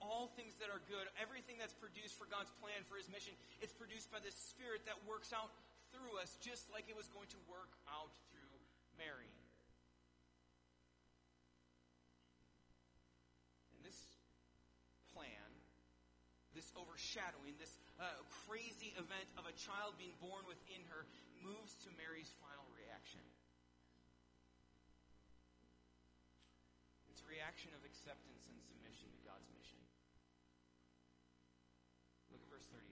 All 0.04 0.28
things 0.36 0.60
that 0.60 0.68
are 0.68 0.84
good, 0.92 1.08
everything 1.16 1.56
that's 1.56 1.72
produced 1.72 2.20
for 2.20 2.28
God's 2.28 2.52
plan, 2.60 2.84
for 2.92 3.00
His 3.00 3.08
mission, 3.08 3.32
it's 3.64 3.72
produced 3.72 4.12
by 4.12 4.20
the 4.20 4.32
Spirit 4.32 4.84
that 4.92 5.00
works 5.08 5.32
out 5.32 5.56
through 5.96 6.20
us, 6.20 6.36
just 6.44 6.68
like 6.68 6.92
it 6.92 7.00
was 7.00 7.08
going 7.16 7.32
to 7.32 7.40
work 7.48 7.72
out 7.88 8.12
through 8.28 8.56
Mary. 9.00 9.32
And 13.72 13.80
this 13.88 14.20
plan, 15.16 15.48
this 16.52 16.76
overshadowing, 16.76 17.56
this 17.56 17.80
uh, 18.04 18.20
crazy 18.44 18.92
event 19.00 19.28
of 19.40 19.48
a 19.48 19.56
child 19.56 19.96
being 19.96 20.16
born 20.20 20.44
within 20.44 20.84
her, 20.92 21.08
moves 21.40 21.80
to 21.88 21.90
Mary's 21.96 22.36
final 22.44 22.68
reaction. 27.48 27.72
It's 27.72 27.80
a 27.80 27.80
reaction 27.80 27.80
of 27.80 27.84
acceptance 27.88 28.44
and 28.52 28.60
submission 28.60 29.08
to 29.08 29.22
God's 29.24 29.48
mission. 29.56 29.80
Look 32.28 32.44
at 32.44 32.50
verse 32.52 32.68
38. 32.76 32.84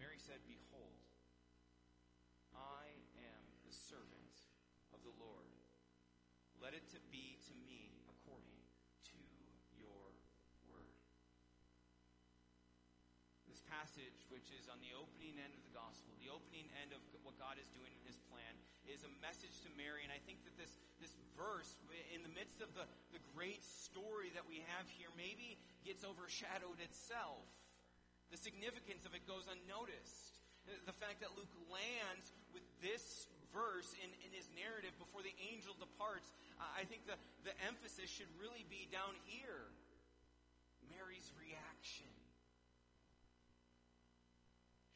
Mary 0.00 0.16
said, 0.16 0.40
Behold, 0.48 0.96
I 2.56 2.96
am 3.20 3.44
the 3.68 3.76
servant 3.76 4.48
of 4.96 5.04
the 5.04 5.12
Lord. 5.20 5.52
Let 6.56 6.72
it 6.72 6.88
to 6.96 7.00
be 7.12 7.36
to 7.44 7.52
me 7.68 7.92
according 8.08 8.56
to 9.12 9.20
your 9.76 10.16
word. 10.72 10.96
This 13.44 13.60
passage, 13.68 14.24
which 14.32 14.48
is 14.56 14.72
on 14.72 14.80
the 14.80 14.96
opening 14.96 15.36
end 15.36 15.52
of 15.52 15.60
the 15.60 15.76
gospel, 15.76 16.16
the 16.24 16.32
opening 16.32 16.72
end 16.80 16.96
of 16.96 17.04
what 17.20 17.36
God 17.36 17.60
is 17.60 17.68
doing 17.76 17.92
in 17.92 18.00
his 18.08 18.16
plan, 18.32 18.56
is 18.90 19.02
a 19.02 19.12
message 19.22 19.54
to 19.66 19.70
Mary. 19.74 20.06
And 20.06 20.12
I 20.14 20.20
think 20.24 20.42
that 20.46 20.54
this, 20.56 20.72
this 21.02 21.14
verse, 21.34 21.76
in 22.14 22.22
the 22.22 22.32
midst 22.32 22.62
of 22.62 22.70
the, 22.72 22.86
the 23.12 23.22
great 23.34 23.62
story 23.62 24.30
that 24.38 24.46
we 24.46 24.62
have 24.74 24.86
here, 24.96 25.10
maybe 25.14 25.58
gets 25.82 26.06
overshadowed 26.06 26.78
itself. 26.82 27.44
The 28.30 28.38
significance 28.38 29.06
of 29.06 29.14
it 29.14 29.22
goes 29.26 29.46
unnoticed. 29.46 30.34
The 30.66 30.96
fact 30.98 31.22
that 31.22 31.30
Luke 31.38 31.52
lands 31.70 32.34
with 32.50 32.66
this 32.82 33.30
verse 33.54 33.94
in, 34.02 34.10
in 34.26 34.34
his 34.34 34.50
narrative 34.58 34.90
before 34.98 35.22
the 35.22 35.34
angel 35.46 35.78
departs, 35.78 36.26
I 36.58 36.82
think 36.90 37.06
the, 37.06 37.14
the 37.46 37.54
emphasis 37.62 38.10
should 38.10 38.30
really 38.42 38.66
be 38.66 38.90
down 38.90 39.14
here. 39.30 39.70
Mary's 40.90 41.30
reaction. 41.38 42.10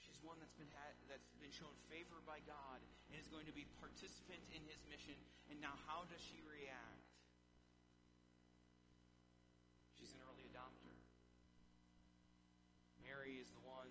She's 0.03 0.18
one 0.26 0.43
that's 0.43 0.59
been 0.59 0.70
had, 0.74 0.95
that's 1.07 1.30
been 1.38 1.55
shown 1.55 1.70
favor 1.86 2.18
by 2.26 2.43
God 2.51 2.82
going 3.30 3.46
to 3.46 3.54
be 3.54 3.64
participant 3.78 4.42
in 4.50 4.60
his 4.66 4.82
mission. 4.90 5.14
And 5.48 5.62
now 5.62 5.78
how 5.86 6.04
does 6.10 6.18
she 6.18 6.42
react? 6.42 7.06
She's 9.94 10.10
an 10.10 10.20
early 10.26 10.44
adopter. 10.50 10.94
Mary 13.06 13.38
is 13.38 13.50
the 13.54 13.62
one, 13.62 13.90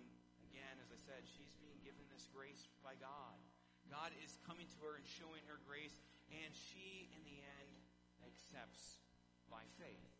again, 0.51 0.75
as 0.83 0.91
I 0.91 0.99
said, 0.99 1.23
she's 1.23 1.55
being 1.63 1.79
given 1.87 2.03
this 2.11 2.27
grace 2.35 2.67
by 2.83 2.99
God. 2.99 3.39
God 3.87 4.13
is 4.21 4.37
coming 4.45 4.69
to 4.69 4.77
her 4.85 4.99
and 4.99 5.07
showing 5.07 5.41
her 5.49 5.57
grace, 5.65 5.97
and 6.29 6.53
she, 6.53 7.09
in 7.15 7.21
the 7.25 7.41
end, 7.41 7.73
accepts 8.21 9.01
by 9.49 9.65
faith. 9.81 10.13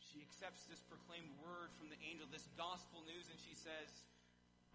She 0.00 0.24
accepts 0.24 0.64
this 0.68 0.80
proclaimed 0.88 1.28
word 1.40 1.72
from 1.76 1.92
the 1.92 2.00
angel, 2.04 2.24
this 2.28 2.48
gospel 2.56 3.04
news, 3.04 3.28
and 3.28 3.36
she 3.36 3.52
says, 3.56 4.04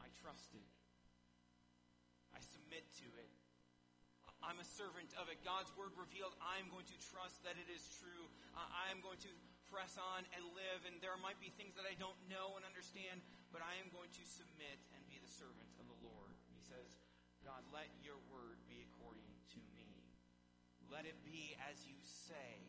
I 0.02 0.10
trust 0.22 0.54
it. 0.54 0.77
I 2.38 2.40
submit 2.54 2.86
to 3.02 3.10
it. 3.18 3.34
I'm 4.46 4.62
a 4.62 4.68
servant 4.78 5.10
of 5.18 5.26
it. 5.34 5.42
God's 5.42 5.74
word 5.74 5.90
revealed, 5.98 6.38
I'm 6.38 6.70
going 6.70 6.86
to 6.86 6.98
trust 7.10 7.42
that 7.42 7.58
it 7.58 7.66
is 7.66 7.82
true. 7.98 8.30
I'm 8.54 9.02
going 9.02 9.18
to 9.26 9.34
press 9.74 9.98
on 9.98 10.22
and 10.38 10.46
live, 10.54 10.86
and 10.86 11.02
there 11.02 11.18
might 11.18 11.42
be 11.42 11.50
things 11.58 11.74
that 11.74 11.90
I 11.90 11.98
don't 11.98 12.18
know 12.30 12.54
and 12.54 12.62
understand, 12.62 13.26
but 13.50 13.66
I 13.66 13.74
am 13.82 13.90
going 13.90 14.14
to 14.14 14.24
submit 14.30 14.78
and 14.94 15.02
be 15.10 15.18
the 15.18 15.34
servant 15.34 15.66
of 15.82 15.90
the 15.90 15.98
Lord. 16.06 16.38
He 16.54 16.62
says, 16.62 17.02
God, 17.42 17.66
let 17.74 17.90
your 18.06 18.22
word 18.30 18.62
be 18.70 18.86
according 18.86 19.34
to 19.58 19.60
me. 19.74 19.90
Let 20.94 21.10
it 21.10 21.18
be 21.26 21.58
as 21.66 21.90
you 21.90 21.98
say. 22.06 22.62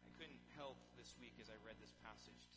I 0.00 0.08
couldn't 0.16 0.40
help 0.56 0.80
this 0.96 1.12
week 1.20 1.36
as 1.36 1.52
I 1.52 1.60
read 1.60 1.76
this 1.84 1.92
passage 2.00 2.47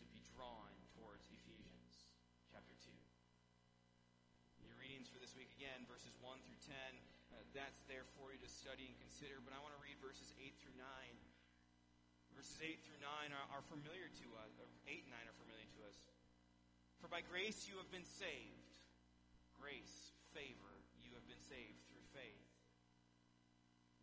week 5.42 5.58
again, 5.58 5.82
verses 5.90 6.14
1 6.22 6.38
through 6.46 6.62
10. 6.70 6.78
Uh, 7.34 7.42
that's 7.58 7.82
there 7.90 8.06
for 8.14 8.30
you 8.30 8.38
to 8.38 8.46
study 8.46 8.86
and 8.86 8.94
consider, 9.02 9.42
but 9.42 9.58
I 9.58 9.60
want 9.66 9.74
to 9.74 9.82
read 9.82 9.98
verses 9.98 10.30
8 10.38 10.54
through 10.62 10.78
9. 10.78 10.86
Verses 12.38 12.62
8 12.62 12.78
through 12.86 13.02
9 13.02 13.34
are, 13.34 13.48
are 13.58 13.66
familiar 13.66 14.06
to 14.06 14.28
us, 14.38 14.54
8 14.86 15.02
and 15.02 15.10
9 15.10 15.18
are 15.18 15.40
familiar 15.42 15.66
to 15.66 15.90
us. 15.90 15.98
For 17.02 17.10
by 17.10 17.26
grace 17.26 17.66
you 17.66 17.82
have 17.82 17.90
been 17.90 18.06
saved. 18.06 18.70
Grace, 19.58 20.14
favor, 20.30 20.78
you 21.02 21.10
have 21.18 21.26
been 21.26 21.42
saved 21.42 21.82
through 21.90 22.06
faith. 22.14 22.46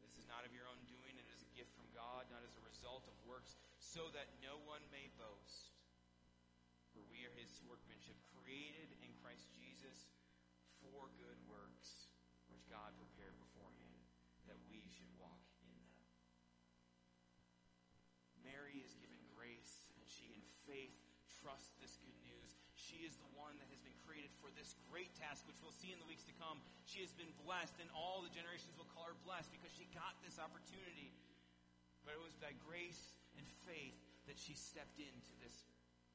This 0.02 0.18
is 0.18 0.26
not 0.26 0.42
of 0.42 0.50
your 0.50 0.66
own 0.66 0.82
doing, 0.90 1.14
it 1.22 1.28
is 1.30 1.46
a 1.46 1.50
gift 1.54 1.70
from 1.78 1.86
God, 1.94 2.26
not 2.34 2.42
as 2.42 2.58
a 2.58 2.66
result 2.66 3.06
of 3.06 3.14
works, 3.30 3.54
so 3.78 4.10
that 4.10 4.26
no 4.42 4.58
one 4.66 4.82
may 4.90 5.06
boast. 5.14 5.70
For 6.90 6.98
we 7.14 7.22
are 7.30 7.34
his 7.38 7.62
workmanship, 7.62 8.18
created 8.34 8.90
in 9.06 9.14
Christ 9.22 9.46
Jesus 9.54 10.17
for 10.82 11.10
good 11.18 11.38
works, 11.50 12.10
which 12.50 12.64
God 12.70 12.94
prepared 12.96 13.34
beforehand, 13.38 14.02
that 14.46 14.58
we 14.70 14.84
should 14.86 15.10
walk 15.18 15.42
in 15.64 15.74
them. 15.78 15.98
Mary 18.44 18.80
is 18.80 18.94
given 18.98 19.20
grace, 19.34 19.84
and 19.98 20.04
she, 20.08 20.32
in 20.32 20.44
faith, 20.64 20.94
trusts 21.42 21.76
this 21.78 22.00
good 22.02 22.16
news. 22.24 22.56
She 22.74 23.04
is 23.04 23.14
the 23.20 23.30
one 23.36 23.54
that 23.60 23.68
has 23.70 23.82
been 23.84 23.94
created 24.08 24.32
for 24.40 24.48
this 24.56 24.74
great 24.88 25.12
task, 25.20 25.44
which 25.44 25.60
we'll 25.60 25.76
see 25.76 25.92
in 25.92 26.00
the 26.00 26.08
weeks 26.08 26.24
to 26.26 26.34
come. 26.40 26.58
She 26.88 27.04
has 27.04 27.12
been 27.12 27.30
blessed, 27.44 27.76
and 27.78 27.90
all 27.92 28.24
the 28.24 28.32
generations 28.32 28.74
will 28.80 28.88
call 28.96 29.06
her 29.06 29.18
blessed 29.22 29.52
because 29.52 29.70
she 29.76 29.86
got 29.92 30.16
this 30.24 30.40
opportunity. 30.40 31.12
But 32.02 32.16
it 32.16 32.22
was 32.24 32.34
by 32.40 32.56
grace 32.64 33.12
and 33.36 33.44
faith 33.68 33.96
that 34.24 34.40
she 34.40 34.56
stepped 34.56 34.96
into 34.96 35.32
this 35.44 35.68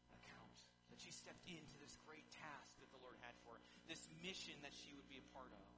account, 0.09 0.57
that 0.89 0.97
she 0.97 1.14
stepped 1.14 1.45
into 1.45 1.78
this 1.78 1.93
great 2.01 2.26
task 2.34 2.72
this 3.93 4.09
mission 4.25 4.57
that 4.65 4.73
she 4.73 4.89
would 4.97 5.05
be 5.05 5.21
a 5.21 5.27
part 5.37 5.53
of. 5.53 5.69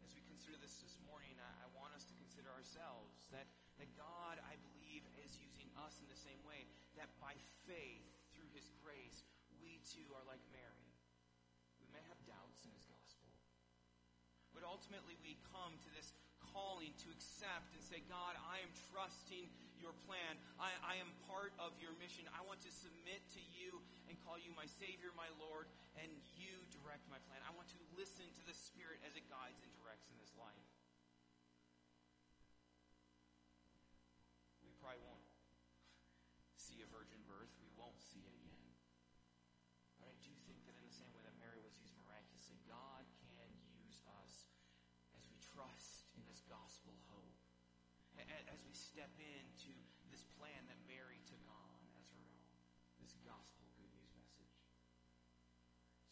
As 0.00 0.16
we 0.16 0.24
consider 0.24 0.56
this 0.56 0.80
this 0.80 0.96
morning, 1.04 1.36
I, 1.36 1.52
I 1.60 1.68
want 1.76 1.92
us 1.92 2.08
to 2.08 2.16
consider 2.16 2.48
ourselves 2.48 3.28
that, 3.28 3.44
that 3.76 3.92
God, 3.92 4.40
I 4.40 4.56
believe, 4.72 5.04
is 5.20 5.36
using 5.36 5.68
us 5.84 6.00
in 6.00 6.08
the 6.08 6.16
same 6.16 6.40
way, 6.48 6.64
that 6.96 7.12
by 7.20 7.36
faith, 7.68 8.08
through 8.32 8.48
His 8.56 8.72
grace, 8.80 9.20
we 9.60 9.84
too 9.84 10.08
are 10.16 10.24
like 10.24 10.40
Mary. 10.48 10.88
We 11.76 11.92
may 11.92 12.00
have 12.08 12.16
doubts 12.24 12.64
in 12.64 12.72
His 12.72 12.88
gospel. 12.88 13.28
But 14.56 14.64
ultimately, 14.64 15.20
we 15.20 15.36
come 15.52 15.76
to 15.76 15.90
this 15.92 16.16
calling 16.40 16.96
to 17.04 17.12
accept 17.12 17.76
and 17.76 17.84
say, 17.84 18.00
God, 18.08 18.32
I 18.48 18.64
am 18.64 18.72
trusting 18.88 19.44
your 19.78 19.94
plan. 20.06 20.38
I, 20.58 20.74
I 20.82 20.94
am 20.98 21.10
part 21.30 21.54
of 21.62 21.74
your 21.78 21.94
mission. 22.02 22.26
I 22.34 22.42
want 22.44 22.60
to 22.66 22.72
submit 22.72 23.22
to 23.38 23.42
you 23.54 23.78
and 24.10 24.18
call 24.26 24.36
you 24.38 24.50
my 24.54 24.66
Savior, 24.66 25.14
my 25.14 25.30
Lord, 25.38 25.70
and 25.98 26.10
you 26.34 26.52
direct 26.74 27.06
my 27.08 27.18
plan. 27.30 27.42
I 27.46 27.52
want 27.54 27.70
to 27.72 27.80
listen 27.94 28.26
to 28.26 28.44
the 28.44 28.54
Spirit 28.54 29.00
as 29.06 29.14
it 29.14 29.26
guides 29.30 29.58
and 29.62 29.70
directs 29.78 30.10
in 30.10 30.16
this 30.18 30.34
life. 30.38 30.68
We 34.62 34.74
probably 34.78 35.02
won't 35.06 35.26
see 36.54 36.82
a 36.84 36.88
virgin 36.94 37.18
birth. 37.26 37.50
We 37.58 37.70
won't 37.74 37.98
see 37.98 38.22
it 38.22 38.34
again. 38.34 38.70
But 39.98 40.12
I 40.12 40.16
do 40.22 40.30
think 40.46 40.62
that 40.68 40.78
in 40.78 40.84
the 40.86 40.94
same 40.94 41.10
way 41.16 41.22
that 41.26 41.34
Mary 41.42 41.58
was 41.58 41.74
used 41.82 41.96
miraculously, 42.06 42.60
God 42.70 43.02
can 43.34 43.50
use 43.74 43.98
us 44.22 44.52
as 45.18 45.26
we 45.26 45.36
trust 45.42 46.06
in 46.14 46.22
this 46.30 46.46
gospel. 46.46 46.87
As 48.28 48.60
we 48.60 48.76
step 48.76 49.08
into 49.16 49.72
this 50.12 50.28
plan 50.36 50.60
that 50.68 50.76
Mary 50.84 51.16
took 51.24 51.40
on 51.48 51.80
as 51.96 52.12
her 52.12 52.20
own, 52.20 52.44
this 53.00 53.16
gospel 53.24 53.64
good 53.80 53.88
news 53.96 54.12
message. 54.20 54.52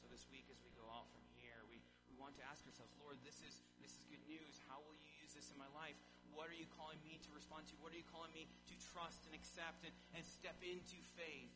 So 0.00 0.08
this 0.08 0.24
week 0.32 0.48
as 0.48 0.56
we 0.64 0.72
go 0.72 0.88
out 0.88 1.12
from 1.12 1.20
here, 1.36 1.60
we, 1.68 1.76
we 2.08 2.16
want 2.16 2.32
to 2.40 2.44
ask 2.48 2.64
ourselves, 2.64 2.96
Lord, 3.04 3.20
this 3.20 3.44
is 3.44 3.60
this 3.84 3.92
is 3.92 4.04
good 4.08 4.24
news. 4.24 4.56
How 4.64 4.80
will 4.80 4.96
you 4.96 5.10
use 5.20 5.36
this 5.36 5.52
in 5.52 5.58
my 5.60 5.68
life? 5.76 5.98
What 6.32 6.48
are 6.48 6.56
you 6.56 6.64
calling 6.76 7.00
me 7.04 7.20
to 7.20 7.30
respond 7.36 7.68
to? 7.68 7.76
What 7.84 7.92
are 7.92 8.00
you 8.00 8.08
calling 8.08 8.32
me 8.32 8.48
to 8.48 8.74
trust 8.92 9.24
and 9.28 9.36
accept 9.36 9.84
and, 9.84 9.92
and 10.16 10.22
step 10.24 10.56
into 10.64 10.96
faith? 11.20 11.52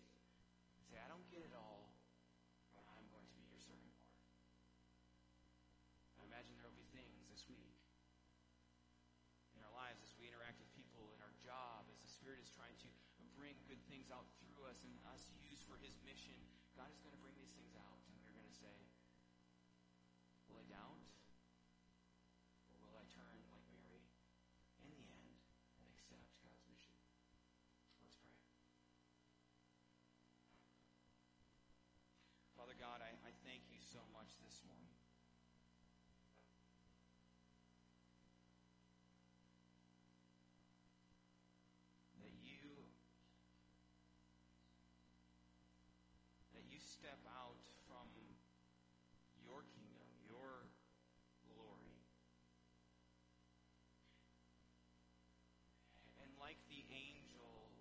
Say, 0.91 0.99
I 0.99 1.07
don't 1.07 1.25
get 1.31 1.47
it 1.47 1.55
all, 1.55 1.70
His 15.81 15.97
mission. 16.05 16.37
God 16.77 16.93
is 16.93 17.01
going 17.01 17.17
to 17.17 17.23
bring 17.25 17.33
these 17.41 17.57
things 17.57 17.73
out, 17.73 17.97
and 18.05 18.13
we're 18.21 18.37
going 18.37 18.45
to 18.45 18.53
say, 18.61 18.77
Will 20.53 20.61
I 20.61 20.67
doubt? 20.69 21.01
Or 22.77 22.93
will 22.93 23.01
I 23.01 23.09
turn 23.09 23.41
like 23.49 23.65
Mary 23.73 24.05
in 24.85 24.93
the 24.93 25.01
end 25.09 25.41
and 25.81 25.89
accept 25.89 26.29
God's 26.45 26.61
mission? 26.69 26.93
Let's 28.05 28.21
pray. 28.21 28.37
Father 32.53 32.77
God, 32.77 33.01
I, 33.01 33.17
I 33.25 33.33
thank 33.49 33.73
you 33.73 33.81
so 33.81 34.05
much 34.13 34.37
this 34.45 34.61
morning. 34.69 35.00
Step 47.01 47.25
out 47.33 47.57
from 47.89 48.05
your 49.41 49.65
kingdom, 49.73 50.05
your 50.29 50.69
glory. 51.49 51.97
And 56.21 56.29
like 56.37 56.61
the 56.69 56.85
angel, 56.93 57.73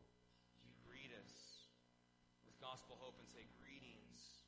you 0.64 0.72
greet 0.88 1.12
us 1.20 1.68
with 2.48 2.56
gospel 2.64 2.96
hope 2.96 3.20
and 3.20 3.28
say, 3.28 3.44
Greetings. 3.60 4.48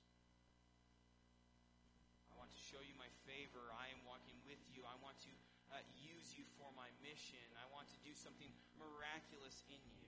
I 2.31 2.39
want 2.39 2.47
to 2.55 2.61
show 2.63 2.79
you 2.79 2.95
my 2.95 3.11
favor. 3.27 3.75
I 3.75 3.91
am 3.91 3.99
walking 4.07 4.39
with 4.47 4.63
you. 4.71 4.87
I 4.87 4.95
want 5.03 5.19
to 5.27 5.31
uh, 5.75 5.83
use 5.99 6.31
you 6.31 6.47
for 6.55 6.71
my 6.79 6.87
mission. 7.03 7.43
I 7.59 7.67
want 7.75 7.91
to 7.91 7.99
do 8.07 8.15
something 8.15 8.55
miraculous 8.79 9.67
in 9.67 9.83
you. 9.99 10.07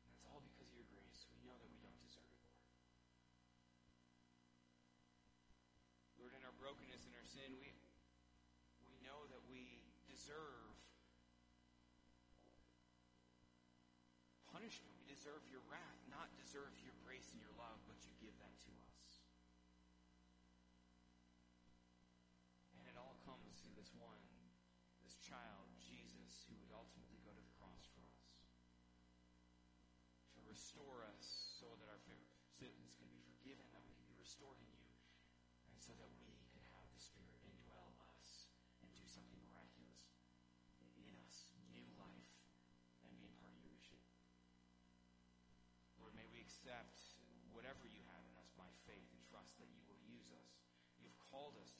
And 0.00 0.16
it's 0.16 0.24
all 0.32 0.40
because 0.40 0.64
of 0.64 0.80
your 0.80 0.88
grace. 0.88 1.28
We 1.36 1.44
know 1.44 1.60
that 1.60 1.68
we 1.68 1.76
don't 1.84 2.00
deserve 2.00 2.24
it, 2.24 2.40
Lord. 2.48 2.72
Lord, 6.22 6.38
in 6.38 6.46
our 6.46 6.51
brokenness 6.62 7.02
and 7.10 7.14
our 7.18 7.26
sin, 7.26 7.50
we, 7.58 7.74
we 8.86 8.94
know 9.02 9.26
that 9.34 9.42
we 9.50 9.82
deserve 10.06 10.70
punishment. 14.46 14.94
We 15.02 15.10
deserve 15.10 15.42
your 15.50 15.58
wrath, 15.66 15.98
not 16.06 16.30
deserve 16.38 16.70
your 16.86 16.94
grace 17.02 17.26
and 17.34 17.42
your 17.42 17.50
love, 17.58 17.82
but 17.90 17.98
you 18.06 18.14
give 18.22 18.38
that 18.38 18.54
to 18.62 18.70
us. 18.78 19.26
And 22.78 22.86
it 22.86 22.94
all 22.94 23.18
comes 23.26 23.58
through 23.58 23.74
this 23.74 23.90
one, 23.98 24.22
this 25.02 25.18
child, 25.18 25.66
Jesus, 25.82 26.46
who 26.46 26.54
would 26.62 26.70
ultimately 26.70 27.18
go 27.26 27.34
to 27.34 27.42
the 27.42 27.54
cross 27.58 27.90
for 27.90 28.06
us. 28.06 28.30
To 30.38 30.40
restore 30.46 31.02
us 31.10 31.26
so 31.58 31.66
that 31.82 31.90
our 31.90 31.98
sins 31.98 32.94
can 32.94 33.10
be 33.10 33.18
forgiven, 33.26 33.66
that 33.74 33.82
we 33.82 33.90
can 33.98 34.06
be 34.06 34.14
restored 34.14 34.62
in 34.62 34.70
you, 34.78 34.86
and 35.66 35.80
so 35.82 35.90
that 35.98 36.06
we 36.22 36.38
can 36.54 36.62
have 36.70 36.86
the 36.94 37.02
Spirit 37.02 37.34
indwell 37.42 37.90
us 38.14 38.46
and 38.84 38.90
do 38.94 39.02
something 39.08 39.40
miraculous 39.48 40.06
in 40.94 41.10
us, 41.26 41.50
new 41.74 41.88
life, 41.98 42.30
and 43.02 43.10
being 43.18 43.34
part 43.42 43.50
of 43.50 43.58
your 43.64 43.72
mission. 43.74 43.98
Lord, 45.98 46.14
may 46.14 46.28
we 46.30 46.44
accept 46.62 47.18
whatever 47.50 47.90
you 47.90 47.98
have 48.14 48.22
in 48.30 48.38
us 48.38 48.54
by 48.54 48.70
faith 48.86 49.10
and 49.10 49.22
trust 49.26 49.58
that 49.58 49.66
you 49.74 49.82
will 49.90 49.98
use 50.06 50.30
us. 50.30 50.62
You've 51.02 51.18
called 51.18 51.58
us 51.58 51.74